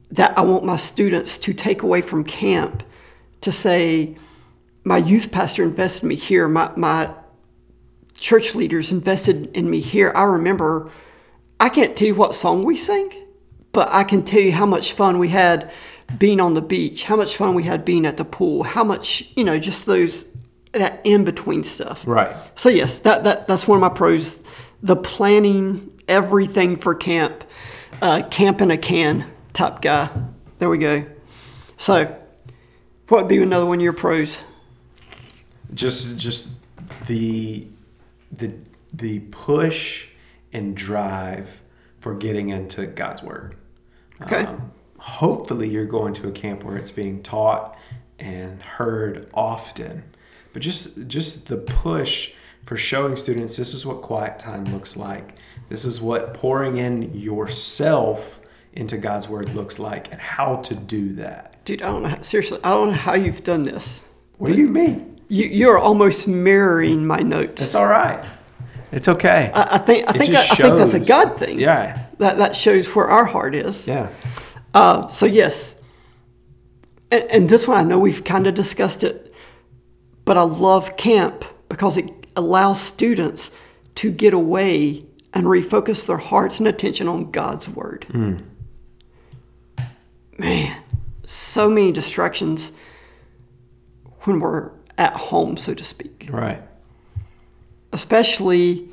that 0.09 0.37
I 0.37 0.41
want 0.41 0.65
my 0.65 0.77
students 0.77 1.37
to 1.39 1.53
take 1.53 1.81
away 1.81 2.01
from 2.01 2.23
camp 2.23 2.83
to 3.41 3.51
say, 3.51 4.17
my 4.83 4.97
youth 4.97 5.31
pastor 5.31 5.63
invested 5.63 6.03
in 6.03 6.09
me 6.09 6.15
here, 6.15 6.47
my, 6.47 6.71
my 6.75 7.13
church 8.13 8.53
leaders 8.55 8.91
invested 8.91 9.49
in 9.55 9.69
me 9.69 9.79
here. 9.79 10.11
I 10.15 10.23
remember, 10.23 10.91
I 11.59 11.69
can't 11.69 11.95
tell 11.95 12.07
you 12.07 12.15
what 12.15 12.35
song 12.35 12.63
we 12.63 12.75
sang, 12.75 13.11
but 13.71 13.87
I 13.89 14.03
can 14.03 14.23
tell 14.23 14.41
you 14.41 14.51
how 14.51 14.65
much 14.65 14.93
fun 14.93 15.17
we 15.17 15.29
had 15.29 15.71
being 16.17 16.39
on 16.39 16.53
the 16.53 16.61
beach, 16.61 17.03
how 17.03 17.15
much 17.15 17.37
fun 17.37 17.53
we 17.53 17.63
had 17.63 17.85
being 17.85 18.05
at 18.05 18.17
the 18.17 18.25
pool, 18.25 18.63
how 18.63 18.83
much, 18.83 19.23
you 19.35 19.43
know, 19.43 19.59
just 19.59 19.85
those, 19.85 20.27
that 20.73 21.01
in 21.03 21.23
between 21.23 21.63
stuff. 21.63 22.03
Right. 22.05 22.35
So 22.55 22.69
yes, 22.69 22.99
that, 22.99 23.23
that 23.23 23.47
that's 23.47 23.67
one 23.67 23.77
of 23.77 23.81
my 23.81 23.89
pros. 23.89 24.41
The 24.81 24.95
planning 24.95 25.91
everything 26.07 26.77
for 26.77 26.95
camp, 26.95 27.43
uh, 28.01 28.23
camp 28.29 28.61
in 28.61 28.71
a 28.71 28.77
can 28.77 29.31
type 29.53 29.81
guy. 29.81 30.09
There 30.59 30.69
we 30.69 30.77
go. 30.77 31.05
So, 31.77 32.15
what 33.07 33.23
would 33.23 33.27
be 33.27 33.41
another 33.41 33.65
one 33.65 33.79
of 33.79 33.83
your 33.83 33.93
pros? 33.93 34.43
just 35.73 36.17
just 36.17 36.49
the 37.07 37.67
the 38.31 38.53
the 38.93 39.19
push 39.31 40.07
and 40.53 40.75
drive 40.75 41.61
for 41.99 42.13
getting 42.15 42.49
into 42.49 42.85
God's 42.85 43.23
word. 43.23 43.55
Okay. 44.21 44.43
Um, 44.43 44.71
hopefully, 45.01 45.67
you're 45.67 45.85
going 45.85 46.13
to 46.13 46.27
a 46.27 46.31
camp 46.31 46.63
where 46.63 46.77
it's 46.77 46.91
being 46.91 47.23
taught 47.23 47.77
and 48.19 48.61
heard 48.61 49.27
often, 49.33 50.03
but 50.53 50.61
just 50.61 51.07
just 51.07 51.47
the 51.47 51.57
push 51.57 52.33
for 52.65 52.77
showing 52.77 53.15
students 53.15 53.57
this 53.57 53.73
is 53.73 53.85
what 53.85 54.01
quiet 54.01 54.37
time 54.39 54.65
looks 54.65 54.95
like. 54.95 55.35
This 55.69 55.85
is 55.85 55.99
what 55.99 56.33
pouring 56.33 56.77
in 56.77 57.13
yourself 57.17 58.39
into 58.73 58.97
God's 58.97 59.27
word 59.27 59.53
looks 59.55 59.79
like, 59.79 60.11
and 60.11 60.21
how 60.21 60.57
to 60.57 60.75
do 60.75 61.13
that. 61.13 61.63
Dude, 61.65 61.81
I 61.81 61.91
don't 61.91 62.03
know. 62.03 62.09
How, 62.09 62.21
seriously, 62.21 62.59
I 62.63 62.69
don't 62.69 62.89
know 62.89 62.93
how 62.93 63.15
you've 63.15 63.43
done 63.43 63.63
this. 63.63 64.01
What 64.37 64.51
do 64.51 64.57
you 64.57 64.67
mean? 64.67 65.17
You 65.29 65.45
you're 65.47 65.79
almost 65.79 66.27
mirroring 66.27 67.07
my 67.07 67.19
notes. 67.19 67.61
that's 67.61 67.75
all 67.75 67.87
right. 67.87 68.23
It's 68.91 69.07
okay. 69.07 69.49
I, 69.53 69.75
I 69.75 69.77
think 69.77 70.07
I 70.07 70.11
It 70.11 70.17
think 70.19 70.33
that, 70.33 70.51
I 70.51 70.55
think 70.55 70.77
that's 70.77 70.93
a 70.93 70.99
God 70.99 71.39
thing. 71.39 71.59
Yeah. 71.59 72.05
That 72.19 72.37
that 72.37 72.55
shows 72.55 72.87
where 72.93 73.09
our 73.09 73.25
heart 73.25 73.55
is. 73.55 73.87
Yeah. 73.87 74.09
Uh, 74.73 75.07
so 75.09 75.25
yes, 75.25 75.75
and, 77.11 77.23
and 77.25 77.49
this 77.49 77.67
one 77.67 77.77
I 77.77 77.83
know 77.83 77.99
we've 77.99 78.23
kind 78.23 78.47
of 78.47 78.53
discussed 78.55 79.03
it, 79.03 79.33
but 80.25 80.37
I 80.37 80.43
love 80.43 80.95
camp 80.97 81.43
because 81.69 81.97
it 81.97 82.09
allows 82.35 82.79
students 82.81 83.51
to 83.95 84.11
get 84.11 84.33
away 84.33 85.03
and 85.33 85.45
refocus 85.45 86.05
their 86.05 86.17
hearts 86.17 86.59
and 86.59 86.67
attention 86.67 87.07
on 87.07 87.31
God's 87.31 87.67
word. 87.67 88.05
Man, 90.37 90.77
so 91.25 91.69
many 91.69 91.91
distractions 91.91 92.71
when 94.21 94.39
we're 94.39 94.71
at 94.97 95.13
home, 95.13 95.57
so 95.57 95.73
to 95.73 95.83
speak 95.83 96.27
Right. 96.31 96.61
especially 97.91 98.87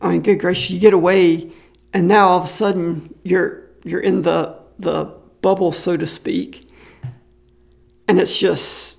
I 0.00 0.10
mean 0.10 0.22
good 0.22 0.40
gracious 0.40 0.70
you 0.70 0.78
get 0.80 0.92
away 0.92 1.50
and 1.92 2.06
now 2.08 2.28
all 2.28 2.38
of 2.38 2.44
a 2.44 2.48
sudden 2.48 3.14
you're 3.22 3.65
you're 3.86 4.00
in 4.00 4.22
the 4.22 4.58
the 4.78 5.04
bubble 5.40 5.72
so 5.72 5.96
to 5.96 6.06
speak 6.06 6.68
and 8.08 8.20
it's 8.20 8.36
just 8.38 8.98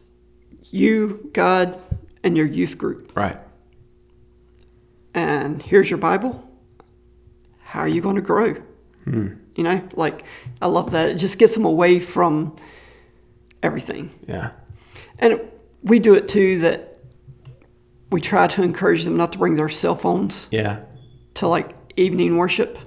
you 0.72 1.30
God 1.34 1.80
and 2.24 2.36
your 2.38 2.46
youth 2.46 2.78
group 2.78 3.12
Right. 3.16 3.38
and 5.14 5.62
here's 5.62 5.90
your 5.90 6.00
Bible 6.00 6.44
how 7.64 7.82
are 7.82 7.88
you 7.88 8.02
going 8.02 8.16
to 8.16 8.22
grow 8.22 8.54
hmm. 9.04 9.28
you 9.56 9.64
know 9.64 9.82
like 9.96 10.24
I 10.62 10.68
love 10.68 10.92
that 10.92 11.10
it 11.10 11.16
just 11.16 11.38
gets 11.38 11.54
them 11.54 11.66
away 11.66 12.00
from 12.00 12.56
everything 13.62 14.14
Yeah. 14.28 14.52
And 15.20 15.42
we 15.84 16.00
do 16.00 16.14
it 16.14 16.28
too 16.30 16.60
that 16.60 17.00
we 18.12 18.22
try 18.22 18.48
to 18.48 18.64
encourage 18.64 19.04
them 19.04 19.18
not 19.18 19.34
to 19.34 19.38
bring 19.38 19.56
their 19.56 19.70
cell 19.70 19.96
phones 19.96 20.48
Yeah. 20.52 20.80
to 21.36 21.48
like 21.48 21.76
evening 21.98 22.38
worship. 22.38 22.78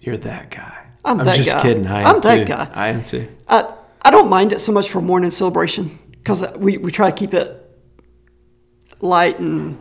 You're 0.00 0.16
that 0.18 0.50
guy. 0.50 0.83
I'm 1.04 1.18
that 1.18 1.34
just 1.34 1.52
guy. 1.52 1.62
kidding. 1.62 1.86
I 1.86 2.00
am 2.02 2.16
I'm 2.16 2.20
that 2.22 2.36
too. 2.38 2.44
guy. 2.44 2.70
I 2.72 2.88
am 2.88 3.04
too. 3.04 3.28
I, 3.48 3.74
I 4.02 4.10
don't 4.10 4.30
mind 4.30 4.52
it 4.52 4.60
so 4.60 4.72
much 4.72 4.90
for 4.90 5.00
morning 5.00 5.30
celebration 5.30 5.98
because 6.10 6.46
we, 6.56 6.78
we 6.78 6.90
try 6.90 7.10
to 7.10 7.16
keep 7.16 7.34
it 7.34 7.60
light 9.00 9.38
and 9.38 9.78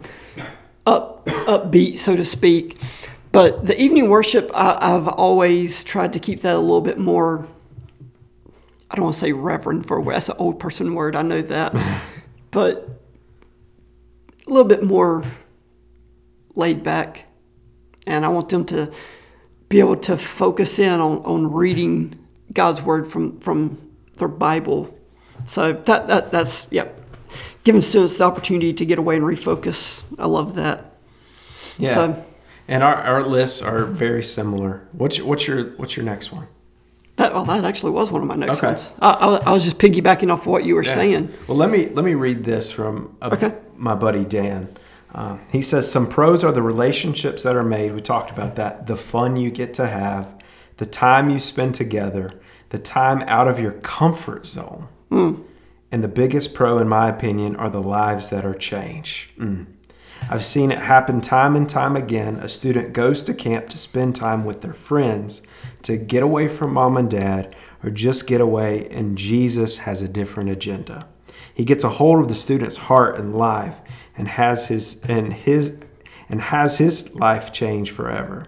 up 0.86 1.26
upbeat, 1.26 1.98
so 1.98 2.16
to 2.16 2.26
speak. 2.26 2.78
But 3.32 3.66
the 3.66 3.80
evening 3.82 4.10
worship, 4.10 4.52
I, 4.54 4.78
I've 4.80 5.08
always 5.08 5.84
tried 5.84 6.14
to 6.14 6.20
keep 6.20 6.42
that 6.42 6.56
a 6.56 6.60
little 6.60 6.82
bit 6.82 7.00
more. 7.00 7.48
I 8.92 8.96
don't 8.96 9.06
want 9.06 9.16
to 9.16 9.20
say 9.20 9.32
reverend 9.32 9.88
for 9.88 9.98
a 9.98 10.02
word. 10.02 10.14
That's 10.14 10.30
an 10.30 10.36
old 10.38 10.60
person 10.60 10.94
word. 10.94 11.16
I 11.16 11.24
know 11.24 11.42
that, 11.42 11.74
but 12.52 12.90
a 14.46 14.50
little 14.50 14.68
bit 14.68 14.84
more 14.84 15.24
laid 16.56 16.84
back, 16.84 17.26
and 18.06 18.26
I 18.26 18.28
want 18.28 18.50
them 18.50 18.66
to 18.66 18.92
be 19.74 19.80
able 19.80 19.96
to 19.96 20.16
focus 20.16 20.78
in 20.78 21.00
on, 21.02 21.18
on 21.26 21.52
reading 21.52 22.14
God's 22.54 22.84
word 22.84 23.12
from 23.12 23.40
from 23.40 23.80
their 24.20 24.28
Bible. 24.28 24.96
So 25.48 25.74
that, 25.74 26.06
that 26.08 26.32
that's 26.32 26.68
yep, 26.70 26.96
giving 27.64 27.82
students 27.82 28.18
the 28.20 28.24
opportunity 28.26 28.72
to 28.72 28.86
get 28.86 29.00
away 29.00 29.16
and 29.16 29.26
refocus. 29.26 30.04
I 30.20 30.28
love 30.28 30.54
that. 30.56 30.96
Yeah. 31.80 31.94
So- 31.96 32.26
and 32.68 32.82
our, 32.82 32.96
our 32.96 33.24
lists 33.24 33.62
are 33.62 33.84
very 33.84 34.24
similar. 34.24 34.88
What's 34.94 35.18
your, 35.18 35.28
what's 35.28 35.48
your 35.48 35.64
what's 35.72 35.98
your 35.98 36.06
next 36.06 36.32
one? 36.32 36.48
That 37.18 37.34
well, 37.34 37.44
that 37.46 37.66
actually 37.66 37.92
was 37.92 38.12
one 38.12 38.22
of 38.22 38.28
my 38.28 38.36
next 38.36 38.58
Okay. 38.60 38.68
ones. 38.68 38.94
I, 39.02 39.10
I, 39.10 39.36
I 39.50 39.52
was 39.52 39.64
just 39.66 39.80
piggybacking 39.80 40.32
off 40.32 40.46
what 40.46 40.64
you 40.66 40.76
were 40.76 40.84
Yeah. 40.84 40.94
saying. 40.96 41.34
Well, 41.48 41.58
let 41.58 41.70
me 41.72 41.88
let 41.90 42.06
me 42.06 42.14
read 42.14 42.44
this 42.44 42.72
from 42.72 43.18
a, 43.22 43.34
Okay. 43.34 43.54
my 43.76 43.96
buddy 43.96 44.24
Dan. 44.24 44.70
He 45.52 45.62
says 45.62 45.92
some 45.92 46.08
pros 46.08 46.44
are 46.44 46.52
the 46.52 46.62
relationships 46.64 47.44
that 47.44 47.56
are 47.56 47.64
made. 47.64 47.94
We 47.94 48.02
talked 48.02 48.32
about 48.32 48.56
that. 48.56 48.88
The 48.88 48.96
fun 48.96 49.36
you 49.36 49.52
get 49.52 49.74
to 49.76 49.88
have, 49.88 50.36
the 50.78 50.86
time 50.86 51.30
you 51.30 51.40
spend 51.40 51.76
together, 51.76 52.32
the 52.70 52.80
time 52.80 53.24
out 53.28 53.48
of 53.48 53.60
your 53.60 53.74
comfort 53.74 54.48
zone, 54.48 54.88
and 55.92 56.04
the 56.04 56.08
biggest 56.08 56.56
pro, 56.56 56.80
in 56.80 56.88
my 56.88 57.08
opinion, 57.08 57.56
are 57.56 57.70
the 57.70 57.84
lives 57.84 58.32
that 58.32 58.44
are 58.44 58.56
changed. 58.56 59.30
Mm. 59.38 59.68
I've 60.30 60.44
seen 60.44 60.72
it 60.72 60.80
happen 60.80 61.22
time 61.22 61.56
and 61.56 61.70
time 61.70 61.96
again. 61.96 62.38
A 62.38 62.50
student 62.50 62.94
goes 62.94 63.22
to 63.24 63.34
camp 63.34 63.68
to 63.70 63.78
spend 63.78 64.16
time 64.16 64.46
with 64.46 64.62
their 64.62 64.74
friends, 64.74 65.42
to 65.84 65.98
get 65.98 66.24
away 66.24 66.48
from 66.48 66.74
mom 66.74 66.98
and 66.98 67.12
dad, 67.12 67.56
or 67.84 67.92
just 67.92 68.26
get 68.26 68.42
away, 68.42 68.88
and 68.90 69.18
Jesus 69.18 69.80
has 69.80 70.02
a 70.02 70.08
different 70.08 70.50
agenda. 70.50 71.08
He 71.54 71.64
gets 71.64 71.84
a 71.84 71.90
hold 71.90 72.20
of 72.20 72.28
the 72.28 72.36
student's 72.36 72.78
heart 72.78 73.18
and 73.18 73.36
life 73.36 73.82
and 74.18 74.28
has 74.28 74.68
his 74.68 75.02
and 75.04 75.34
his 75.34 75.74
and 76.30 76.42
has 76.42 76.78
his 76.78 77.14
life 77.16 77.52
change 77.52 77.92
forever. 77.92 78.48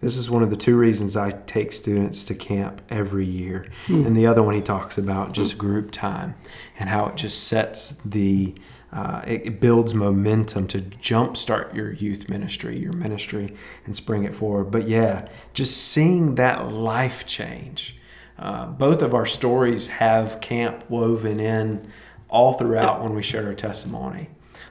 This 0.00 0.18
is 0.18 0.30
one 0.30 0.42
of 0.42 0.50
the 0.50 0.56
two 0.56 0.76
reasons 0.76 1.16
I 1.16 1.30
take 1.30 1.72
students 1.72 2.22
to 2.24 2.34
camp 2.34 2.82
every 2.90 3.24
year. 3.24 3.66
And 4.06 4.14
the 4.14 4.26
other 4.26 4.42
one 4.42 4.54
he 4.54 4.60
talks 4.60 4.98
about 4.98 5.32
just 5.32 5.56
group 5.56 5.90
time 5.90 6.34
and 6.78 6.90
how 6.90 7.06
it 7.06 7.16
just 7.16 7.44
sets 7.44 7.92
the 8.04 8.54
uh, 8.92 9.20
it, 9.26 9.46
it 9.46 9.60
builds 9.60 9.94
momentum 9.94 10.66
to 10.68 10.80
jumpstart 10.80 11.74
your 11.74 11.92
youth 11.92 12.28
ministry, 12.28 12.78
your 12.78 12.92
ministry, 12.92 13.54
and 13.84 13.96
spring 13.96 14.24
it 14.24 14.34
forward. 14.34 14.70
But 14.70 14.86
yeah, 14.86 15.28
just 15.54 15.76
seeing 15.76 16.36
that 16.36 16.68
life 16.68 17.26
change. 17.26 17.96
Uh, 18.38 18.66
both 18.66 19.02
of 19.02 19.12
our 19.12 19.26
stories 19.26 19.88
have 19.88 20.40
camp 20.40 20.88
woven 20.88 21.40
in 21.40 21.90
all 22.36 22.52
throughout 22.52 23.02
when 23.02 23.14
we 23.14 23.22
shared 23.22 23.46
our 23.46 23.54
testimony. 23.54 24.28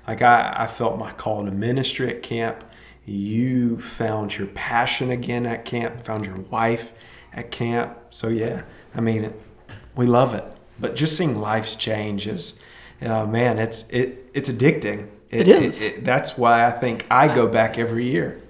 Like 0.08 0.22
I, 0.22 0.54
I 0.56 0.68
felt 0.68 1.00
my 1.00 1.12
call 1.12 1.44
to 1.46 1.52
ministry 1.52 2.10
at 2.10 2.22
camp. 2.22 2.64
You 3.06 3.82
found 3.82 4.38
your 4.38 4.48
passion 4.48 5.10
again 5.10 5.48
at 5.48 5.66
camp, 5.66 6.00
found 6.00 6.28
your 6.28 6.38
wife 6.38 6.94
at 7.34 7.50
camp. 7.50 7.98
So 8.12 8.28
yeah, 8.28 8.64
I 8.94 9.02
mean, 9.02 9.34
we 9.96 10.06
love 10.06 10.36
it. 10.36 10.46
But 10.80 10.96
just 10.96 11.18
seeing 11.18 11.40
lives 11.40 11.76
change 11.76 12.28
is, 12.28 12.60
uh, 13.02 13.26
man, 13.26 13.58
it's 13.58 13.90
it 13.90 14.30
it's 14.36 14.50
addicting. 14.50 15.10
It 15.32 15.48
is. 15.48 16.04
that's 16.04 16.38
why 16.38 16.68
I 16.68 16.72
think 16.72 17.08
I 17.10 17.34
go 17.34 17.48
back 17.48 17.80
every 17.80 18.08
year. 18.08 18.42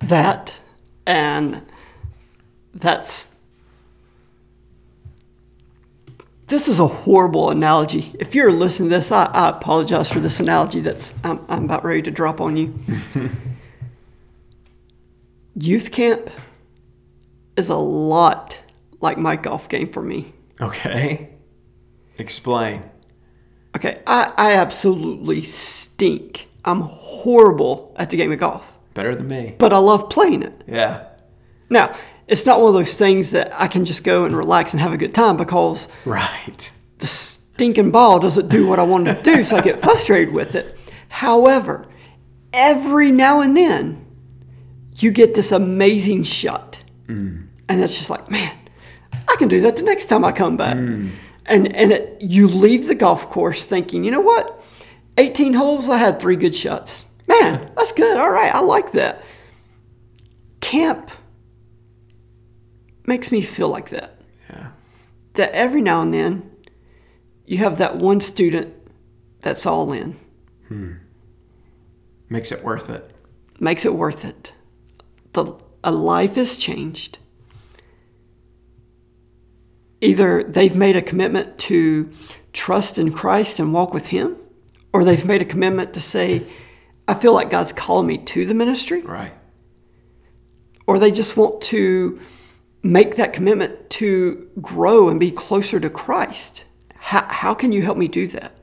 That 0.00 0.56
and 1.06 1.62
that's 2.74 3.31
this 6.48 6.68
is 6.68 6.78
a 6.78 6.86
horrible 6.86 7.50
analogy. 7.50 8.12
If 8.18 8.34
you're 8.34 8.52
listening 8.52 8.90
to 8.90 8.96
this, 8.96 9.10
I, 9.12 9.24
I 9.26 9.48
apologize 9.50 10.10
for 10.10 10.20
this 10.20 10.40
analogy 10.40 10.80
that's 10.80 11.14
I'm, 11.24 11.44
I'm 11.48 11.64
about 11.64 11.84
ready 11.84 12.02
to 12.02 12.10
drop 12.10 12.40
on 12.40 12.56
you. 12.56 12.78
Youth 15.54 15.90
camp 15.92 16.30
is 17.56 17.68
a 17.68 17.76
lot 17.76 18.62
like 19.00 19.18
my 19.18 19.36
golf 19.36 19.68
game 19.68 19.92
for 19.92 20.02
me. 20.02 20.32
Okay, 20.60 21.30
explain. 22.18 22.82
Okay, 23.76 24.00
I, 24.06 24.32
I 24.36 24.52
absolutely 24.54 25.42
stink. 25.42 26.48
I'm 26.64 26.80
horrible 26.82 27.94
at 27.96 28.10
the 28.10 28.16
game 28.16 28.32
of 28.32 28.38
golf, 28.38 28.72
Better 28.94 29.14
than 29.14 29.28
me. 29.28 29.56
but 29.58 29.72
I 29.72 29.78
love 29.78 30.08
playing 30.08 30.42
it. 30.42 30.62
Yeah. 30.66 31.06
Now, 31.68 31.94
it's 32.32 32.46
not 32.46 32.60
one 32.60 32.68
of 32.68 32.74
those 32.74 32.96
things 32.96 33.32
that 33.32 33.52
I 33.52 33.68
can 33.68 33.84
just 33.84 34.04
go 34.04 34.24
and 34.24 34.34
relax 34.34 34.72
and 34.72 34.80
have 34.80 34.94
a 34.94 34.96
good 34.96 35.12
time 35.12 35.36
because 35.36 35.86
Right. 36.06 36.70
the 36.98 37.06
stinking 37.06 37.90
ball 37.90 38.18
doesn't 38.18 38.48
do 38.48 38.66
what 38.66 38.78
I 38.78 38.84
want 38.84 39.04
to 39.04 39.20
do, 39.22 39.44
so 39.44 39.56
I 39.56 39.60
get 39.60 39.82
frustrated 39.82 40.32
with 40.32 40.54
it. 40.54 40.78
However, 41.08 41.86
every 42.54 43.10
now 43.10 43.42
and 43.42 43.54
then, 43.54 44.06
you 44.96 45.10
get 45.10 45.34
this 45.34 45.52
amazing 45.52 46.22
shot, 46.22 46.82
mm. 47.06 47.46
and 47.68 47.84
it's 47.84 47.96
just 47.98 48.08
like, 48.08 48.30
man, 48.30 48.56
I 49.28 49.36
can 49.38 49.48
do 49.48 49.60
that 49.60 49.76
the 49.76 49.82
next 49.82 50.06
time 50.06 50.24
I 50.24 50.32
come 50.32 50.56
back. 50.56 50.76
Mm. 50.76 51.10
And 51.44 51.74
and 51.76 51.92
it, 51.92 52.16
you 52.20 52.48
leave 52.48 52.86
the 52.86 52.94
golf 52.94 53.28
course 53.28 53.66
thinking, 53.66 54.04
you 54.04 54.10
know 54.10 54.20
what, 54.20 54.62
18 55.18 55.52
holes, 55.52 55.90
I 55.90 55.98
had 55.98 56.18
three 56.18 56.36
good 56.36 56.54
shots. 56.54 57.04
Man, 57.28 57.70
that's 57.76 57.92
good. 57.92 58.16
All 58.16 58.30
right, 58.30 58.54
I 58.54 58.60
like 58.60 58.92
that. 58.92 59.22
Camp 60.60 61.10
makes 63.12 63.30
me 63.30 63.42
feel 63.42 63.68
like 63.68 63.90
that 63.90 64.10
Yeah. 64.48 64.68
that 65.34 65.50
every 65.52 65.82
now 65.82 66.00
and 66.00 66.14
then 66.14 66.50
you 67.44 67.58
have 67.58 67.76
that 67.76 67.96
one 67.98 68.20
student 68.22 68.68
that's 69.40 69.66
all 69.66 69.92
in 69.92 70.16
hmm. 70.68 70.92
Makes 72.30 72.50
it 72.52 72.64
worth 72.64 72.88
it. 72.88 73.04
makes 73.60 73.84
it 73.84 73.94
worth 73.94 74.24
it 74.24 74.54
the 75.34 75.44
a 75.84 75.92
life 75.92 76.38
is 76.38 76.56
changed 76.56 77.18
either 80.00 80.42
they've 80.42 80.74
made 80.74 80.96
a 80.96 81.02
commitment 81.02 81.58
to 81.58 82.10
trust 82.52 82.98
in 82.98 83.12
Christ 83.12 83.58
and 83.60 83.72
walk 83.74 83.92
with 83.94 84.06
him 84.08 84.36
or 84.92 85.04
they've 85.04 85.24
made 85.32 85.42
a 85.42 85.44
commitment 85.54 85.92
to 85.94 86.00
say 86.00 86.46
I 87.06 87.14
feel 87.14 87.34
like 87.34 87.50
God's 87.50 87.72
calling 87.72 88.06
me 88.06 88.16
to 88.18 88.46
the 88.46 88.54
ministry 88.54 89.02
Right. 89.02 89.34
or 90.86 90.98
they 90.98 91.10
just 91.10 91.36
want 91.36 91.60
to 91.72 92.18
make 92.82 93.16
that 93.16 93.32
commitment 93.32 93.90
to 93.90 94.48
grow 94.60 95.08
and 95.08 95.20
be 95.20 95.30
closer 95.30 95.78
to 95.78 95.88
Christ. 95.88 96.64
How, 96.94 97.26
how 97.28 97.54
can 97.54 97.72
you 97.72 97.82
help 97.82 97.96
me 97.96 98.08
do 98.08 98.26
that? 98.28 98.54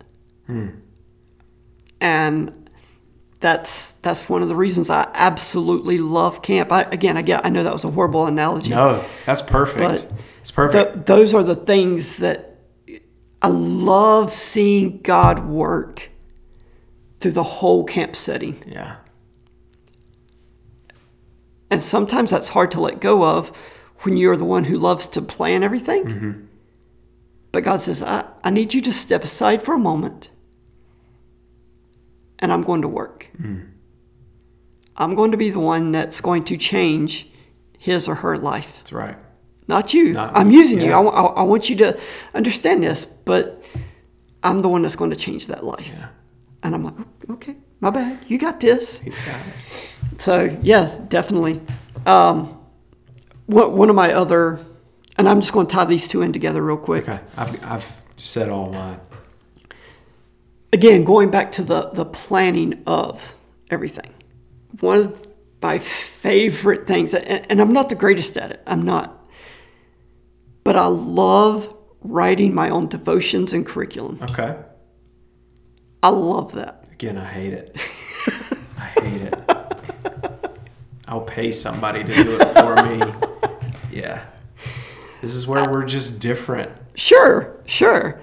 Hmm. 0.45 0.67
And 2.01 2.69
that's 3.39 3.93
that's 3.93 4.27
one 4.27 4.41
of 4.41 4.49
the 4.49 4.55
reasons 4.55 4.89
I 4.89 5.09
absolutely 5.13 5.97
love 5.97 6.41
camp. 6.41 6.71
I, 6.71 6.83
again, 6.83 7.17
I 7.17 7.21
get 7.21 7.45
I 7.45 7.49
know 7.49 7.63
that 7.63 7.73
was 7.73 7.85
a 7.85 7.91
horrible 7.91 8.25
analogy. 8.25 8.71
No, 8.71 9.03
that's 9.25 9.41
perfect. 9.41 10.07
It's 10.41 10.51
perfect. 10.51 10.93
Th- 10.93 11.05
those 11.05 11.33
are 11.33 11.43
the 11.43 11.55
things 11.55 12.17
that 12.17 12.57
I 13.41 13.47
love 13.47 14.33
seeing 14.33 15.01
God 15.01 15.45
work 15.45 16.09
through 17.19 17.31
the 17.31 17.43
whole 17.43 17.83
camp 17.83 18.15
setting. 18.15 18.63
yeah. 18.65 18.97
And 21.71 21.83
sometimes 21.83 22.31
that's 22.31 22.49
hard 22.49 22.71
to 22.71 22.81
let 22.81 22.99
go 22.99 23.23
of 23.23 23.51
when 24.01 24.17
you're 24.17 24.37
the 24.37 24.45
one 24.45 24.63
who 24.65 24.77
loves 24.77 25.07
to 25.07 25.21
plan 25.21 25.63
everything. 25.63 26.47
But 27.51 27.63
God 27.63 27.81
says, 27.81 28.01
I, 28.03 28.25
I 28.43 28.49
need 28.51 28.73
you 28.73 28.81
to 28.81 28.93
step 28.93 29.23
aside 29.23 29.63
for 29.63 29.73
a 29.73 29.79
moment 29.79 30.29
and 32.39 32.51
I'm 32.53 32.61
going 32.63 32.81
to 32.83 32.87
work. 32.87 33.29
I'm 34.95 35.15
going 35.15 35.31
to 35.31 35.37
be 35.37 35.49
the 35.49 35.59
one 35.59 35.91
that's 35.91 36.21
going 36.21 36.43
to 36.45 36.57
change 36.57 37.27
his 37.77 38.07
or 38.07 38.15
her 38.15 38.37
life, 38.37 38.75
That's 38.77 38.91
right. 38.91 39.17
not 39.67 39.93
you. 39.93 40.11
Not 40.13 40.35
I'm 40.35 40.49
me, 40.49 40.55
using 40.55 40.81
you. 40.81 40.91
I, 40.91 41.01
I- 41.01 41.33
I 41.39 41.43
want 41.43 41.69
you 41.69 41.75
to 41.77 41.97
understand 42.33 42.83
this, 42.83 43.05
but 43.05 43.63
I'm 44.43 44.59
the 44.61 44.67
one 44.69 44.81
that's 44.81 44.97
going 44.97 45.11
to 45.11 45.15
change 45.15 45.47
that 45.47 45.63
life. 45.63 45.87
Yeah. 45.87 46.09
And 46.63 46.75
I'm 46.75 46.83
like, 46.83 46.95
okay, 47.29 47.55
my 47.79 47.89
bad. 47.89 48.19
You 48.27 48.37
got 48.37 48.59
this. 48.59 48.99
He's 48.99 49.17
got 49.19 49.35
it. 49.39 50.21
So 50.21 50.57
yeah, 50.61 50.97
definitely. 51.07 51.61
Um, 52.05 52.58
one 53.49 53.75
one 53.75 53.89
of 53.89 53.95
my 53.95 54.13
other, 54.13 54.59
and 55.17 55.27
I'm 55.27 55.41
just 55.41 55.53
going 55.53 55.67
to 55.67 55.73
tie 55.73 55.85
these 55.85 56.07
two 56.07 56.21
in 56.21 56.31
together 56.31 56.61
real 56.61 56.77
quick. 56.77 57.09
Okay. 57.09 57.19
I've, 57.35 57.63
I've 57.63 58.03
said 58.15 58.49
all 58.49 58.71
mine. 58.71 58.99
again, 60.71 61.03
going 61.03 61.31
back 61.31 61.51
to 61.53 61.63
the, 61.63 61.89
the 61.89 62.05
planning 62.05 62.83
of 62.85 63.35
everything, 63.71 64.13
one 64.79 64.99
of 64.99 65.27
my 65.61 65.79
favorite 65.79 66.85
things, 66.87 67.13
and, 67.13 67.45
and 67.49 67.59
I'm 67.61 67.73
not 67.73 67.89
the 67.89 67.95
greatest 67.95 68.37
at 68.37 68.51
it, 68.51 68.61
I'm 68.67 68.83
not, 68.83 69.27
but 70.63 70.75
I 70.75 70.85
love 70.85 71.73
writing 72.01 72.53
my 72.53 72.69
own 72.69 72.87
devotions 72.87 73.51
and 73.53 73.65
curriculum. 73.65 74.19
Okay. 74.21 74.57
I 76.01 76.09
love 76.09 76.53
that. 76.53 76.87
Again, 76.91 77.17
I 77.17 77.25
hate 77.25 77.53
it. 77.53 77.75
I 78.77 78.85
hate 79.01 79.21
it. 79.23 79.35
I'll 81.07 81.21
pay 81.21 81.51
somebody 81.51 82.03
to 82.03 82.23
do 82.23 82.37
it 82.39 82.47
for 82.53 82.75
me. 82.83 83.28
Yeah. 83.91 84.25
This 85.21 85.35
is 85.35 85.47
where 85.47 85.69
we're 85.69 85.85
just 85.85 86.19
different. 86.19 86.71
Sure, 86.95 87.57
sure. 87.65 88.21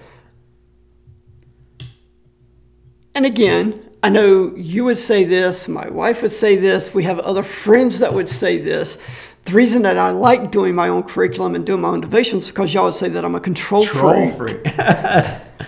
And 3.14 3.26
again, 3.26 3.82
I 4.02 4.08
know 4.08 4.54
you 4.56 4.84
would 4.84 4.98
say 4.98 5.24
this, 5.24 5.68
my 5.68 5.88
wife 5.88 6.22
would 6.22 6.32
say 6.32 6.56
this, 6.56 6.94
we 6.94 7.04
have 7.04 7.18
other 7.20 7.42
friends 7.42 7.98
that 8.00 8.12
would 8.12 8.28
say 8.28 8.58
this. 8.58 8.98
The 9.44 9.52
reason 9.52 9.82
that 9.82 9.96
I 9.96 10.10
like 10.10 10.50
doing 10.50 10.74
my 10.74 10.88
own 10.88 11.02
curriculum 11.02 11.54
and 11.54 11.64
doing 11.64 11.80
my 11.80 11.88
own 11.88 12.00
devotions 12.00 12.44
is 12.44 12.50
because 12.50 12.74
y'all 12.74 12.86
would 12.86 12.94
say 12.94 13.08
that 13.08 13.24
I'm 13.24 13.34
a 13.34 13.40
control, 13.40 13.84
Troll 13.84 14.30
freak. 14.30 14.66
free. 14.68 14.72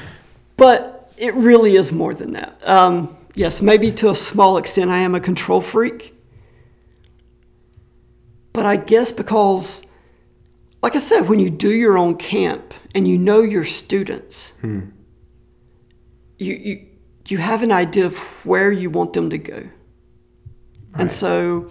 But 0.59 1.13
it 1.17 1.35
really 1.35 1.77
is 1.77 1.93
more 1.93 2.13
than 2.13 2.33
that. 2.33 2.61
Um, 2.69 3.17
yes, 3.37 3.63
maybe 3.63 3.93
to 3.93 4.11
a 4.11 4.15
small 4.15 4.57
extent, 4.57 4.91
I 4.91 4.99
am 4.99 5.15
a 5.15 5.21
control 5.21 5.61
freak. 5.61 6.15
But 8.53 8.67
I 8.67 8.77
guess 8.77 9.13
because, 9.13 9.83
like 10.83 10.95
I 10.97 11.01
said, 11.01 11.29
when 11.29 11.39
you 11.41 11.51
do 11.51 11.71
your 11.71 11.99
own 11.99 12.17
camp 12.17 12.73
and 12.95 13.07
you 13.09 13.19
know 13.19 13.41
your 13.41 13.65
students, 13.65 14.53
you, 14.63 14.93
you, 16.39 16.87
you 17.27 17.39
have 17.39 17.63
an 17.63 17.73
idea 17.73 18.07
of 18.07 18.17
where 18.45 18.71
you 18.71 18.91
want 18.91 19.13
them 19.13 19.31
to 19.31 19.39
go. 19.39 19.69
And 20.95 21.11
so 21.13 21.71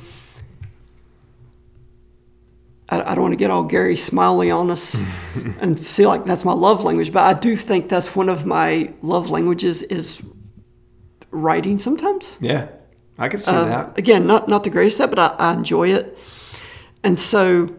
I, 2.90 3.02
I 3.12 3.16
don't 3.16 3.22
want 3.24 3.34
to 3.34 3.38
get 3.38 3.50
all 3.52 3.64
Gary 3.64 3.96
Smalley 3.98 4.52
on 4.52 4.70
us 4.72 5.04
and 5.60 5.78
see 5.80 6.06
like 6.06 6.26
that's 6.26 6.46
my 6.46 6.54
love 6.54 6.84
language, 6.84 7.12
but 7.12 7.24
I 7.24 7.38
do 7.38 7.56
think 7.58 7.90
that's 7.90 8.16
one 8.16 8.30
of 8.30 8.46
my 8.46 8.94
love 9.02 9.30
languages 9.30 9.84
is 9.84 10.22
writing 11.32 11.80
sometimes. 11.80 12.38
yeah. 12.42 12.68
I 13.20 13.30
can 13.30 13.40
see 13.40 13.50
Uh, 13.52 13.66
that. 13.66 13.98
Again, 13.98 14.28
not 14.28 14.48
not 14.48 14.64
the 14.64 14.70
greatest 14.70 15.02
at, 15.02 15.10
but 15.10 15.18
I, 15.18 15.28
I 15.40 15.54
enjoy 15.54 15.90
it. 15.90 16.16
And 17.04 17.20
so 17.20 17.74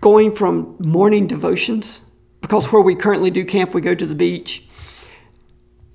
going 0.00 0.34
from 0.34 0.76
morning 0.78 1.26
devotions, 1.26 2.02
because 2.40 2.70
where 2.72 2.82
we 2.82 2.94
currently 2.94 3.30
do 3.30 3.44
camp, 3.44 3.74
we 3.74 3.80
go 3.80 3.94
to 3.94 4.06
the 4.06 4.14
beach. 4.14 4.66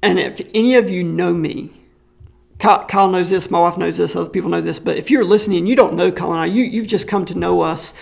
And 0.01 0.19
if 0.19 0.41
any 0.53 0.75
of 0.75 0.89
you 0.89 1.03
know 1.03 1.33
me, 1.33 1.71
Kyle, 2.59 2.85
Kyle 2.85 3.09
knows 3.09 3.29
this, 3.29 3.49
my 3.49 3.59
wife 3.59 3.77
knows 3.77 3.97
this, 3.97 4.15
other 4.15 4.29
people 4.29 4.49
know 4.49 4.61
this, 4.61 4.79
but 4.79 4.97
if 4.97 5.09
you're 5.09 5.23
listening 5.23 5.65
you 5.65 5.75
don't 5.75 5.93
know 5.93 6.11
Kyle 6.11 6.31
and 6.31 6.41
I, 6.41 6.45
you, 6.45 6.63
you've 6.63 6.87
just 6.87 7.07
come 7.07 7.25
to 7.25 7.35
know 7.35 7.61
us 7.61 7.93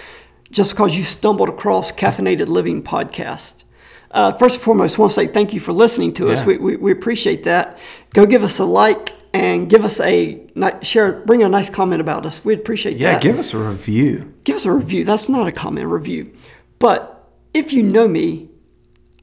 just 0.52 0.72
because 0.72 0.98
you 0.98 1.04
stumbled 1.04 1.50
across 1.50 1.92
Caffeinated 1.92 2.48
Living 2.48 2.82
podcast. 2.82 3.64
Uh, 4.12 4.32
first 4.34 4.56
and 4.56 4.64
foremost, 4.64 4.98
I 4.98 5.02
want 5.02 5.12
to 5.12 5.16
say 5.16 5.28
thank 5.28 5.54
you 5.54 5.60
for 5.60 5.72
listening 5.72 6.14
to 6.14 6.32
us. 6.32 6.44
We, 6.44 6.58
we, 6.58 6.76
we 6.78 6.92
appreciate 6.92 7.44
that. 7.44 7.78
Go 8.14 8.26
give 8.26 8.44
us 8.44 8.58
a 8.60 8.66
like 8.66 9.12
and 9.34 9.70
give 9.70 9.86
us 9.86 10.00
a 10.00 10.48
share, 10.82 11.22
bring 11.22 11.44
a 11.44 11.50
nice 11.50 11.70
comment 11.70 12.02
about 12.02 12.26
us. 12.26 12.44
We'd 12.44 12.60
appreciate 12.60 12.94
that. 12.94 13.00
Yeah, 13.00 13.20
give 13.20 13.40
us 13.40 13.54
a 13.54 13.58
review. 13.58 14.34
give 14.44 14.56
us 14.58 14.66
a 14.66 14.72
review. 14.72 15.04
That's 15.06 15.30
not 15.30 15.48
a 15.48 15.52
comment, 15.52 15.86
a 15.86 15.88
review. 15.88 16.34
But 16.80 17.30
if 17.54 17.74
you 17.74 17.84
know 17.84 18.08
me, 18.08 18.50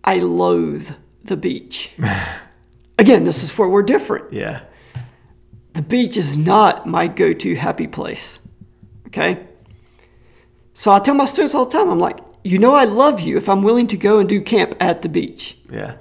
I 0.05 0.21
loathe 0.21 0.91
the 1.25 1.37
beach. 1.37 1.93
Again, 2.99 3.25
this 3.25 3.43
is 3.43 3.57
where 3.59 3.69
we're 3.69 3.83
different. 3.83 4.33
Yeah. 4.33 4.63
The 5.75 5.83
beach 5.83 6.17
is 6.17 6.37
not 6.37 6.87
my 6.87 7.09
go 7.09 7.33
to 7.33 7.55
happy 7.55 7.87
place. 7.87 8.39
Okay? 9.09 9.47
So 10.73 10.91
I 10.91 11.01
tell 11.01 11.15
my 11.15 11.27
students 11.27 11.55
all 11.55 11.67
the 11.67 11.77
time, 11.77 11.91
I'm 11.91 11.99
like, 11.99 12.19
you 12.45 12.59
know, 12.59 12.75
I 12.75 12.85
love 12.85 13.21
you 13.21 13.37
if 13.37 13.49
I'm 13.49 13.63
willing 13.63 13.87
to 13.89 13.97
go 13.97 14.19
and 14.19 14.29
do 14.29 14.41
camp 14.41 14.75
at 14.81 15.03
the 15.03 15.09
beach. 15.09 15.59
Yeah. 15.71 15.97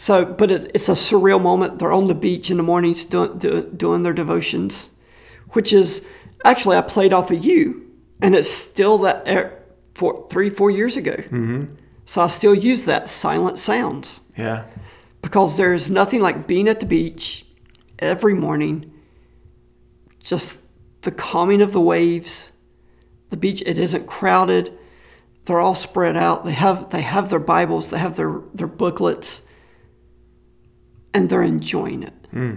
So, 0.00 0.24
but 0.24 0.50
it, 0.50 0.70
it's 0.72 0.88
a 0.88 0.92
surreal 0.92 1.42
moment. 1.42 1.78
They're 1.78 1.92
on 1.92 2.08
the 2.08 2.14
beach 2.14 2.50
in 2.50 2.56
the 2.56 2.62
mornings 2.62 3.04
doing, 3.04 3.36
do, 3.36 3.60
doing 3.64 4.02
their 4.02 4.14
devotions, 4.14 4.88
which 5.50 5.74
is 5.74 6.02
actually, 6.42 6.78
I 6.78 6.80
played 6.80 7.12
off 7.12 7.30
of 7.30 7.44
you, 7.44 7.86
and 8.22 8.34
it's 8.34 8.48
still 8.50 8.96
that 9.00 9.28
four, 9.94 10.26
three, 10.30 10.48
four 10.48 10.70
years 10.70 10.96
ago. 10.96 11.16
Mm-hmm. 11.16 11.74
So 12.06 12.22
I 12.22 12.28
still 12.28 12.54
use 12.54 12.86
that 12.86 13.10
silent 13.10 13.58
sounds 13.58 14.22
Yeah. 14.38 14.64
because 15.20 15.58
there's 15.58 15.90
nothing 15.90 16.22
like 16.22 16.46
being 16.46 16.66
at 16.66 16.80
the 16.80 16.86
beach 16.86 17.44
every 17.98 18.32
morning, 18.32 18.90
just 20.22 20.62
the 21.02 21.10
calming 21.10 21.60
of 21.60 21.72
the 21.72 21.80
waves. 21.82 22.52
The 23.28 23.36
beach, 23.36 23.62
it 23.66 23.78
isn't 23.78 24.06
crowded. 24.06 24.72
They're 25.44 25.60
all 25.60 25.74
spread 25.74 26.16
out. 26.16 26.46
They 26.46 26.52
have 26.52 26.88
they 26.88 27.02
have 27.02 27.28
their 27.28 27.38
Bibles, 27.38 27.90
they 27.90 27.98
have 27.98 28.16
their, 28.16 28.40
their 28.54 28.66
booklets, 28.66 29.42
and 31.14 31.28
they're 31.28 31.42
enjoying 31.42 32.02
it. 32.02 32.14
Hmm. 32.30 32.54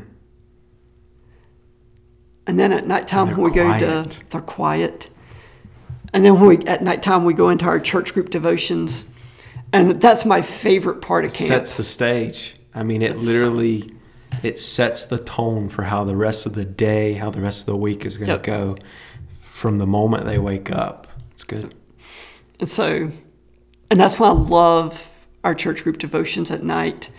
And 2.45 2.60
then 2.60 2.74
at 2.74 2.86
nighttime 2.86 3.30
And 3.30 3.38
when 3.38 3.51
we 3.51 3.56
they're 3.58 3.80
go 3.80 4.04
to 4.04 4.20
they're 4.30 4.41
quiet. 4.41 5.10
And 6.14 6.24
then 6.24 6.36
when 6.36 6.45
we 6.45 6.58
at 6.66 6.84
nighttime 6.84 7.24
we 7.24 7.34
go 7.34 7.49
into 7.49 7.66
our 7.66 7.80
church 7.80 8.14
group 8.14 8.30
devotions. 8.30 9.06
And 9.72 10.01
that's 10.01 10.26
my 10.26 10.41
favorite 10.41 11.01
part 11.01 11.26
of 11.26 11.34
camp. 11.34 11.47
Sets 11.47 11.78
the 11.78 11.84
stage. 11.84 12.56
I 12.76 12.84
mean, 12.84 13.01
it 13.01 13.18
literally 13.18 13.93
it 14.43 14.60
sets 14.60 15.06
the 15.06 15.18
tone 15.18 15.70
for 15.70 15.84
how 15.84 16.04
the 16.04 16.16
rest 16.16 16.45
of 16.45 16.54
the 16.54 16.66
day, 16.66 17.14
how 17.14 17.30
the 17.30 17.41
rest 17.41 17.62
of 17.62 17.66
the 17.68 17.78
week 17.78 18.06
is 18.06 18.18
going 18.18 18.28
to 18.28 18.34
Yep. 18.34 18.43
go 18.43 18.76
from 19.39 19.78
the 19.78 19.88
moment 19.88 20.26
they 20.26 20.39
wake 20.39 20.72
up. 20.72 21.08
It's 21.32 21.43
good. 21.43 21.74
And 22.60 22.70
so, 22.70 23.12
and 23.89 23.99
that's 23.99 24.20
why 24.20 24.28
I 24.30 24.32
love 24.32 25.28
our 25.43 25.54
church 25.56 25.84
group 25.84 25.97
devotions 25.97 26.51
at 26.51 26.64
night. 26.64 27.10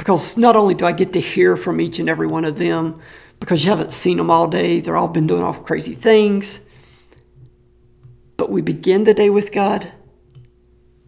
Because 0.00 0.38
not 0.38 0.56
only 0.56 0.72
do 0.72 0.86
I 0.86 0.92
get 0.92 1.12
to 1.12 1.20
hear 1.20 1.58
from 1.58 1.78
each 1.78 1.98
and 1.98 2.08
every 2.08 2.26
one 2.26 2.46
of 2.46 2.58
them, 2.58 3.02
because 3.38 3.62
you 3.62 3.68
haven't 3.70 3.92
seen 3.92 4.16
them 4.16 4.30
all 4.30 4.48
day, 4.48 4.80
they're 4.80 4.96
all 4.96 5.08
been 5.08 5.26
doing 5.26 5.42
all 5.42 5.52
crazy 5.52 5.94
things. 5.94 6.60
But 8.38 8.48
we 8.48 8.62
begin 8.62 9.04
the 9.04 9.12
day 9.12 9.28
with 9.28 9.52
God 9.52 9.92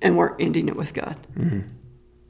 and 0.03 0.18
we're 0.18 0.36
ending 0.38 0.68
it 0.68 0.76
with 0.76 0.93
God. 0.93 1.16
Mm-hmm. 1.38 1.61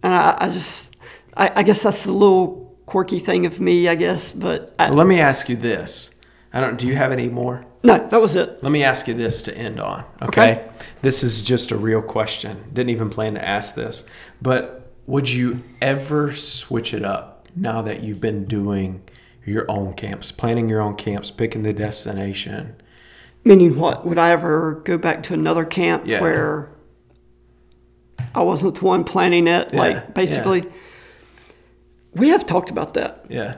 And 0.05 0.15
I, 0.15 0.37
I 0.39 0.51
just, 0.51 0.95
I, 1.37 1.51
I 1.57 1.63
guess 1.65 1.83
that's 1.83 2.05
the 2.05 2.13
little 2.13 2.79
quirky 2.87 3.19
thing 3.19 3.45
of 3.45 3.59
me, 3.61 3.89
I 3.89 3.97
guess. 3.97 4.31
But 4.31 4.73
I, 4.79 4.87
Well, 4.87 4.99
let 4.99 5.09
me 5.09 5.19
ask 5.19 5.49
you 5.49 5.57
this. 5.57 6.15
I 6.53 6.61
don't. 6.61 6.79
Do 6.79 6.87
you 6.87 6.95
have 6.95 7.11
any 7.11 7.29
more? 7.29 7.67
no, 7.83 8.07
that 8.07 8.21
was 8.21 8.37
it. 8.37 8.63
Let 8.63 8.71
me 8.71 8.85
ask 8.85 9.09
you 9.09 9.15
this 9.15 9.43
to 9.43 9.57
end 9.57 9.81
on. 9.81 10.05
Okay? 10.21 10.53
Okay. 10.53 10.71
This 11.01 11.25
is 11.25 11.43
just 11.43 11.73
a 11.73 11.77
real 11.77 12.03
question. 12.03 12.63
Didn't 12.73 12.91
even 12.91 13.11
plan 13.11 13.35
to 13.35 13.45
ask 13.45 13.75
this. 13.75 14.07
But 14.41 14.82
would 15.13 15.29
you 15.29 15.63
ever 15.83 16.33
switch 16.33 16.95
it 16.95 17.05
up 17.05 17.47
now 17.55 17.83
that 17.83 18.03
you've 18.03 18.19
been 18.19 18.47
doing 18.47 19.03
your 19.45 19.71
own 19.71 19.93
camps, 19.93 20.33
planning 20.33 20.71
your 20.71 20.81
own 20.81 20.95
camps, 20.97 21.31
picking 21.31 21.63
the 21.65 21.73
destination? 21.75 22.75
Meaning 23.45 23.79
what? 23.79 24.07
Would 24.07 24.17
I 24.17 24.31
ever 24.31 24.81
go 24.87 24.97
back 24.97 25.23
to 25.25 25.35
another 25.35 25.67
camp 25.67 26.05
Yeah. 26.07 26.23
where 26.23 26.71
I 28.35 28.41
wasn't 28.43 28.77
the 28.77 28.87
one 28.87 29.05
planning 29.05 29.49
it? 29.49 29.75
Yeah, 29.75 29.79
Like 29.79 30.15
basically, 30.15 30.65
we 32.15 32.31
have 32.31 32.47
talked 32.47 32.71
about 32.71 32.95
that. 32.95 33.27
Yeah. 33.29 33.57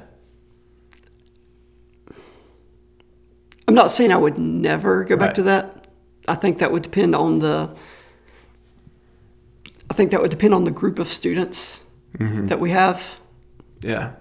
I'm 3.69 3.77
not 3.77 3.93
saying 3.93 4.11
I 4.11 4.17
would 4.17 4.39
never 4.39 5.05
go 5.05 5.17
back 5.17 5.35
to 5.35 5.45
that. 5.45 5.87
I 6.27 6.35
think 6.35 6.59
that 6.59 6.73
would 6.73 6.83
depend 6.83 7.15
on 7.15 7.39
the. 7.39 7.71
I 9.91 9.95
think 9.95 10.11
that 10.11 10.21
would 10.23 10.31
depend 10.31 10.55
on 10.55 10.65
the 10.65 10.71
group 10.71 10.99
of 10.99 11.09
students 11.09 11.81
Mm-hmm. 12.19 12.47
that 12.47 12.61
we 12.61 12.71
have. 12.71 13.19
Yeah. 13.83 14.13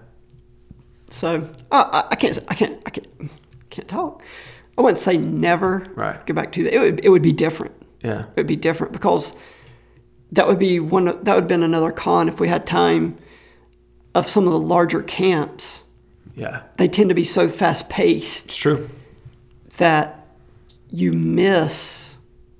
So 1.10 1.48
I, 1.70 1.80
I, 1.80 2.04
I 2.10 2.14
can't. 2.16 2.38
I 2.48 2.54
can't. 2.54 2.82
I 2.84 2.90
can't. 2.90 3.30
Can't 3.70 3.86
talk. 3.88 4.22
I 4.76 4.82
wouldn't 4.82 4.98
say 4.98 5.16
never 5.16 5.86
Right. 5.94 6.24
go 6.26 6.34
back 6.34 6.50
to 6.52 6.64
that. 6.64 6.74
It 6.74 6.80
would. 6.80 7.04
It 7.04 7.08
would 7.10 7.22
be 7.22 7.32
different. 7.32 7.72
Yeah. 8.02 8.22
it 8.30 8.36
would 8.36 8.46
be 8.48 8.56
different 8.56 8.92
because 8.92 9.34
that 10.32 10.48
would 10.48 10.58
be 10.58 10.80
one 10.80 11.04
that 11.04 11.16
would 11.24 11.26
have 11.26 11.48
been 11.48 11.62
another 11.62 11.92
con 11.92 12.28
if 12.28 12.40
we 12.40 12.48
had 12.48 12.66
time 12.66 13.16
of 14.14 14.28
some 14.28 14.44
of 14.46 14.52
the 14.52 14.58
larger 14.58 15.02
camps 15.02 15.84
Yeah. 16.34 16.62
they 16.76 16.88
tend 16.88 17.08
to 17.10 17.14
be 17.14 17.24
so 17.24 17.48
fast 17.48 17.88
paced 17.88 18.46
It's 18.46 18.56
true. 18.56 18.90
that 19.78 20.26
you 20.90 21.12
miss 21.12 22.13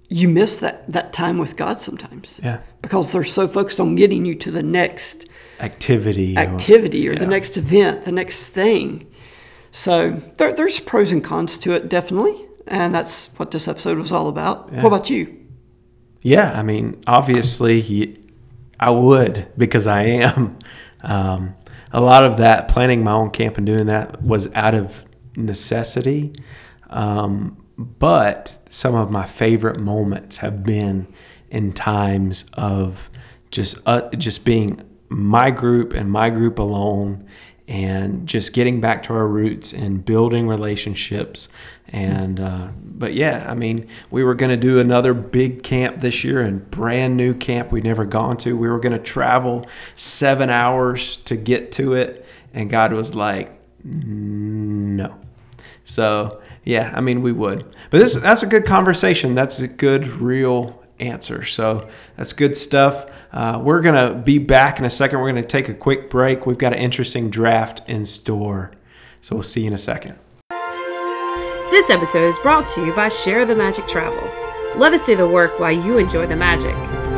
you 0.09 0.29
miss 0.29 0.61
that 0.61 0.91
that 0.93 1.13
time 1.13 1.39
with 1.39 1.57
God 1.57 1.81
sometimes 1.81 2.41
Yeah. 2.43 2.59
because 2.83 3.13
they're 3.13 3.25
so 3.25 3.49
focused 3.49 3.81
on 3.81 3.95
getting 3.97 4.25
you 4.25 4.35
to 4.37 4.51
the 4.51 4.63
next 4.63 5.27
Activity. 5.61 6.37
or- 6.37 6.41
activity 6.41 7.09
or 7.09 7.15
the 7.15 7.23
yeah. 7.23 7.29
next 7.29 7.57
event 7.57 8.05
the 8.05 8.13
next 8.13 8.49
thing 8.51 9.07
so 9.71 10.21
there, 10.39 10.53
there's 10.53 10.79
pros 10.81 11.11
and 11.13 11.23
cons 11.25 11.57
to 11.59 11.73
it 11.73 11.89
definitely 11.89 12.45
and 12.69 12.95
that's 12.95 13.29
what 13.39 13.51
this 13.51 13.67
episode 13.69 13.99
was 13.99 14.13
all 14.13 14.29
about 14.29 14.69
Yeah. 14.73 14.83
what 14.83 14.89
about 14.89 15.11
you 15.11 15.37
Yeah, 16.23 16.59
I 16.59 16.63
mean, 16.63 17.03
obviously, 17.07 18.19
I 18.81 18.89
would 18.91 19.47
because 19.59 19.87
I 19.87 20.03
am. 20.05 20.59
Um, 21.03 21.55
a 21.93 22.01
lot 22.01 22.25
of 22.25 22.39
that 22.39 22.69
planning 22.69 23.05
my 23.05 23.13
own 23.13 23.29
camp 23.29 23.59
and 23.59 23.67
doing 23.67 23.87
that 23.87 24.23
was 24.23 24.51
out 24.55 24.75
of 24.75 25.05
necessity. 25.37 26.33
Um, 26.89 27.59
but 27.79 28.59
some 28.71 28.95
of 28.95 29.11
my 29.11 29.25
favorite 29.25 29.79
moments 29.79 30.39
have 30.39 30.63
been 30.63 31.07
in 31.51 31.73
times 31.73 32.51
of 32.55 33.11
just 33.51 33.79
uh, 33.87 34.09
just 34.11 34.45
being 34.45 34.83
my 35.09 35.51
group 35.51 35.93
and 35.93 36.11
my 36.11 36.31
group 36.31 36.59
alone 36.59 37.27
and 37.67 38.27
just 38.27 38.53
getting 38.53 38.81
back 38.81 39.03
to 39.05 39.15
our 39.15 39.27
roots 39.27 39.73
and 39.73 40.05
building 40.05 40.47
relationships. 40.49 41.49
And 41.89 42.41
uh, 42.41 42.69
but 42.97 43.15
yeah 43.15 43.45
i 43.49 43.55
mean 43.55 43.87
we 44.11 44.23
were 44.23 44.35
going 44.35 44.51
to 44.51 44.57
do 44.57 44.79
another 44.79 45.13
big 45.13 45.63
camp 45.63 46.01
this 46.01 46.25
year 46.25 46.41
and 46.41 46.71
brand 46.71 47.17
new 47.17 47.35
camp 47.35 47.73
we'd 47.73 47.85
never 47.85 48.05
gone 48.05 48.37
to. 48.39 48.57
We 48.57 48.69
were 48.69 48.79
going 48.79 48.93
to 48.93 49.03
travel 49.03 49.67
seven 49.97 50.49
hours 50.49 51.17
to 51.17 51.37
get 51.37 51.73
to 51.73 51.95
it 51.95 52.25
and 52.53 52.71
god 52.71 52.93
was 52.93 53.15
like 53.15 53.53
no. 53.85 55.19
So 55.85 56.41
yeah 56.65 56.93
i 56.95 57.01
mean 57.01 57.23
we 57.23 57.33
would 57.33 57.65
but 57.91 57.99
this 57.99 58.15
that's 58.15 58.43
a 58.43 58.47
good 58.47 58.65
conversation 58.65 59.35
that's 59.35 59.61
a 59.61 59.69
good 59.69 60.07
real 60.07 60.83
answer 60.99 61.45
so 61.45 61.89
that's 62.17 62.33
good 62.33 62.57
stuff 62.57 63.07
uh, 63.35 63.59
we're 63.59 63.83
to 63.83 64.15
be 64.15 64.39
back 64.39 64.79
in 64.79 64.85
a 64.85 64.91
second. 64.91 65.19
We're 65.19 65.33
to 65.33 65.43
take 65.43 65.69
a 65.69 65.75
quick 65.75 66.09
break. 66.09 66.47
We've 66.47 66.57
got 66.57 66.73
an 66.73 66.79
interesting 66.79 67.31
draft 67.31 67.83
in 67.89 68.05
store. 68.05 68.71
So 69.21 69.35
we'll 69.35 69.43
see 69.43 69.63
you 69.63 69.67
in 69.67 69.73
a 69.73 69.79
second. 69.79 70.17
This 71.71 71.91
episode 71.91 72.23
is 72.23 72.39
brought 72.39 72.69
to 72.69 72.87
you 72.87 72.95
by 72.95 73.09
Share 73.09 73.45
the 73.45 73.57
Magic 73.57 73.89
Travel. 73.89 74.23
Let 74.79 74.93
us 74.93 75.05
do 75.05 75.17
the 75.17 75.27
work 75.27 75.59
while 75.59 75.73
you 75.73 75.99
enjoy 75.99 76.29
the 76.29 76.37
magic. 76.37 76.77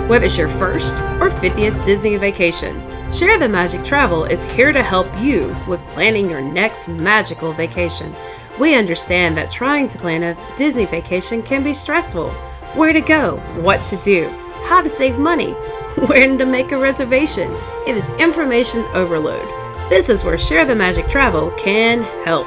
Whether 0.09 0.25
it's 0.27 0.39
your 0.39 0.49
first 0.49 0.95
or 1.21 1.29
50th 1.29 1.85
Disney 1.85 2.17
vacation, 2.17 2.81
Share 3.13 3.39
the 3.39 3.49
Magic 3.49 3.85
Travel 3.85 4.25
is 4.25 4.47
here 4.47 4.73
to 4.73 4.83
help 4.83 5.09
you 5.21 5.55
with 5.69 5.81
planning 5.89 6.31
your 6.31 6.41
next 6.41 6.89
magical 6.89 7.53
vacation. 7.53 8.15
We 8.59 8.75
understand 8.75 9.37
that 9.37 9.53
trying 9.53 9.89
to 9.89 9.99
plan 9.99 10.23
a 10.23 10.57
Disney 10.57 10.87
vacation 10.87 11.43
can 11.43 11.63
be 11.63 11.75
stressful. 11.75 12.31
Where 12.75 12.95
to 12.95 13.03
go, 13.03 13.37
what 13.61 13.85
to 13.87 13.97
do, 13.99 14.29
how 14.65 14.81
to 14.81 14.89
save 14.89 15.19
money, 15.19 15.53
when 16.07 16.39
to 16.39 16.47
make 16.47 16.73
a 16.73 16.79
reservation. 16.79 17.51
It 17.87 17.97
is 17.97 18.11
information 18.13 18.81
overload. 18.95 19.47
This 19.91 20.09
is 20.09 20.25
where 20.25 20.39
Share 20.39 20.65
the 20.65 20.75
Magic 20.75 21.09
Travel 21.09 21.51
can 21.53 22.03
help. 22.25 22.47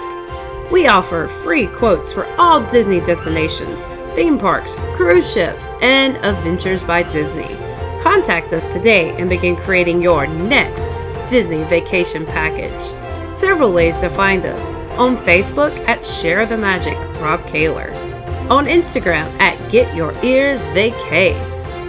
We 0.72 0.88
offer 0.88 1.28
free 1.28 1.68
quotes 1.68 2.12
for 2.12 2.26
all 2.40 2.66
Disney 2.66 3.02
destinations, 3.02 3.86
theme 4.16 4.38
parks, 4.38 4.74
cruise 4.96 5.32
ships, 5.32 5.74
and 5.82 6.18
adventures 6.18 6.84
by 6.84 7.04
Disney. 7.04 7.56
Contact 8.02 8.54
us 8.54 8.74
today 8.74 9.16
and 9.18 9.30
begin 9.30 9.56
creating 9.56 10.02
your 10.02 10.26
next 10.26 10.90
Disney 11.30 11.64
vacation 11.66 12.26
package. 12.26 13.09
Several 13.40 13.72
ways 13.72 14.02
to 14.02 14.10
find 14.10 14.46
us 14.46 14.74
on 15.00 15.16
Facebook 15.16 15.72
at 15.88 16.06
Share 16.06 16.46
the 16.46 16.58
Magic 16.58 16.98
Rob 17.22 17.48
Kaler, 17.48 17.94
on 18.50 18.66
Instagram 18.66 19.32
at 19.40 19.56
Get 19.72 19.96
Your 19.96 20.14
Ears 20.26 20.60
Vacay 20.76 21.34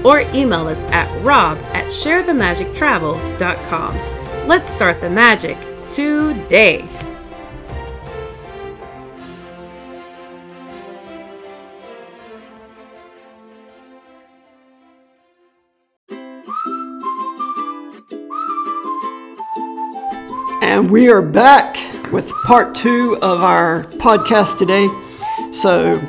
or 0.05 0.21
email 0.33 0.69
us 0.69 0.85
at 0.93 1.09
rob 1.25 1.59
at 1.75 1.87
sharethemagictravel.com. 1.87 4.47
Let's 4.47 4.73
start 4.73 5.01
the 5.01 5.11
magic 5.11 5.59
today. 5.91 6.85
And 20.91 20.95
we 20.95 21.09
are 21.09 21.23
back 21.23 21.77
with 22.11 22.29
part 22.43 22.75
two 22.75 23.17
of 23.23 23.43
our 23.45 23.85
podcast 24.01 24.59
today. 24.59 24.89
So, 25.53 26.01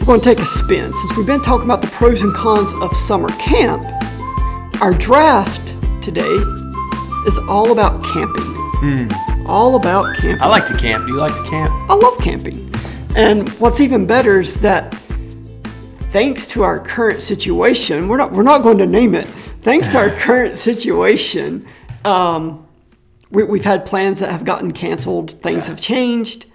we're 0.00 0.04
going 0.04 0.20
to 0.20 0.24
take 0.24 0.38
a 0.38 0.44
spin. 0.44 0.92
Since 0.92 1.16
we've 1.16 1.26
been 1.26 1.40
talking 1.40 1.64
about 1.64 1.80
the 1.80 1.86
pros 1.86 2.20
and 2.20 2.34
cons 2.34 2.74
of 2.74 2.94
summer 2.94 3.30
camp, 3.38 3.82
our 4.82 4.92
draft 4.92 5.74
today 6.02 6.36
is 7.26 7.38
all 7.48 7.72
about 7.72 8.04
camping. 8.04 9.46
All 9.46 9.76
about 9.76 10.14
camping. 10.16 10.42
I 10.42 10.48
like 10.48 10.66
to 10.66 10.76
camp. 10.76 11.06
Do 11.06 11.14
you 11.14 11.18
like 11.18 11.34
to 11.36 11.48
camp? 11.48 11.72
I 11.88 11.94
love 11.94 12.18
camping. 12.18 12.70
And 13.16 13.48
what's 13.60 13.80
even 13.80 14.04
better 14.04 14.40
is 14.40 14.60
that 14.60 14.92
thanks 16.12 16.44
to 16.48 16.64
our 16.64 16.78
current 16.78 17.22
situation, 17.22 18.08
we're 18.08 18.18
not 18.18 18.30
we're 18.30 18.42
not 18.42 18.62
going 18.62 18.76
to 18.76 18.86
name 18.86 19.14
it. 19.14 19.26
Thanks 19.62 19.92
to 19.92 19.96
our 19.96 20.10
current 20.18 20.58
situation, 20.58 21.66
um, 22.04 22.65
we, 23.30 23.42
we've 23.44 23.64
had 23.64 23.84
plans 23.86 24.20
that 24.20 24.30
have 24.30 24.44
gotten 24.44 24.72
canceled. 24.72 25.40
Things 25.42 25.64
Yeah. 25.64 25.70
have 25.72 25.80
changed, 25.80 26.46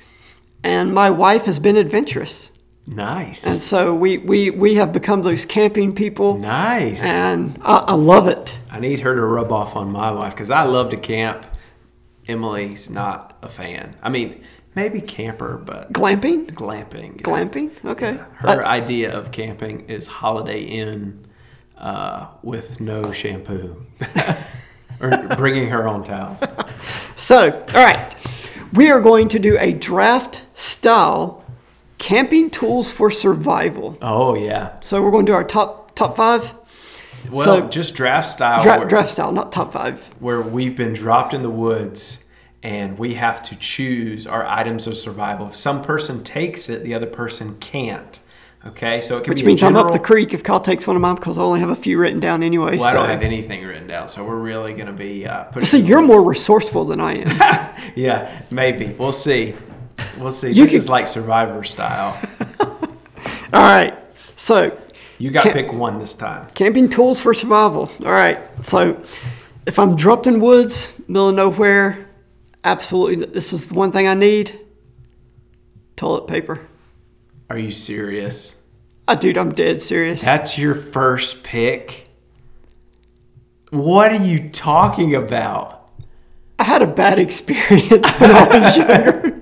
and 0.63 0.93
my 0.93 1.09
wife 1.09 1.45
has 1.45 1.59
been 1.59 1.76
adventurous, 1.78 2.51
Nice. 2.88 3.45
and 3.45 3.61
so 3.61 3.93
we 3.95 4.17
we 4.19 4.49
we 4.51 4.76
have 4.76 4.91
become 4.93 5.22
those 5.24 5.45
camping 5.45 5.93
people, 5.93 6.38
nice. 6.38 7.05
and 7.05 7.57
I, 7.61 7.78
I 7.89 7.93
love 7.93 8.28
it. 8.28 8.55
I 8.72 8.80
need 8.80 9.01
her 9.01 9.13
to 9.15 9.22
rub 9.26 9.51
off 9.51 9.76
on 9.76 9.91
my 9.91 10.11
wife 10.11 10.34
because 10.34 10.49
I 10.51 10.63
love 10.63 10.89
to 10.91 10.97
camp. 10.97 11.45
Emily's 12.28 12.89
not 12.89 13.38
a 13.41 13.49
fan. 13.49 13.95
I 14.01 14.09
mean, 14.09 14.43
maybe 14.76 15.01
camper, 15.01 15.57
but 15.65 15.91
Glamping, 15.91 16.51
glamping. 16.51 17.19
glamping. 17.22 17.72
Okay, 17.84 18.19
Her 18.36 18.63
Uh, 18.63 18.67
idea 18.67 19.11
of 19.11 19.32
camping 19.32 19.89
is 19.89 20.07
Holiday 20.07 20.61
Inn 20.61 21.26
uh, 21.78 22.28
with 22.43 22.80
no 22.80 23.11
shampoo, 23.11 23.86
or 25.02 25.36
bringing 25.36 25.70
her 25.70 25.88
own 25.88 26.04
towels. 26.04 26.43
So, 27.16 27.52
all 27.76 27.84
right, 27.84 28.16
we 28.74 28.89
are 28.89 28.99
going 28.99 29.28
to 29.30 29.38
do 29.39 29.56
a 29.60 29.74
draft 29.74 30.41
style 30.56 31.43
camping 31.99 32.49
tools 32.49 32.91
for 32.91 33.12
survival. 33.12 33.95
Oh 34.02 34.34
yeah. 34.36 34.80
So 34.82 35.04
we're 35.04 35.12
going 35.12 35.26
to 35.28 35.32
do 35.32 35.36
our 35.36 35.43
top 35.43 35.93
top 35.93 36.16
five 36.18 36.54
Well, 37.30 37.45
So- 37.45 37.68
just 37.70 37.93
draft 37.93 38.28
style. 38.30 38.62
Dra- 38.62 38.80
where- 38.80 38.88
draft 38.88 39.10
style, 39.10 39.32
not 39.32 39.52
top 39.52 39.72
five. 39.74 40.10
where 40.20 40.41
we've 40.41 40.76
been 40.76 40.93
dropped 40.93 41.34
in 41.34 41.43
the 41.43 41.49
woods 41.52 42.24
and 42.64 42.97
we 42.97 43.14
have 43.16 43.43
to 43.43 43.56
choose 43.56 44.26
our 44.26 44.45
items 44.47 44.88
of 44.88 44.97
survival. 44.97 45.47
If 45.49 45.56
some 45.56 45.84
person 45.84 46.24
takes 46.24 46.70
it, 46.70 46.84
the 46.84 46.93
other 46.95 47.06
person 47.08 47.58
can't. 47.60 48.20
Okay, 48.64 49.01
so 49.01 49.18
it 49.18 49.24
can 49.24 49.32
Which 49.32 49.39
be 49.39 49.45
a 49.45 49.47
means 49.47 49.64
I'm 49.64 49.76
up 49.76 49.91
the 49.91 49.97
creek 49.97 50.36
if 50.36 50.43
Kyle 50.43 50.59
takes 50.59 50.86
one 50.86 50.95
of 50.95 51.01
mine 51.01 51.16
because 51.16 51.36
I 51.38 51.41
only 51.41 51.59
have 51.62 51.72
a 51.72 51.76
few 51.76 51.97
written 51.97 52.20
down 52.20 52.43
anyway. 52.43 52.78
Well, 52.78 52.86
I 52.86 52.93
don't 52.93 53.07
have 53.07 53.24
anything 53.24 53.66
written 53.66 53.88
down, 53.88 54.07
so 54.07 54.24
we're 54.24 54.36
really 54.39 54.74
going 54.74 54.86
to 54.86 54.93
be 54.93 55.26
uh, 55.26 55.45
putting. 55.45 55.66
See, 55.66 55.80
you're 55.80 56.03
more 56.03 56.24
resourceful 56.24 56.86
than 56.86 56.99
I 56.99 57.14
am. 57.16 57.68
Yeah, 57.95 58.41
maybe 58.51 58.95
we'll 58.99 59.12
see. 59.12 59.55
We'll 60.20 60.32
see. 60.32 60.49
You 60.49 60.53
this 60.53 60.72
could- 60.72 60.78
is 60.78 60.89
like 60.89 61.07
Survivor 61.07 61.64
style. 61.64 62.18
All 63.53 63.62
right. 63.62 63.97
So, 64.36 64.78
You 65.18 65.32
got 65.32 65.43
to 65.43 65.51
pick 65.53 65.74
one 65.74 65.97
this 65.97 66.14
time. 66.14 66.47
camping 66.53 66.88
tools 66.89 67.20
for 67.20 67.34
survival. 67.34 67.91
All 68.05 68.12
right. 68.12 68.39
So, 68.64 69.01
if 69.66 69.80
I'm 69.80 69.95
dropped 69.95 70.28
in 70.28 70.39
woods, 70.39 70.93
middle 71.07 71.30
of 71.30 71.36
nowhere, 71.36 72.07
absolutely, 72.64 73.26
this 73.26 73.51
is 73.51 73.70
the 73.70 73.74
one 73.74 73.91
thing 73.91 74.07
I 74.07 74.14
need 74.14 74.64
toilet 75.95 76.28
paper. 76.28 76.68
Are 77.52 77.58
you 77.60 77.72
serious? 77.72 78.56
Ah, 79.10 79.16
dude, 79.16 79.38
I'm 79.38 79.52
dead 79.54 79.82
serious. 79.82 80.22
That's 80.22 80.58
your 80.58 80.74
first 80.74 81.43
pick. 81.43 82.08
What 83.72 84.14
are 84.14 84.24
you 84.26 84.49
talking 84.52 85.16
about? 85.16 85.89
I 86.58 86.64
had 86.64 86.82
a 86.82 86.88
bad 86.88 87.20
experience 87.20 88.10
when 88.22 88.32
I 88.32 88.58
was 88.58 88.78
younger. 88.78 89.41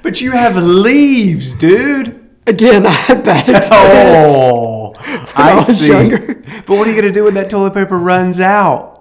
But 0.00 0.20
you 0.20 0.30
have 0.30 0.56
leaves, 0.56 1.56
dude. 1.56 2.24
Again, 2.46 2.86
I 2.86 2.90
had 2.90 3.24
bad 3.24 3.48
experience. 3.56 3.68
Oh, 3.72 4.92
I 5.34 5.54
I 5.56 5.60
see. 5.62 5.88
younger. 5.88 6.34
But 6.66 6.68
what 6.68 6.86
are 6.86 6.92
you 6.92 7.00
gonna 7.00 7.12
do 7.12 7.24
when 7.24 7.34
that 7.34 7.50
toilet 7.50 7.74
paper 7.74 7.98
runs 7.98 8.38
out? 8.38 8.96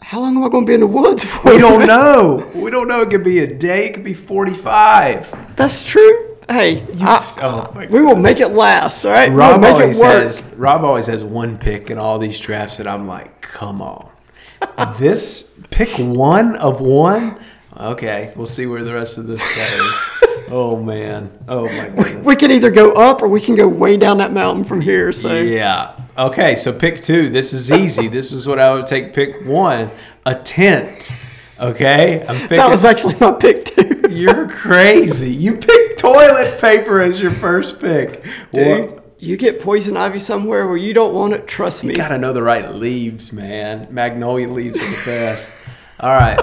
How 0.00 0.20
long 0.20 0.36
am 0.38 0.42
I 0.44 0.48
going 0.48 0.64
to 0.64 0.70
be 0.70 0.74
in 0.74 0.80
the 0.80 0.86
woods 0.86 1.22
for? 1.24 1.50
We 1.52 1.58
don't 1.58 1.86
know. 1.86 2.50
We 2.54 2.70
don't 2.70 2.88
know. 2.88 3.02
It 3.02 3.10
could 3.10 3.22
be 3.22 3.40
a 3.40 3.46
day. 3.46 3.88
It 3.88 3.92
could 3.94 4.04
be 4.04 4.14
forty-five. 4.14 5.54
That's 5.56 5.84
true. 5.84 6.31
Hey, 6.52 6.86
I- 7.00 7.32
oh 7.42 7.80
we 7.90 8.02
will 8.02 8.16
make 8.16 8.40
it 8.40 8.48
last. 8.48 9.04
All 9.04 9.12
right, 9.12 9.30
Rob 9.30 9.62
we'll 9.62 9.72
always 9.74 10.00
has 10.00 10.54
Rob 10.56 10.84
always 10.84 11.06
has 11.06 11.24
one 11.24 11.56
pick 11.58 11.90
in 11.90 11.98
all 11.98 12.18
these 12.18 12.38
drafts 12.38 12.76
that 12.76 12.86
I'm 12.86 13.06
like, 13.06 13.40
come 13.40 13.80
on, 13.80 14.08
this 14.98 15.58
pick 15.70 15.90
one 15.98 16.56
of 16.56 16.80
one. 16.80 17.38
Okay, 17.76 18.32
we'll 18.36 18.46
see 18.46 18.66
where 18.66 18.84
the 18.84 18.92
rest 18.92 19.16
of 19.16 19.26
this 19.26 19.40
goes. 19.56 20.46
oh 20.50 20.78
man, 20.82 21.32
oh 21.48 21.64
my 21.64 21.88
goodness. 21.88 22.26
We 22.26 22.36
can 22.36 22.50
either 22.50 22.70
go 22.70 22.92
up 22.92 23.22
or 23.22 23.28
we 23.28 23.40
can 23.40 23.54
go 23.54 23.66
way 23.66 23.96
down 23.96 24.18
that 24.18 24.32
mountain 24.32 24.64
from 24.64 24.82
here. 24.82 25.10
So 25.12 25.34
Yeah. 25.40 25.98
Okay, 26.18 26.54
so 26.54 26.70
pick 26.72 27.00
two. 27.00 27.30
This 27.30 27.54
is 27.54 27.72
easy. 27.72 28.08
this 28.08 28.30
is 28.30 28.46
what 28.46 28.58
I 28.58 28.74
would 28.74 28.86
take. 28.86 29.14
Pick 29.14 29.46
one, 29.46 29.90
a 30.26 30.34
tent. 30.34 31.10
Okay, 31.58 32.20
I'm 32.26 32.36
picking. 32.36 32.56
that 32.58 32.68
was 32.68 32.84
actually 32.84 33.14
my 33.20 33.32
pick 33.32 33.64
too. 33.64 34.02
You're 34.10 34.48
crazy. 34.48 35.32
You 35.32 35.56
picked 35.56 35.81
toilet 36.02 36.60
paper 36.60 37.00
as 37.00 37.20
your 37.20 37.30
first 37.30 37.80
pick. 37.80 38.22
Dude, 38.52 38.90
What? 38.90 39.14
you 39.18 39.36
get 39.36 39.60
poison 39.60 39.96
ivy 39.96 40.18
somewhere 40.18 40.66
where 40.66 40.76
you 40.76 40.92
don't 40.92 41.14
want 41.14 41.32
it, 41.32 41.46
trust 41.46 41.84
me. 41.84 41.90
You 41.92 41.96
gotta 41.96 42.18
know 42.18 42.32
the 42.32 42.42
right 42.42 42.74
leaves, 42.74 43.32
man. 43.32 43.86
Magnolia 43.90 44.48
leaves 44.48 44.78
are 44.80 44.90
the 44.90 45.02
best. 45.06 45.52
All 46.00 46.10
right. 46.10 46.40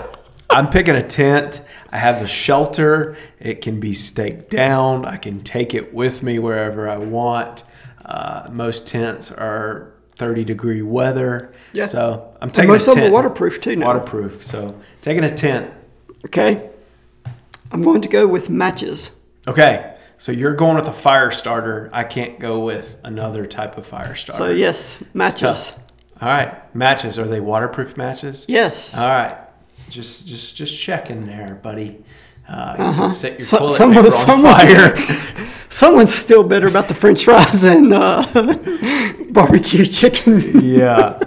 I'm 0.50 0.70
picking 0.70 0.96
a 0.96 1.02
tent. 1.02 1.62
I 1.92 1.98
have 1.98 2.22
the 2.22 2.28
shelter. 2.28 3.18
It 3.40 3.62
can 3.62 3.80
be 3.80 3.94
staked 3.94 4.50
down. 4.50 5.06
I 5.06 5.18
can 5.18 5.42
take 5.42 5.74
it 5.74 5.94
with 5.94 6.24
me 6.24 6.40
wherever 6.40 6.88
I 6.90 6.98
want. 6.98 7.64
Uh, 8.04 8.48
most 8.52 8.88
tents 8.88 9.32
are 9.32 9.92
30 10.16 10.44
degree 10.46 10.82
weather. 10.82 11.54
Yeah. 11.74 11.86
So 11.86 12.34
I'm 12.42 12.44
And 12.48 12.54
taking 12.54 12.70
most 12.70 12.88
a 12.88 12.92
of 12.92 12.96
them 12.98 13.08
are 13.08 13.12
waterproof 13.12 13.60
too 13.62 13.76
now. 13.76 13.88
Waterproof. 13.88 14.44
So 14.44 14.80
taking 15.02 15.24
a 15.24 15.32
tent. 15.36 15.72
Okay. 16.26 16.70
I'm 17.72 17.82
going 17.84 18.02
to 18.02 18.10
go 18.10 18.26
with 18.26 18.50
matches. 18.50 19.12
Okay. 19.48 19.96
So 20.18 20.32
you're 20.34 20.54
going 20.56 20.76
with 20.76 20.88
a 20.88 20.92
fire 20.94 21.32
starter. 21.32 21.90
I 21.94 22.04
can't 22.04 22.40
go 22.40 22.60
with 22.66 22.98
another 23.04 23.46
type 23.46 23.78
of 23.78 23.86
fire 23.86 24.16
starter. 24.16 24.44
So 24.44 24.50
yes, 24.50 25.02
matches. 25.14 25.72
All 26.22 26.28
right. 26.28 26.76
Matches. 26.76 27.18
Are 27.18 27.26
they 27.28 27.40
waterproof 27.40 27.96
matches? 27.96 28.46
Yes. 28.50 28.94
All 28.98 29.08
right, 29.08 29.38
just 29.90 30.28
just 30.28 30.58
just 30.58 30.78
checking 30.78 31.26
there, 31.26 31.56
buddy. 31.64 32.04
Uh, 32.50 32.76
you 32.78 33.00
can 33.00 33.10
set 33.10 33.40
your 33.40 33.46
So- 33.48 33.58
toilet 33.60 33.78
someone- 33.78 34.04
paper 34.04 34.16
on 34.16 34.26
someone- 34.28 34.54
fire. 34.54 35.46
Someone's 35.72 36.14
still 36.16 36.44
better 36.44 36.68
about 36.68 36.88
the 36.88 36.96
French 36.96 37.24
fries 37.24 37.64
and 37.64 37.94
uh, 37.94 38.26
barbecue 39.30 39.86
chicken. 39.86 40.42
yeah, 40.64 41.20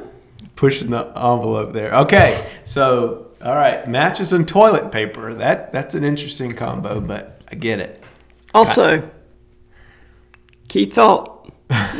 pushing 0.57 0.91
the 0.91 1.07
envelope 1.17 1.73
there. 1.73 1.95
Okay, 1.95 2.45
so 2.65 3.29
all 3.41 3.55
right, 3.55 3.87
matches 3.87 4.33
and 4.33 4.47
toilet 4.47 4.91
paper. 4.93 5.33
That 5.35 5.73
that's 5.73 5.95
an 5.95 6.03
interesting 6.05 6.55
combo, 6.55 7.01
but 7.01 7.41
I 7.51 7.55
get 7.55 7.79
it. 7.81 8.01
Also, 8.55 9.09
key 10.68 10.86
thought. 10.86 11.30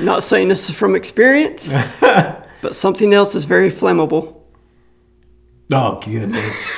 Not 0.00 0.22
saying 0.22 0.48
this 0.48 0.68
is 0.68 0.74
from 0.76 0.94
experience, 0.94 1.72
but 2.00 2.74
something 2.76 3.14
else 3.14 3.34
is 3.34 3.46
very 3.46 3.70
flammable. 3.70 4.36
Oh 5.72 5.98
goodness. 6.05 6.72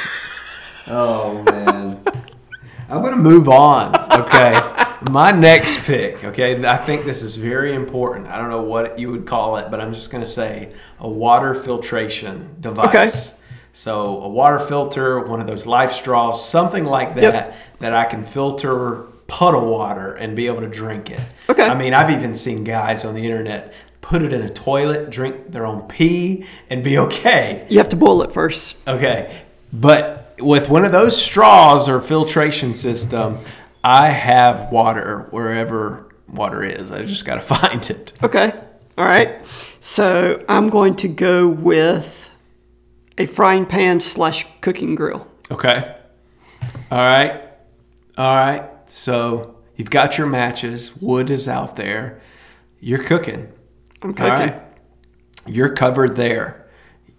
oh 0.86 1.42
man. 1.42 2.00
I'm 2.88 3.02
gonna 3.02 3.16
move 3.16 3.48
on. 3.48 3.94
Okay. 4.20 4.60
My 5.10 5.32
next 5.32 5.84
pick. 5.84 6.22
Okay. 6.22 6.64
I 6.64 6.76
think 6.76 7.04
this 7.04 7.22
is 7.22 7.34
very 7.36 7.74
important. 7.74 8.28
I 8.28 8.36
don't 8.38 8.50
know 8.50 8.62
what 8.62 8.98
you 8.98 9.10
would 9.10 9.26
call 9.26 9.56
it, 9.56 9.70
but 9.70 9.80
I'm 9.80 9.92
just 9.92 10.12
gonna 10.12 10.24
say 10.26 10.72
a 11.00 11.08
water 11.08 11.54
filtration 11.54 12.56
device. 12.60 13.32
Okay. 13.32 13.40
So 13.72 14.22
a 14.22 14.28
water 14.28 14.60
filter, 14.60 15.18
one 15.18 15.40
of 15.40 15.48
those 15.48 15.66
life 15.66 15.92
straws, 15.92 16.48
something 16.48 16.84
like 16.84 17.16
that 17.16 17.22
Yep. 17.22 17.56
that 17.80 17.92
I 17.92 18.04
can 18.04 18.24
filter 18.24 19.06
puddle 19.26 19.70
water 19.70 20.14
and 20.14 20.36
be 20.36 20.46
able 20.46 20.60
to 20.60 20.68
drink 20.68 21.10
it. 21.10 21.20
Okay. 21.48 21.64
I 21.64 21.76
mean, 21.76 21.94
I've 21.94 22.10
even 22.10 22.34
seen 22.34 22.64
guys 22.64 23.04
on 23.04 23.14
the 23.14 23.24
internet 23.24 23.72
put 24.00 24.20
it 24.22 24.32
in 24.32 24.42
a 24.42 24.50
toilet, 24.50 25.10
drink 25.10 25.50
their 25.50 25.64
own 25.64 25.82
pee, 25.88 26.46
and 26.68 26.84
be 26.84 26.98
okay. 26.98 27.66
You 27.70 27.78
have 27.78 27.88
to 27.88 27.96
boil 27.96 28.22
it 28.22 28.32
first. 28.32 28.76
Okay. 28.86 29.42
But 29.72 30.36
with 30.38 30.68
one 30.68 30.84
of 30.84 30.92
those 30.92 31.20
straws 31.20 31.88
or 31.88 32.00
filtration 32.00 32.74
system, 32.74 33.38
I 33.82 34.10
have 34.10 34.70
water 34.70 35.28
wherever 35.30 36.14
water 36.28 36.62
is. 36.62 36.92
I 36.92 37.02
just 37.02 37.24
got 37.24 37.36
to 37.36 37.40
find 37.40 37.90
it. 37.90 38.12
Okay. 38.22 38.52
All 38.96 39.04
right. 39.04 39.44
So 39.80 40.44
I'm 40.48 40.68
going 40.68 40.96
to 40.96 41.08
go 41.08 41.48
with 41.48 42.30
a 43.16 43.26
frying 43.26 43.66
pan 43.66 44.00
slash 44.00 44.46
cooking 44.60 44.94
grill. 44.94 45.26
Okay. 45.50 45.96
All 46.90 46.98
right. 46.98 47.42
All 48.16 48.36
right. 48.36 48.70
So 48.86 49.56
you've 49.76 49.90
got 49.90 50.18
your 50.18 50.26
matches, 50.26 50.96
wood 50.96 51.30
is 51.30 51.48
out 51.48 51.76
there. 51.76 52.20
You're 52.80 53.02
cooking. 53.02 53.52
I'm 54.02 54.14
cooking. 54.14 54.30
right. 54.30 54.62
You're 55.46 55.74
covered 55.74 56.16
there, 56.16 56.68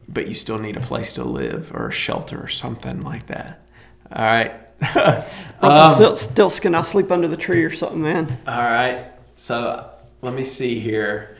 but 0.07 0.27
you 0.27 0.33
still 0.33 0.59
need 0.59 0.77
a 0.77 0.81
place 0.81 1.13
to 1.13 1.23
live 1.23 1.71
or 1.73 1.89
a 1.89 1.91
shelter 1.91 2.41
or 2.41 2.47
something 2.47 3.01
like 3.01 3.27
that. 3.27 3.69
All 4.11 4.23
right. 4.23 4.53
I'm 4.81 5.23
um, 5.61 5.89
still, 5.89 6.15
still 6.15 6.51
can 6.51 6.75
I 6.75 6.81
sleep 6.81 7.11
under 7.11 7.27
the 7.27 7.37
tree 7.37 7.63
or 7.63 7.71
something, 7.71 8.01
man? 8.01 8.37
All 8.47 8.63
right. 8.63 9.11
So 9.35 9.89
let 10.21 10.33
me 10.33 10.43
see 10.43 10.79
here. 10.79 11.37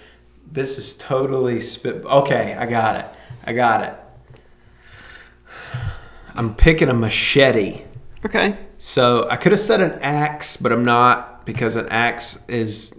This 0.52 0.78
is 0.78 0.94
totally 0.94 1.60
spit. 1.60 2.06
Okay, 2.06 2.56
I 2.56 2.66
got 2.66 3.00
it. 3.00 3.06
I 3.46 3.54
got 3.54 3.84
it. 3.84 3.96
I'm 6.36 6.54
picking 6.56 6.90
a 6.90 6.94
machete. 6.94 7.84
Okay. 8.26 8.58
So 8.88 9.28
I 9.32 9.38
could 9.38 9.52
have 9.52 9.60
said 9.60 9.82
an 9.82 10.00
axe, 10.04 10.58
but 10.58 10.72
I'm 10.72 10.86
not 10.86 11.44
because 11.44 11.76
an 11.76 11.90
axe 11.90 12.48
is 12.48 12.94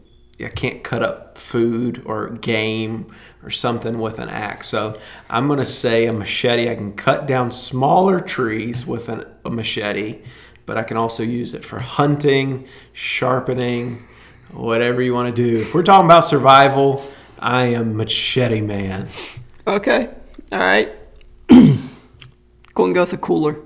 I 0.45 0.49
can't 0.49 0.83
cut 0.83 1.01
up 1.01 1.39
food 1.39 2.03
or 2.05 2.31
game 2.31 3.15
or 3.45 3.51
something 3.51 4.01
with 4.01 4.19
an 4.19 4.29
axe. 4.29 4.67
So 4.67 4.99
I'm 5.31 5.47
gonna 5.47 5.65
say 5.65 6.07
a 6.07 6.13
machete. 6.13 6.69
I 6.69 6.75
can 6.75 6.95
cut 6.95 7.29
down 7.29 7.53
smaller 7.53 8.19
trees 8.19 8.85
with 8.85 9.09
an, 9.09 9.27
a 9.45 9.51
machete, 9.51 10.23
but 10.67 10.77
I 10.77 10.83
can 10.83 10.97
also 10.97 11.23
use 11.23 11.55
it 11.55 11.65
for 11.65 11.79
hunting, 11.79 12.67
sharpening, 12.93 14.03
whatever 14.51 15.01
you 15.01 15.15
want 15.15 15.37
to 15.37 15.41
do. 15.41 15.61
If 15.61 15.73
we're 15.73 15.85
talking 15.85 16.07
about 16.07 16.25
survival, 16.25 17.09
I 17.39 17.67
am 17.67 17.97
machete 17.97 18.61
man. 18.61 19.09
Okay. 19.69 20.11
All 20.51 20.59
right. 20.59 20.93
go 21.49 22.85
and 22.87 22.93
go 22.93 23.03
with 23.03 23.13
a 23.13 23.19
cooler. 23.19 23.61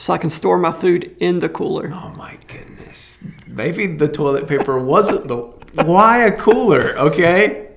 So 0.00 0.14
I 0.14 0.18
can 0.18 0.30
store 0.30 0.56
my 0.56 0.72
food 0.72 1.14
in 1.20 1.40
the 1.40 1.50
cooler. 1.50 1.92
Oh 1.94 2.14
my 2.16 2.38
goodness. 2.48 3.22
Maybe 3.46 3.86
the 3.86 4.08
toilet 4.08 4.48
paper 4.48 4.80
wasn't 4.80 5.28
the 5.28 5.36
why 5.84 6.24
a 6.24 6.32
cooler, 6.34 6.96
okay? 6.98 7.68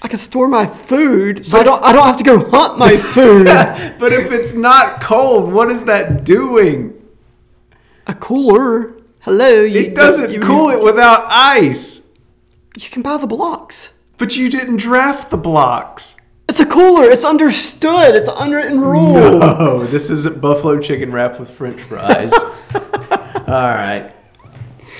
I 0.00 0.08
can 0.08 0.18
store 0.18 0.48
my 0.48 0.64
food 0.64 1.44
so 1.44 1.58
I 1.58 1.62
don't 1.62 1.84
I 1.84 1.92
don't 1.92 2.06
have 2.06 2.16
to 2.16 2.24
go 2.24 2.48
hunt 2.48 2.78
my 2.78 2.96
food. 3.14 3.44
But 3.44 4.14
if 4.14 4.32
it's 4.32 4.54
not 4.54 5.02
cold, 5.02 5.52
what 5.52 5.70
is 5.70 5.84
that 5.84 6.24
doing? 6.24 6.96
a 8.06 8.14
cooler. 8.14 8.96
Hello. 9.20 9.60
You, 9.60 9.80
It 9.80 9.94
doesn't 9.94 10.30
you, 10.32 10.40
cool 10.40 10.70
it 10.70 10.82
without 10.82 11.26
ice. 11.28 12.10
You 12.74 12.88
can 12.88 13.02
buy 13.02 13.18
the 13.18 13.26
blocks. 13.26 13.92
But 14.16 14.34
you 14.34 14.48
didn't 14.48 14.78
draft 14.78 15.28
the 15.28 15.36
blocks. 15.36 16.16
A 16.60 16.66
cooler. 16.66 17.10
It's 17.10 17.24
understood. 17.24 18.14
It's 18.14 18.28
unwritten 18.32 18.80
rule. 18.80 19.16
Oh, 19.42 19.84
this 19.86 20.10
isn't 20.10 20.40
buffalo 20.40 20.78
chicken 20.78 21.10
wrapped 21.12 21.40
with 21.40 21.50
french 21.50 21.80
fries. 21.80 22.32
All 22.74 22.80
right. 23.48 24.12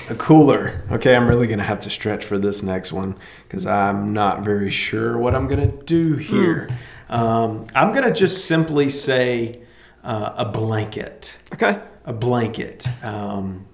A 0.09 0.15
cooler. 0.15 0.83
Okay, 0.91 1.15
I'm 1.15 1.27
really 1.27 1.47
going 1.47 1.59
to 1.59 1.63
have 1.65 1.79
to 1.81 1.89
stretch 1.89 2.25
for 2.25 2.37
this 2.37 2.63
next 2.63 2.91
one 2.91 3.15
because 3.47 3.65
I'm 3.65 4.11
not 4.13 4.41
very 4.41 4.69
sure 4.69 5.17
what 5.17 5.35
I'm 5.35 5.47
going 5.47 5.71
to 5.71 5.85
do 5.85 6.15
here. 6.15 6.69
Um, 7.09 7.67
I'm 7.75 7.93
going 7.93 8.05
to 8.05 8.13
just 8.13 8.45
simply 8.45 8.89
say 8.89 9.61
uh, 10.03 10.33
a 10.37 10.45
blanket. 10.45 11.37
Okay. 11.53 11.79
a 12.05 12.13
blanket. 12.13 12.87
Um, 13.03 13.67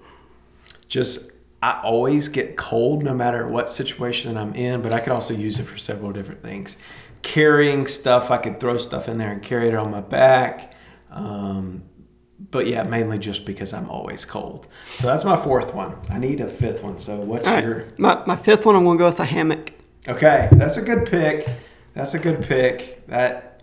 just 0.88 1.32
I 1.62 1.80
always 1.82 2.28
get 2.28 2.56
cold 2.56 3.02
no 3.02 3.14
matter 3.14 3.48
what 3.48 3.68
situation 3.68 4.36
I'm 4.36 4.54
in, 4.54 4.80
but 4.82 4.92
I 4.92 5.00
could 5.00 5.12
also 5.12 5.34
use 5.34 5.58
it 5.58 5.64
for 5.64 5.76
several 5.78 6.12
different 6.12 6.42
things. 6.42 6.76
Carrying 7.22 7.86
stuff, 7.86 8.30
I 8.30 8.38
could 8.38 8.60
throw 8.60 8.78
stuff 8.78 9.08
in 9.08 9.18
there 9.18 9.30
and 9.30 9.42
carry 9.42 9.68
it 9.68 9.74
on 9.74 9.90
my 9.90 10.00
back. 10.00 10.74
Um, 11.10 11.82
but 12.50 12.66
yeah, 12.66 12.82
mainly 12.84 13.18
just 13.18 13.44
because 13.44 13.72
I'm 13.72 13.90
always 13.90 14.24
cold. 14.24 14.66
So 14.96 15.06
that's 15.06 15.24
my 15.24 15.36
fourth 15.36 15.74
one. 15.74 15.96
I 16.10 16.18
need 16.18 16.40
a 16.40 16.48
fifth 16.48 16.82
one. 16.82 16.98
So 16.98 17.16
what's 17.20 17.46
right. 17.46 17.62
your? 17.64 17.88
My, 17.98 18.24
my 18.26 18.36
fifth 18.36 18.64
one, 18.64 18.76
I'm 18.76 18.84
going 18.84 18.96
to 18.98 19.02
go 19.02 19.06
with 19.06 19.20
a 19.20 19.24
hammock. 19.24 19.72
Okay, 20.06 20.48
that's 20.52 20.76
a 20.76 20.82
good 20.82 21.06
pick. 21.10 21.46
That's 21.94 22.14
a 22.14 22.18
good 22.18 22.42
pick. 22.44 23.06
That, 23.08 23.62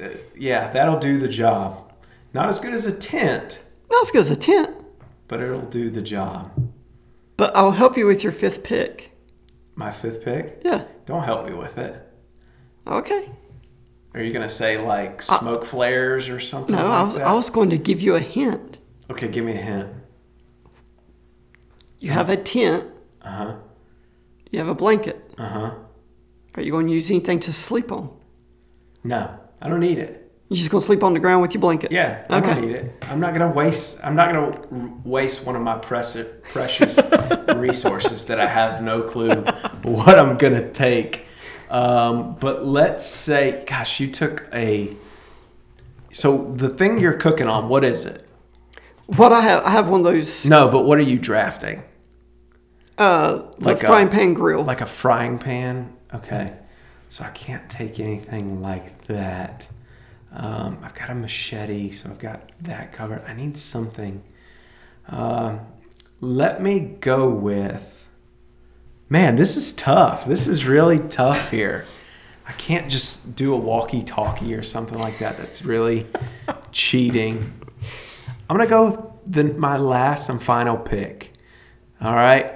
uh, 0.00 0.08
yeah, 0.34 0.72
that'll 0.72 0.98
do 0.98 1.18
the 1.18 1.28
job. 1.28 1.92
Not 2.32 2.48
as 2.48 2.58
good 2.58 2.74
as 2.74 2.86
a 2.86 2.92
tent, 2.92 3.62
Not 3.90 4.02
as 4.02 4.10
good 4.10 4.22
as 4.22 4.30
a 4.30 4.36
tent, 4.36 4.70
but 5.28 5.40
it'll 5.40 5.60
do 5.60 5.90
the 5.90 6.02
job. 6.02 6.50
but 7.36 7.54
I'll 7.54 7.70
help 7.72 7.96
you 7.96 8.06
with 8.06 8.22
your 8.24 8.32
fifth 8.32 8.62
pick. 8.64 9.12
My 9.74 9.90
fifth 9.90 10.22
pick? 10.24 10.62
Yeah. 10.64 10.84
Don't 11.04 11.24
help 11.24 11.46
me 11.46 11.52
with 11.54 11.76
it. 11.78 12.02
Okay. 12.86 13.30
Are 14.14 14.22
you 14.22 14.32
gonna 14.32 14.48
say 14.48 14.78
like 14.78 15.20
smoke 15.20 15.64
flares 15.64 16.28
or 16.28 16.40
something? 16.40 16.74
No, 16.74 16.82
like 16.84 16.90
I 16.90 17.02
was, 17.02 17.14
that? 17.16 17.26
I 17.26 17.32
was 17.34 17.50
going 17.50 17.70
to 17.70 17.78
give 17.78 18.00
you 18.00 18.14
a 18.14 18.20
hint. 18.20 18.78
Okay, 19.10 19.28
give 19.28 19.44
me 19.44 19.52
a 19.52 19.56
hint. 19.56 19.88
You 22.00 22.10
have 22.10 22.30
a 22.30 22.36
tent, 22.36 22.86
Uh 23.22 23.30
huh. 23.30 23.54
you 24.50 24.58
have 24.58 24.68
a 24.68 24.74
blanket. 24.74 25.30
Uh 25.38 25.48
huh. 25.48 25.70
Are 26.54 26.62
you 26.62 26.70
going 26.72 26.86
to 26.86 26.92
use 26.92 27.10
anything 27.10 27.40
to 27.40 27.52
sleep 27.52 27.92
on? 27.92 28.10
No, 29.04 29.38
I 29.60 29.68
don't 29.68 29.80
need 29.80 29.98
it. 29.98 30.22
You're 30.48 30.56
just 30.56 30.70
going 30.70 30.80
to 30.80 30.86
sleep 30.86 31.02
on 31.02 31.12
the 31.12 31.20
ground 31.20 31.42
with 31.42 31.52
your 31.54 31.60
blanket? 31.60 31.90
Yeah, 31.92 32.24
I 32.30 32.38
Okay. 32.38 32.54
don't 32.54 32.60
need 32.66 32.74
it. 32.76 32.92
I'm 33.02 33.18
not 33.20 33.34
gonna 33.34 33.50
waste. 33.50 33.98
I'm 34.04 34.14
not 34.14 34.32
gonna 34.32 34.94
waste 35.04 35.44
one 35.44 35.56
of 35.56 35.62
my 35.62 35.76
precious 35.78 36.26
precious 36.44 36.98
resources 37.56 38.24
that 38.26 38.38
I 38.40 38.46
have 38.46 38.82
no 38.82 39.02
clue 39.02 39.42
what 39.82 40.18
I'm 40.18 40.36
gonna 40.38 40.70
take. 40.70 41.25
Um, 41.70 42.36
but 42.38 42.64
let's 42.66 43.04
say, 43.04 43.64
gosh, 43.66 44.00
you 44.00 44.10
took 44.10 44.46
a. 44.52 44.96
So 46.12 46.52
the 46.54 46.68
thing 46.68 46.98
you're 46.98 47.14
cooking 47.14 47.48
on, 47.48 47.68
what 47.68 47.84
is 47.84 48.04
it? 48.04 48.26
What 49.06 49.32
I 49.32 49.40
have, 49.42 49.64
I 49.64 49.70
have 49.70 49.88
one 49.88 50.00
of 50.00 50.04
those. 50.04 50.44
No, 50.44 50.68
but 50.68 50.84
what 50.84 50.98
are 50.98 51.02
you 51.02 51.18
drafting? 51.18 51.82
Uh, 52.98 53.42
the 53.58 53.66
Like 53.66 53.82
a- 53.82 53.86
frying 53.86 54.08
pan 54.08 54.34
grill. 54.34 54.62
Like 54.62 54.80
a 54.80 54.86
frying 54.86 55.38
pan? 55.38 55.92
Okay. 56.14 56.54
So 57.08 57.24
I 57.24 57.28
can't 57.30 57.68
take 57.68 58.00
anything 58.00 58.60
like 58.62 59.02
that. 59.04 59.68
Um, 60.32 60.78
I've 60.82 60.94
got 60.94 61.10
a 61.10 61.14
machete, 61.14 61.90
so 61.92 62.10
I've 62.10 62.18
got 62.18 62.50
that 62.62 62.92
covered. 62.92 63.22
I 63.26 63.32
need 63.32 63.56
something. 63.56 64.22
Um, 65.08 65.60
let 66.20 66.62
me 66.62 66.80
go 66.80 67.28
with. 67.28 67.95
Man, 69.08 69.36
this 69.36 69.56
is 69.56 69.72
tough. 69.72 70.26
This 70.26 70.48
is 70.48 70.66
really 70.66 70.98
tough 70.98 71.52
here. 71.52 71.86
I 72.48 72.52
can't 72.52 72.90
just 72.90 73.36
do 73.36 73.54
a 73.54 73.56
walkie 73.56 74.02
talkie 74.02 74.52
or 74.54 74.64
something 74.64 74.98
like 74.98 75.18
that. 75.18 75.36
That's 75.36 75.64
really 75.64 76.06
cheating. 76.72 77.52
I'm 78.50 78.56
going 78.56 78.66
to 78.66 78.70
go 78.70 78.84
with 78.86 79.00
the, 79.26 79.44
my 79.54 79.76
last 79.76 80.28
and 80.28 80.42
final 80.42 80.76
pick. 80.76 81.32
All 82.00 82.14
right. 82.14 82.52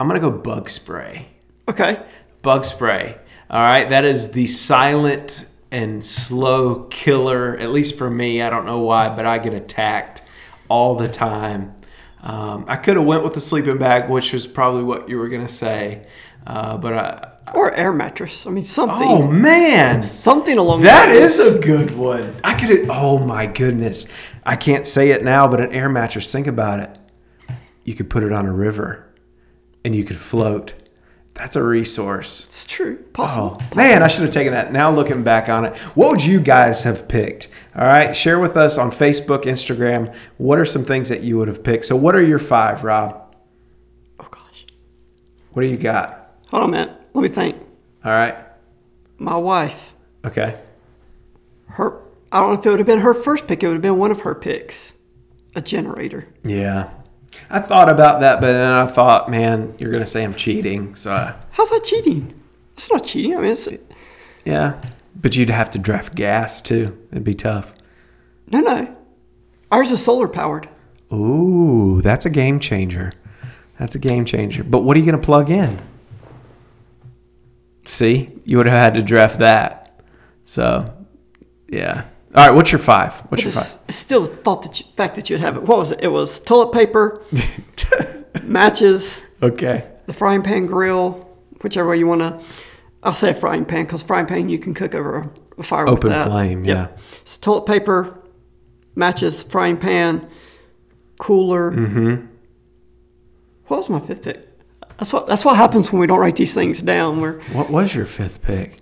I'm 0.00 0.08
going 0.08 0.20
to 0.20 0.28
go 0.28 0.36
bug 0.36 0.68
spray. 0.68 1.28
okay. 1.68 2.02
Bug 2.42 2.64
spray. 2.64 3.16
All 3.48 3.62
right. 3.62 3.88
That 3.88 4.04
is 4.04 4.32
the 4.32 4.48
silent 4.48 5.46
and 5.70 6.04
slow 6.04 6.84
killer, 6.84 7.56
at 7.58 7.70
least 7.70 7.96
for 7.96 8.10
me. 8.10 8.42
I 8.42 8.50
don't 8.50 8.66
know 8.66 8.80
why, 8.80 9.08
but 9.08 9.24
I 9.24 9.38
get 9.38 9.54
attacked 9.54 10.22
all 10.68 10.96
the 10.96 11.08
time. 11.08 11.76
Um, 12.22 12.64
I 12.68 12.76
could 12.76 12.96
have 12.96 13.04
went 13.04 13.24
with 13.24 13.34
the 13.34 13.40
sleeping 13.40 13.78
bag, 13.78 14.08
which 14.08 14.32
was 14.32 14.46
probably 14.46 14.84
what 14.84 15.08
you 15.08 15.18
were 15.18 15.28
going 15.28 15.44
to 15.46 15.52
say. 15.52 16.06
Uh, 16.46 16.76
but 16.76 16.92
I, 16.92 17.52
Or 17.54 17.72
air 17.72 17.92
mattress. 17.92 18.46
I 18.46 18.50
mean, 18.50 18.64
something. 18.64 18.96
oh 19.00 19.26
man, 19.26 20.02
Something 20.02 20.58
along 20.58 20.82
that 20.82 21.08
is 21.08 21.38
a 21.40 21.58
good 21.58 21.96
one. 21.96 22.34
I 22.44 22.54
could. 22.54 22.86
Oh 22.88 23.18
my 23.18 23.46
goodness, 23.46 24.06
I 24.44 24.56
can't 24.56 24.86
say 24.86 25.10
it 25.10 25.24
now, 25.24 25.48
but 25.48 25.60
an 25.60 25.72
air 25.72 25.88
mattress. 25.88 26.30
Think 26.30 26.46
about 26.46 26.80
it. 26.80 26.98
You 27.84 27.94
could 27.94 28.08
put 28.10 28.22
it 28.22 28.32
on 28.32 28.46
a 28.46 28.52
river, 28.52 29.12
and 29.84 29.94
you 29.96 30.04
could 30.04 30.16
float. 30.16 30.74
That's 31.34 31.56
a 31.56 31.62
resource. 31.62 32.44
It's 32.44 32.66
true. 32.66 32.96
Possible. 33.14 33.58
Oh 33.60 33.74
man, 33.74 34.02
I 34.02 34.08
should 34.08 34.24
have 34.24 34.34
taken 34.34 34.52
that. 34.52 34.72
Now 34.72 34.90
looking 34.90 35.22
back 35.22 35.48
on 35.48 35.64
it, 35.64 35.76
what 35.96 36.10
would 36.10 36.24
you 36.24 36.40
guys 36.40 36.82
have 36.82 37.08
picked? 37.08 37.48
All 37.74 37.86
right, 37.86 38.14
share 38.14 38.38
with 38.38 38.56
us 38.56 38.76
on 38.76 38.90
Facebook, 38.90 39.44
Instagram. 39.44 40.14
What 40.36 40.58
are 40.58 40.66
some 40.66 40.84
things 40.84 41.08
that 41.08 41.22
you 41.22 41.38
would 41.38 41.48
have 41.48 41.64
picked? 41.64 41.86
So, 41.86 41.96
what 41.96 42.14
are 42.14 42.22
your 42.22 42.38
five, 42.38 42.84
Rob? 42.84 43.34
Oh 44.20 44.28
gosh. 44.30 44.66
What 45.52 45.62
do 45.62 45.68
you 45.68 45.78
got? 45.78 46.36
Hold 46.50 46.64
on 46.64 46.68
a 46.68 46.72
minute. 46.72 46.96
Let 47.14 47.22
me 47.22 47.28
think. 47.28 47.56
All 48.04 48.12
right. 48.12 48.36
My 49.16 49.36
wife. 49.36 49.94
Okay. 50.24 50.60
Her. 51.68 51.98
I 52.30 52.40
don't 52.40 52.48
know 52.54 52.60
if 52.60 52.66
it 52.66 52.70
would 52.70 52.78
have 52.80 52.86
been 52.86 53.00
her 53.00 53.14
first 53.14 53.46
pick. 53.46 53.62
It 53.62 53.68
would 53.68 53.74
have 53.74 53.82
been 53.82 53.98
one 53.98 54.10
of 54.10 54.20
her 54.20 54.34
picks. 54.34 54.92
A 55.54 55.62
generator. 55.62 56.28
Yeah. 56.44 56.90
I 57.50 57.60
thought 57.60 57.88
about 57.88 58.20
that, 58.20 58.40
but 58.40 58.52
then 58.52 58.70
I 58.72 58.86
thought, 58.86 59.30
man, 59.30 59.74
you're 59.78 59.90
gonna 59.92 60.06
say 60.06 60.24
I'm 60.24 60.34
cheating. 60.34 60.94
So, 60.94 61.12
I, 61.12 61.34
How's 61.50 61.70
that 61.70 61.84
cheating? 61.84 62.34
It's 62.74 62.90
not 62.90 63.04
cheating. 63.04 63.36
I 63.36 63.40
mean, 63.40 63.50
it's 63.52 63.68
yeah. 64.44 64.80
But 65.14 65.36
you'd 65.36 65.50
have 65.50 65.70
to 65.70 65.78
draft 65.78 66.14
gas 66.14 66.62
too. 66.62 66.98
It'd 67.10 67.24
be 67.24 67.34
tough. 67.34 67.74
no, 68.46 68.60
no. 68.60 68.96
Ours 69.70 69.90
is 69.90 70.02
solar 70.04 70.28
powered. 70.28 70.68
Ooh, 71.12 72.00
that's 72.02 72.26
a 72.26 72.30
game 72.30 72.60
changer. 72.60 73.12
That's 73.78 73.94
a 73.94 73.98
game 73.98 74.24
changer. 74.24 74.64
But 74.64 74.80
what 74.80 74.96
are 74.96 75.00
you 75.00 75.06
gonna 75.06 75.22
plug 75.22 75.50
in? 75.50 75.78
See, 77.84 78.30
you 78.44 78.56
would 78.58 78.66
have 78.66 78.74
had 78.74 78.94
to 78.94 79.02
draft 79.02 79.38
that. 79.40 80.00
So, 80.44 80.92
yeah. 81.68 82.04
All 82.34 82.46
right. 82.46 82.54
What's 82.54 82.72
your 82.72 82.78
five? 82.78 83.12
What's 83.30 83.42
your 83.42 83.50
it's, 83.50 83.74
five? 83.74 83.82
it's 83.88 83.98
still 83.98 84.22
the 84.22 84.28
thought 84.36 84.62
that 84.62 84.80
you, 84.80 84.86
fact 84.96 85.16
that 85.16 85.28
you'd 85.28 85.40
have 85.40 85.56
it. 85.56 85.62
What 85.64 85.78
was 85.78 85.90
it? 85.90 86.00
It 86.02 86.08
was 86.08 86.40
toilet 86.40 86.72
paper, 86.72 87.22
matches, 88.42 89.18
Okay. 89.42 89.86
the 90.06 90.12
frying 90.12 90.42
pan 90.42 90.66
grill, 90.66 91.28
whichever 91.62 91.88
way 91.90 91.98
you 91.98 92.06
want 92.06 92.20
to. 92.22 92.40
I'll 93.02 93.14
say 93.14 93.32
frying 93.34 93.64
pan 93.64 93.84
because 93.84 94.02
frying 94.02 94.26
pan 94.26 94.48
you 94.48 94.58
can 94.58 94.74
cook 94.74 94.94
over 94.94 95.30
a, 95.58 95.62
fire 95.62 95.86
Open 95.88 96.04
with 96.04 96.12
that. 96.12 96.28
flame, 96.28 96.64
yeah. 96.64 96.88
So 97.24 97.38
toilet 97.40 97.66
paper, 97.66 98.18
matches, 98.94 99.42
frying 99.42 99.76
pan, 99.76 100.28
cooler. 101.18 101.72
Mm-hmm. 101.72 102.26
What 103.66 103.76
was 103.78 103.90
my 103.90 104.00
fifth 104.00 104.22
pick? 104.22 104.48
That's 104.98 105.12
what 105.12 105.26
that's 105.26 105.44
what 105.44 105.56
happens 105.56 105.90
when 105.92 106.00
we 106.00 106.06
don't 106.06 106.20
write 106.20 106.36
these 106.36 106.54
things 106.54 106.80
down. 106.80 107.20
We're 107.20 107.40
What 107.52 107.70
was 107.70 107.94
your 107.94 108.06
fifth 108.06 108.40
pick? 108.42 108.78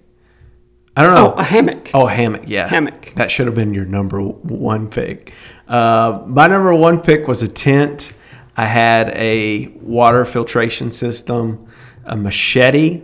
I 1.00 1.02
don't 1.02 1.14
know. 1.14 1.34
oh 1.36 1.40
a 1.40 1.42
hammock. 1.42 1.90
Oh, 1.94 2.06
hammock. 2.06 2.42
Yeah, 2.46 2.68
Hammock. 2.68 3.12
That 3.16 3.30
should 3.30 3.46
have 3.46 3.54
been 3.54 3.72
your 3.72 3.86
number 3.86 4.20
one 4.20 4.88
pick. 4.88 5.32
Uh, 5.66 6.22
my 6.26 6.46
number 6.46 6.74
one 6.74 7.00
pick 7.00 7.26
was 7.26 7.42
a 7.42 7.48
tent. 7.48 8.12
I 8.56 8.66
had 8.66 9.08
a 9.10 9.68
water 9.80 10.24
filtration 10.24 10.90
system, 10.90 11.66
a 12.04 12.16
machete, 12.16 13.02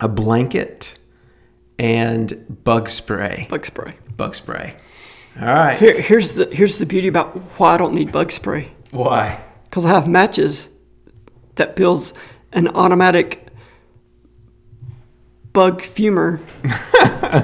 a 0.00 0.08
blanket, 0.08 0.98
and 1.78 2.64
bug 2.64 2.88
spray. 2.88 3.46
Bug 3.48 3.64
spray. 3.64 3.94
Bug 4.16 4.34
spray. 4.34 4.76
All 5.40 5.46
right. 5.46 5.78
Here, 5.78 6.00
here's 6.00 6.32
the 6.32 6.46
here's 6.52 6.78
the 6.78 6.86
beauty 6.86 7.08
about 7.08 7.36
why 7.58 7.74
I 7.74 7.78
don't 7.78 7.94
need 7.94 8.10
bug 8.12 8.32
spray. 8.32 8.68
Why? 8.90 9.42
because 9.72 9.86
I 9.86 9.88
have 9.88 10.06
matches 10.06 10.68
that 11.54 11.76
builds 11.76 12.12
an 12.52 12.68
automatic 12.68 13.41
bug 15.52 15.82
fumer 15.82 16.40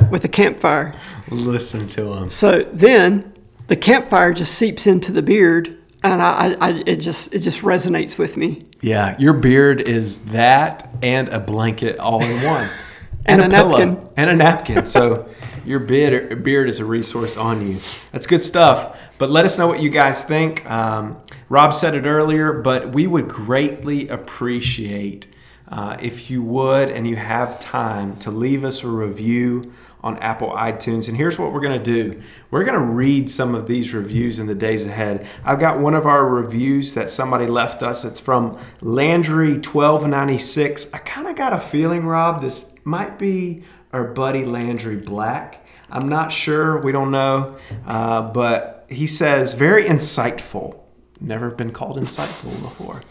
with 0.10 0.24
a 0.24 0.28
campfire. 0.28 0.98
Listen 1.30 1.88
to 1.88 2.12
him. 2.14 2.30
So 2.30 2.62
then 2.72 3.34
the 3.66 3.76
campfire 3.76 4.32
just 4.32 4.54
seeps 4.54 4.86
into 4.86 5.12
the 5.12 5.22
beard, 5.22 5.76
and 6.02 6.22
I, 6.22 6.56
I, 6.60 6.82
it 6.86 6.96
just 6.96 7.34
it 7.34 7.40
just 7.40 7.62
resonates 7.62 8.18
with 8.18 8.36
me. 8.36 8.64
Yeah, 8.80 9.16
your 9.18 9.34
beard 9.34 9.80
is 9.80 10.20
that 10.26 10.88
and 11.02 11.28
a 11.28 11.40
blanket 11.40 11.98
all 11.98 12.22
in 12.22 12.44
one. 12.44 12.68
And 13.26 13.42
a 13.42 13.48
pillow 13.50 13.76
napkin. 13.76 14.08
And 14.16 14.30
a 14.30 14.34
napkin. 14.34 14.86
So 14.86 15.28
your 15.66 15.80
beard, 15.80 16.42
beard 16.42 16.66
is 16.66 16.78
a 16.78 16.84
resource 16.86 17.36
on 17.36 17.68
you. 17.68 17.78
That's 18.10 18.26
good 18.26 18.40
stuff. 18.40 18.98
But 19.18 19.28
let 19.28 19.44
us 19.44 19.58
know 19.58 19.66
what 19.66 19.82
you 19.82 19.90
guys 19.90 20.24
think. 20.24 20.64
Um, 20.64 21.18
Rob 21.50 21.74
said 21.74 21.94
it 21.94 22.06
earlier, 22.06 22.54
but 22.54 22.94
we 22.94 23.06
would 23.06 23.28
greatly 23.28 24.08
appreciate 24.08 25.26
uh, 25.70 25.96
if 26.00 26.30
you 26.30 26.42
would 26.42 26.90
and 26.90 27.06
you 27.06 27.16
have 27.16 27.60
time 27.60 28.16
to 28.18 28.30
leave 28.30 28.64
us 28.64 28.84
a 28.84 28.88
review 28.88 29.72
on 30.02 30.16
Apple 30.18 30.50
iTunes. 30.50 31.08
And 31.08 31.16
here's 31.16 31.38
what 31.38 31.52
we're 31.52 31.60
going 31.60 31.78
to 31.78 31.84
do 31.84 32.20
we're 32.50 32.64
going 32.64 32.78
to 32.78 32.84
read 32.84 33.30
some 33.30 33.54
of 33.54 33.66
these 33.66 33.94
reviews 33.94 34.38
in 34.38 34.46
the 34.46 34.54
days 34.54 34.86
ahead. 34.86 35.26
I've 35.44 35.60
got 35.60 35.80
one 35.80 35.94
of 35.94 36.06
our 36.06 36.26
reviews 36.26 36.94
that 36.94 37.10
somebody 37.10 37.46
left 37.46 37.82
us. 37.82 38.04
It's 38.04 38.20
from 38.20 38.58
Landry1296. 38.80 40.94
I 40.94 40.98
kind 40.98 41.28
of 41.28 41.36
got 41.36 41.52
a 41.52 41.60
feeling, 41.60 42.06
Rob, 42.06 42.40
this 42.40 42.72
might 42.84 43.18
be 43.18 43.64
our 43.92 44.04
buddy 44.04 44.44
Landry 44.44 44.96
Black. 44.96 45.66
I'm 45.90 46.08
not 46.08 46.32
sure. 46.32 46.80
We 46.80 46.92
don't 46.92 47.10
know. 47.10 47.56
Uh, 47.86 48.22
but 48.22 48.86
he 48.88 49.06
says, 49.06 49.52
very 49.54 49.84
insightful. 49.84 50.78
Never 51.20 51.50
been 51.50 51.72
called 51.72 51.96
insightful 51.96 52.60
before. 52.62 53.02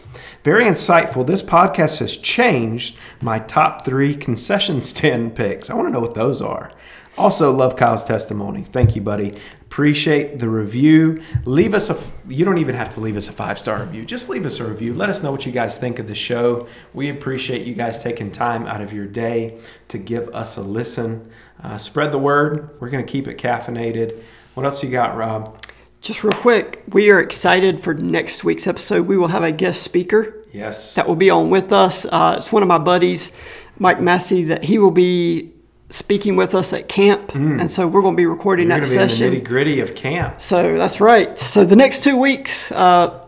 Very 0.43 0.63
insightful. 0.63 1.27
This 1.27 1.41
podcast 1.43 1.99
has 1.99 2.15
changed 2.15 2.97
my 3.21 3.39
top 3.39 3.83
three 3.83 4.15
concession 4.15 4.81
stand 4.81 5.35
picks. 5.35 5.69
I 5.69 5.73
want 5.73 5.89
to 5.89 5.91
know 5.91 5.99
what 5.99 6.13
those 6.13 6.41
are. 6.41 6.71
Also, 7.17 7.51
love 7.51 7.75
Kyle's 7.75 8.03
testimony. 8.03 8.61
Thank 8.63 8.95
you, 8.95 9.01
buddy. 9.01 9.35
Appreciate 9.61 10.39
the 10.39 10.47
review. 10.49 11.21
Leave 11.45 11.73
us 11.73 11.89
a. 11.89 11.97
You 12.27 12.45
don't 12.45 12.59
even 12.59 12.75
have 12.75 12.91
to 12.91 12.99
leave 12.99 13.17
us 13.17 13.27
a 13.27 13.31
five 13.31 13.57
star 13.59 13.81
review. 13.83 14.05
Just 14.05 14.29
leave 14.29 14.45
us 14.45 14.59
a 14.59 14.65
review. 14.65 14.93
Let 14.93 15.09
us 15.09 15.23
know 15.23 15.31
what 15.31 15.45
you 15.45 15.51
guys 15.51 15.77
think 15.77 15.99
of 15.99 16.07
the 16.07 16.15
show. 16.15 16.67
We 16.93 17.09
appreciate 17.09 17.65
you 17.65 17.73
guys 17.73 18.01
taking 18.01 18.31
time 18.31 18.65
out 18.67 18.81
of 18.81 18.93
your 18.93 19.07
day 19.07 19.59
to 19.89 19.97
give 19.97 20.29
us 20.29 20.57
a 20.57 20.61
listen. 20.61 21.29
Uh, 21.61 21.77
spread 21.77 22.11
the 22.11 22.19
word. 22.19 22.79
We're 22.79 22.89
gonna 22.89 23.03
keep 23.03 23.27
it 23.27 23.37
caffeinated. 23.37 24.21
What 24.53 24.65
else 24.65 24.83
you 24.83 24.89
got, 24.89 25.17
Rob? 25.17 25.59
Just 26.07 26.23
real 26.23 26.31
quick, 26.39 26.83
we 26.93 27.09
are 27.11 27.19
excited 27.19 27.81
for 27.81 27.93
next 27.93 28.45
week's 28.45 28.65
episode. 28.65 29.07
We 29.07 29.17
will 29.17 29.27
have 29.27 29.43
a 29.43 29.51
guest 29.51 29.83
speaker 29.83 30.35
Yes. 30.53 30.95
that 30.95 31.05
will 31.05 31.17
be 31.17 31.29
on 31.29 31.49
with 31.49 31.73
us. 31.73 32.05
Uh, 32.05 32.35
it's 32.37 32.49
one 32.49 32.63
of 32.63 32.69
my 32.69 32.77
buddies, 32.77 33.33
Mike 33.77 33.99
Massey, 33.99 34.45
that 34.45 34.63
he 34.63 34.79
will 34.79 34.91
be 34.91 35.51
speaking 35.89 36.37
with 36.37 36.55
us 36.55 36.71
at 36.71 36.87
camp, 36.87 37.35
and 37.35 37.69
so 37.69 37.85
we're 37.89 38.01
going 38.01 38.13
to 38.15 38.17
be 38.21 38.25
recording 38.25 38.69
You're 38.69 38.77
that 38.79 38.85
be 38.85 38.89
session. 38.89 39.31
the 39.31 39.41
nitty 39.41 39.43
gritty 39.43 39.79
of 39.81 39.95
camp. 39.95 40.39
So 40.39 40.77
that's 40.77 41.01
right. 41.01 41.37
So 41.37 41.65
the 41.65 41.75
next 41.75 42.03
two 42.05 42.17
weeks, 42.17 42.71
uh, 42.71 43.25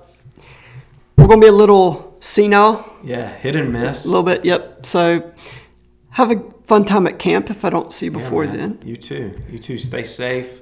we're 1.18 1.28
going 1.28 1.42
to 1.42 1.46
be 1.46 1.50
a 1.50 1.52
little 1.52 2.16
senile, 2.22 2.90
Yeah, 3.04 3.28
hit 3.40 3.58
and 3.58 3.74
miss. 3.74 4.06
a 4.06 4.08
little 4.08 4.24
bit. 4.24 4.46
Yep. 4.46 4.86
So 4.86 5.30
have 6.12 6.32
a 6.32 6.42
fun 6.64 6.86
time 6.86 7.08
at 7.08 7.20
camp 7.20 7.50
if 7.50 7.66
I 7.66 7.70
don't 7.70 7.92
see 7.92 8.06
you 8.06 8.12
before 8.12 8.46
man. 8.46 8.56
then. 8.58 8.80
You 8.86 8.96
too. 8.96 9.38
You 9.50 9.58
too. 9.58 9.78
Stay 9.78 10.04
safe. 10.06 10.62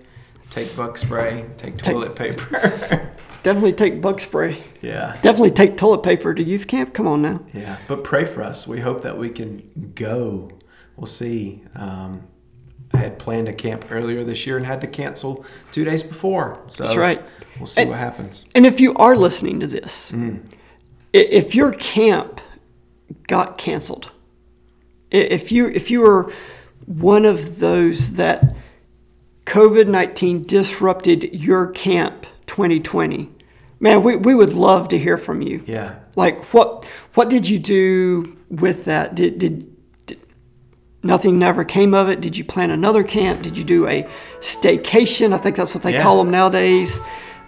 Take 0.57 0.75
bug 0.75 0.97
spray. 0.97 1.45
Take 1.57 1.77
toilet 1.77 2.15
paper. 2.15 3.11
Definitely 3.43 3.73
take 3.73 4.01
bug 4.01 4.19
spray. 4.19 4.57
yeah. 4.81 5.15
Definitely 5.21 5.51
take 5.51 5.77
toilet 5.77 6.01
paper 6.01 6.33
to 6.33 6.41
youth 6.43 6.65
camp. 6.65 6.95
Come 6.95 7.05
on 7.05 7.21
now. 7.21 7.45
Yeah. 7.53 7.77
But 7.87 8.03
pray 8.03 8.25
for 8.25 8.41
us. 8.41 8.67
We 8.67 8.79
hope 8.79 9.03
that 9.03 9.19
we 9.19 9.29
can 9.29 9.91
go. 9.93 10.51
We'll 10.95 11.05
see. 11.05 11.61
Um, 11.75 12.23
I 12.91 12.97
had 12.97 13.19
planned 13.19 13.47
a 13.47 13.53
camp 13.53 13.85
earlier 13.91 14.23
this 14.23 14.47
year 14.47 14.57
and 14.57 14.65
had 14.65 14.81
to 14.81 14.87
cancel 14.87 15.45
two 15.71 15.85
days 15.85 16.01
before. 16.01 16.59
So 16.69 16.85
That's 16.85 16.95
right. 16.97 17.21
We'll 17.59 17.67
see 17.67 17.81
And- 17.81 17.91
what 17.91 17.99
happens. 17.99 18.45
And 18.55 18.65
if 18.65 18.79
you 18.79 18.95
are 18.95 19.15
listening 19.15 19.59
to 19.59 19.67
this, 19.67 20.11
Mm. 20.11 20.39
if 21.13 21.53
your 21.53 21.71
camp 21.73 22.41
got 23.27 23.59
canceled, 23.59 24.09
if 25.11 25.51
you 25.51 25.67
if 25.67 25.91
you 25.91 25.99
were 26.01 26.31
one 26.87 27.25
of 27.25 27.59
those 27.59 28.13
that 28.13 28.55
COVID 29.47 29.87
nineteen 29.87 30.43
disrupted 30.43 31.33
your 31.33 31.67
camp 31.67 32.25
2020, 32.47 33.29
man, 33.79 34.03
we, 34.03 34.15
we 34.17 34.35
would 34.35 34.51
love 34.53 34.89
to 34.89 34.97
hear 34.97 35.17
from 35.17 35.41
you. 35.41 35.63
Yeah. 35.65 35.95
Like 36.17 36.43
what 36.53 36.85
what 37.13 37.29
did 37.29 37.47
you 37.47 37.57
do 37.57 38.37
with 38.49 38.85
that? 38.85 39.15
Did 39.15 39.39
did, 39.39 39.73
did 40.05 40.19
nothing 41.01 41.39
never 41.39 41.63
came 41.63 41.93
of 41.93 42.09
it? 42.09 42.19
Did 42.19 42.35
you 42.35 42.43
plan 42.43 42.71
another 42.71 43.03
camp? 43.03 43.41
Did 43.41 43.57
you 43.57 43.63
do 43.63 43.87
a 43.87 44.03
staycation? 44.41 45.33
I 45.33 45.37
think 45.37 45.55
that's 45.55 45.73
what 45.73 45.81
they 45.83 45.93
Yeah. 45.93 46.03
call 46.03 46.17
them 46.17 46.29
nowadays. 46.29 46.99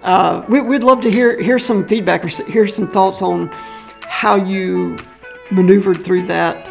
Uh, 0.01 0.45
we, 0.47 0.61
we'd 0.61 0.83
love 0.83 1.01
to 1.01 1.11
hear 1.11 1.37
hear 1.41 1.59
some 1.59 1.85
feedback 1.85 2.23
or 2.23 2.29
hear 2.49 2.65
some 2.67 2.87
thoughts 2.87 3.21
on 3.21 3.49
how 4.03 4.35
you 4.35 4.95
maneuvered 5.51 6.01
through 6.01 6.21
that 6.27 6.69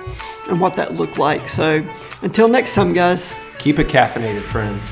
and 0.49 0.59
what 0.59 0.75
that 0.77 0.95
looked 0.95 1.19
like. 1.19 1.47
So 1.47 1.87
until 2.23 2.49
next 2.49 2.75
time, 2.75 2.95
guys. 2.95 3.35
Keep 3.59 3.79
it 3.81 3.89
caffeinated, 3.89 4.41
friends. 4.41 4.91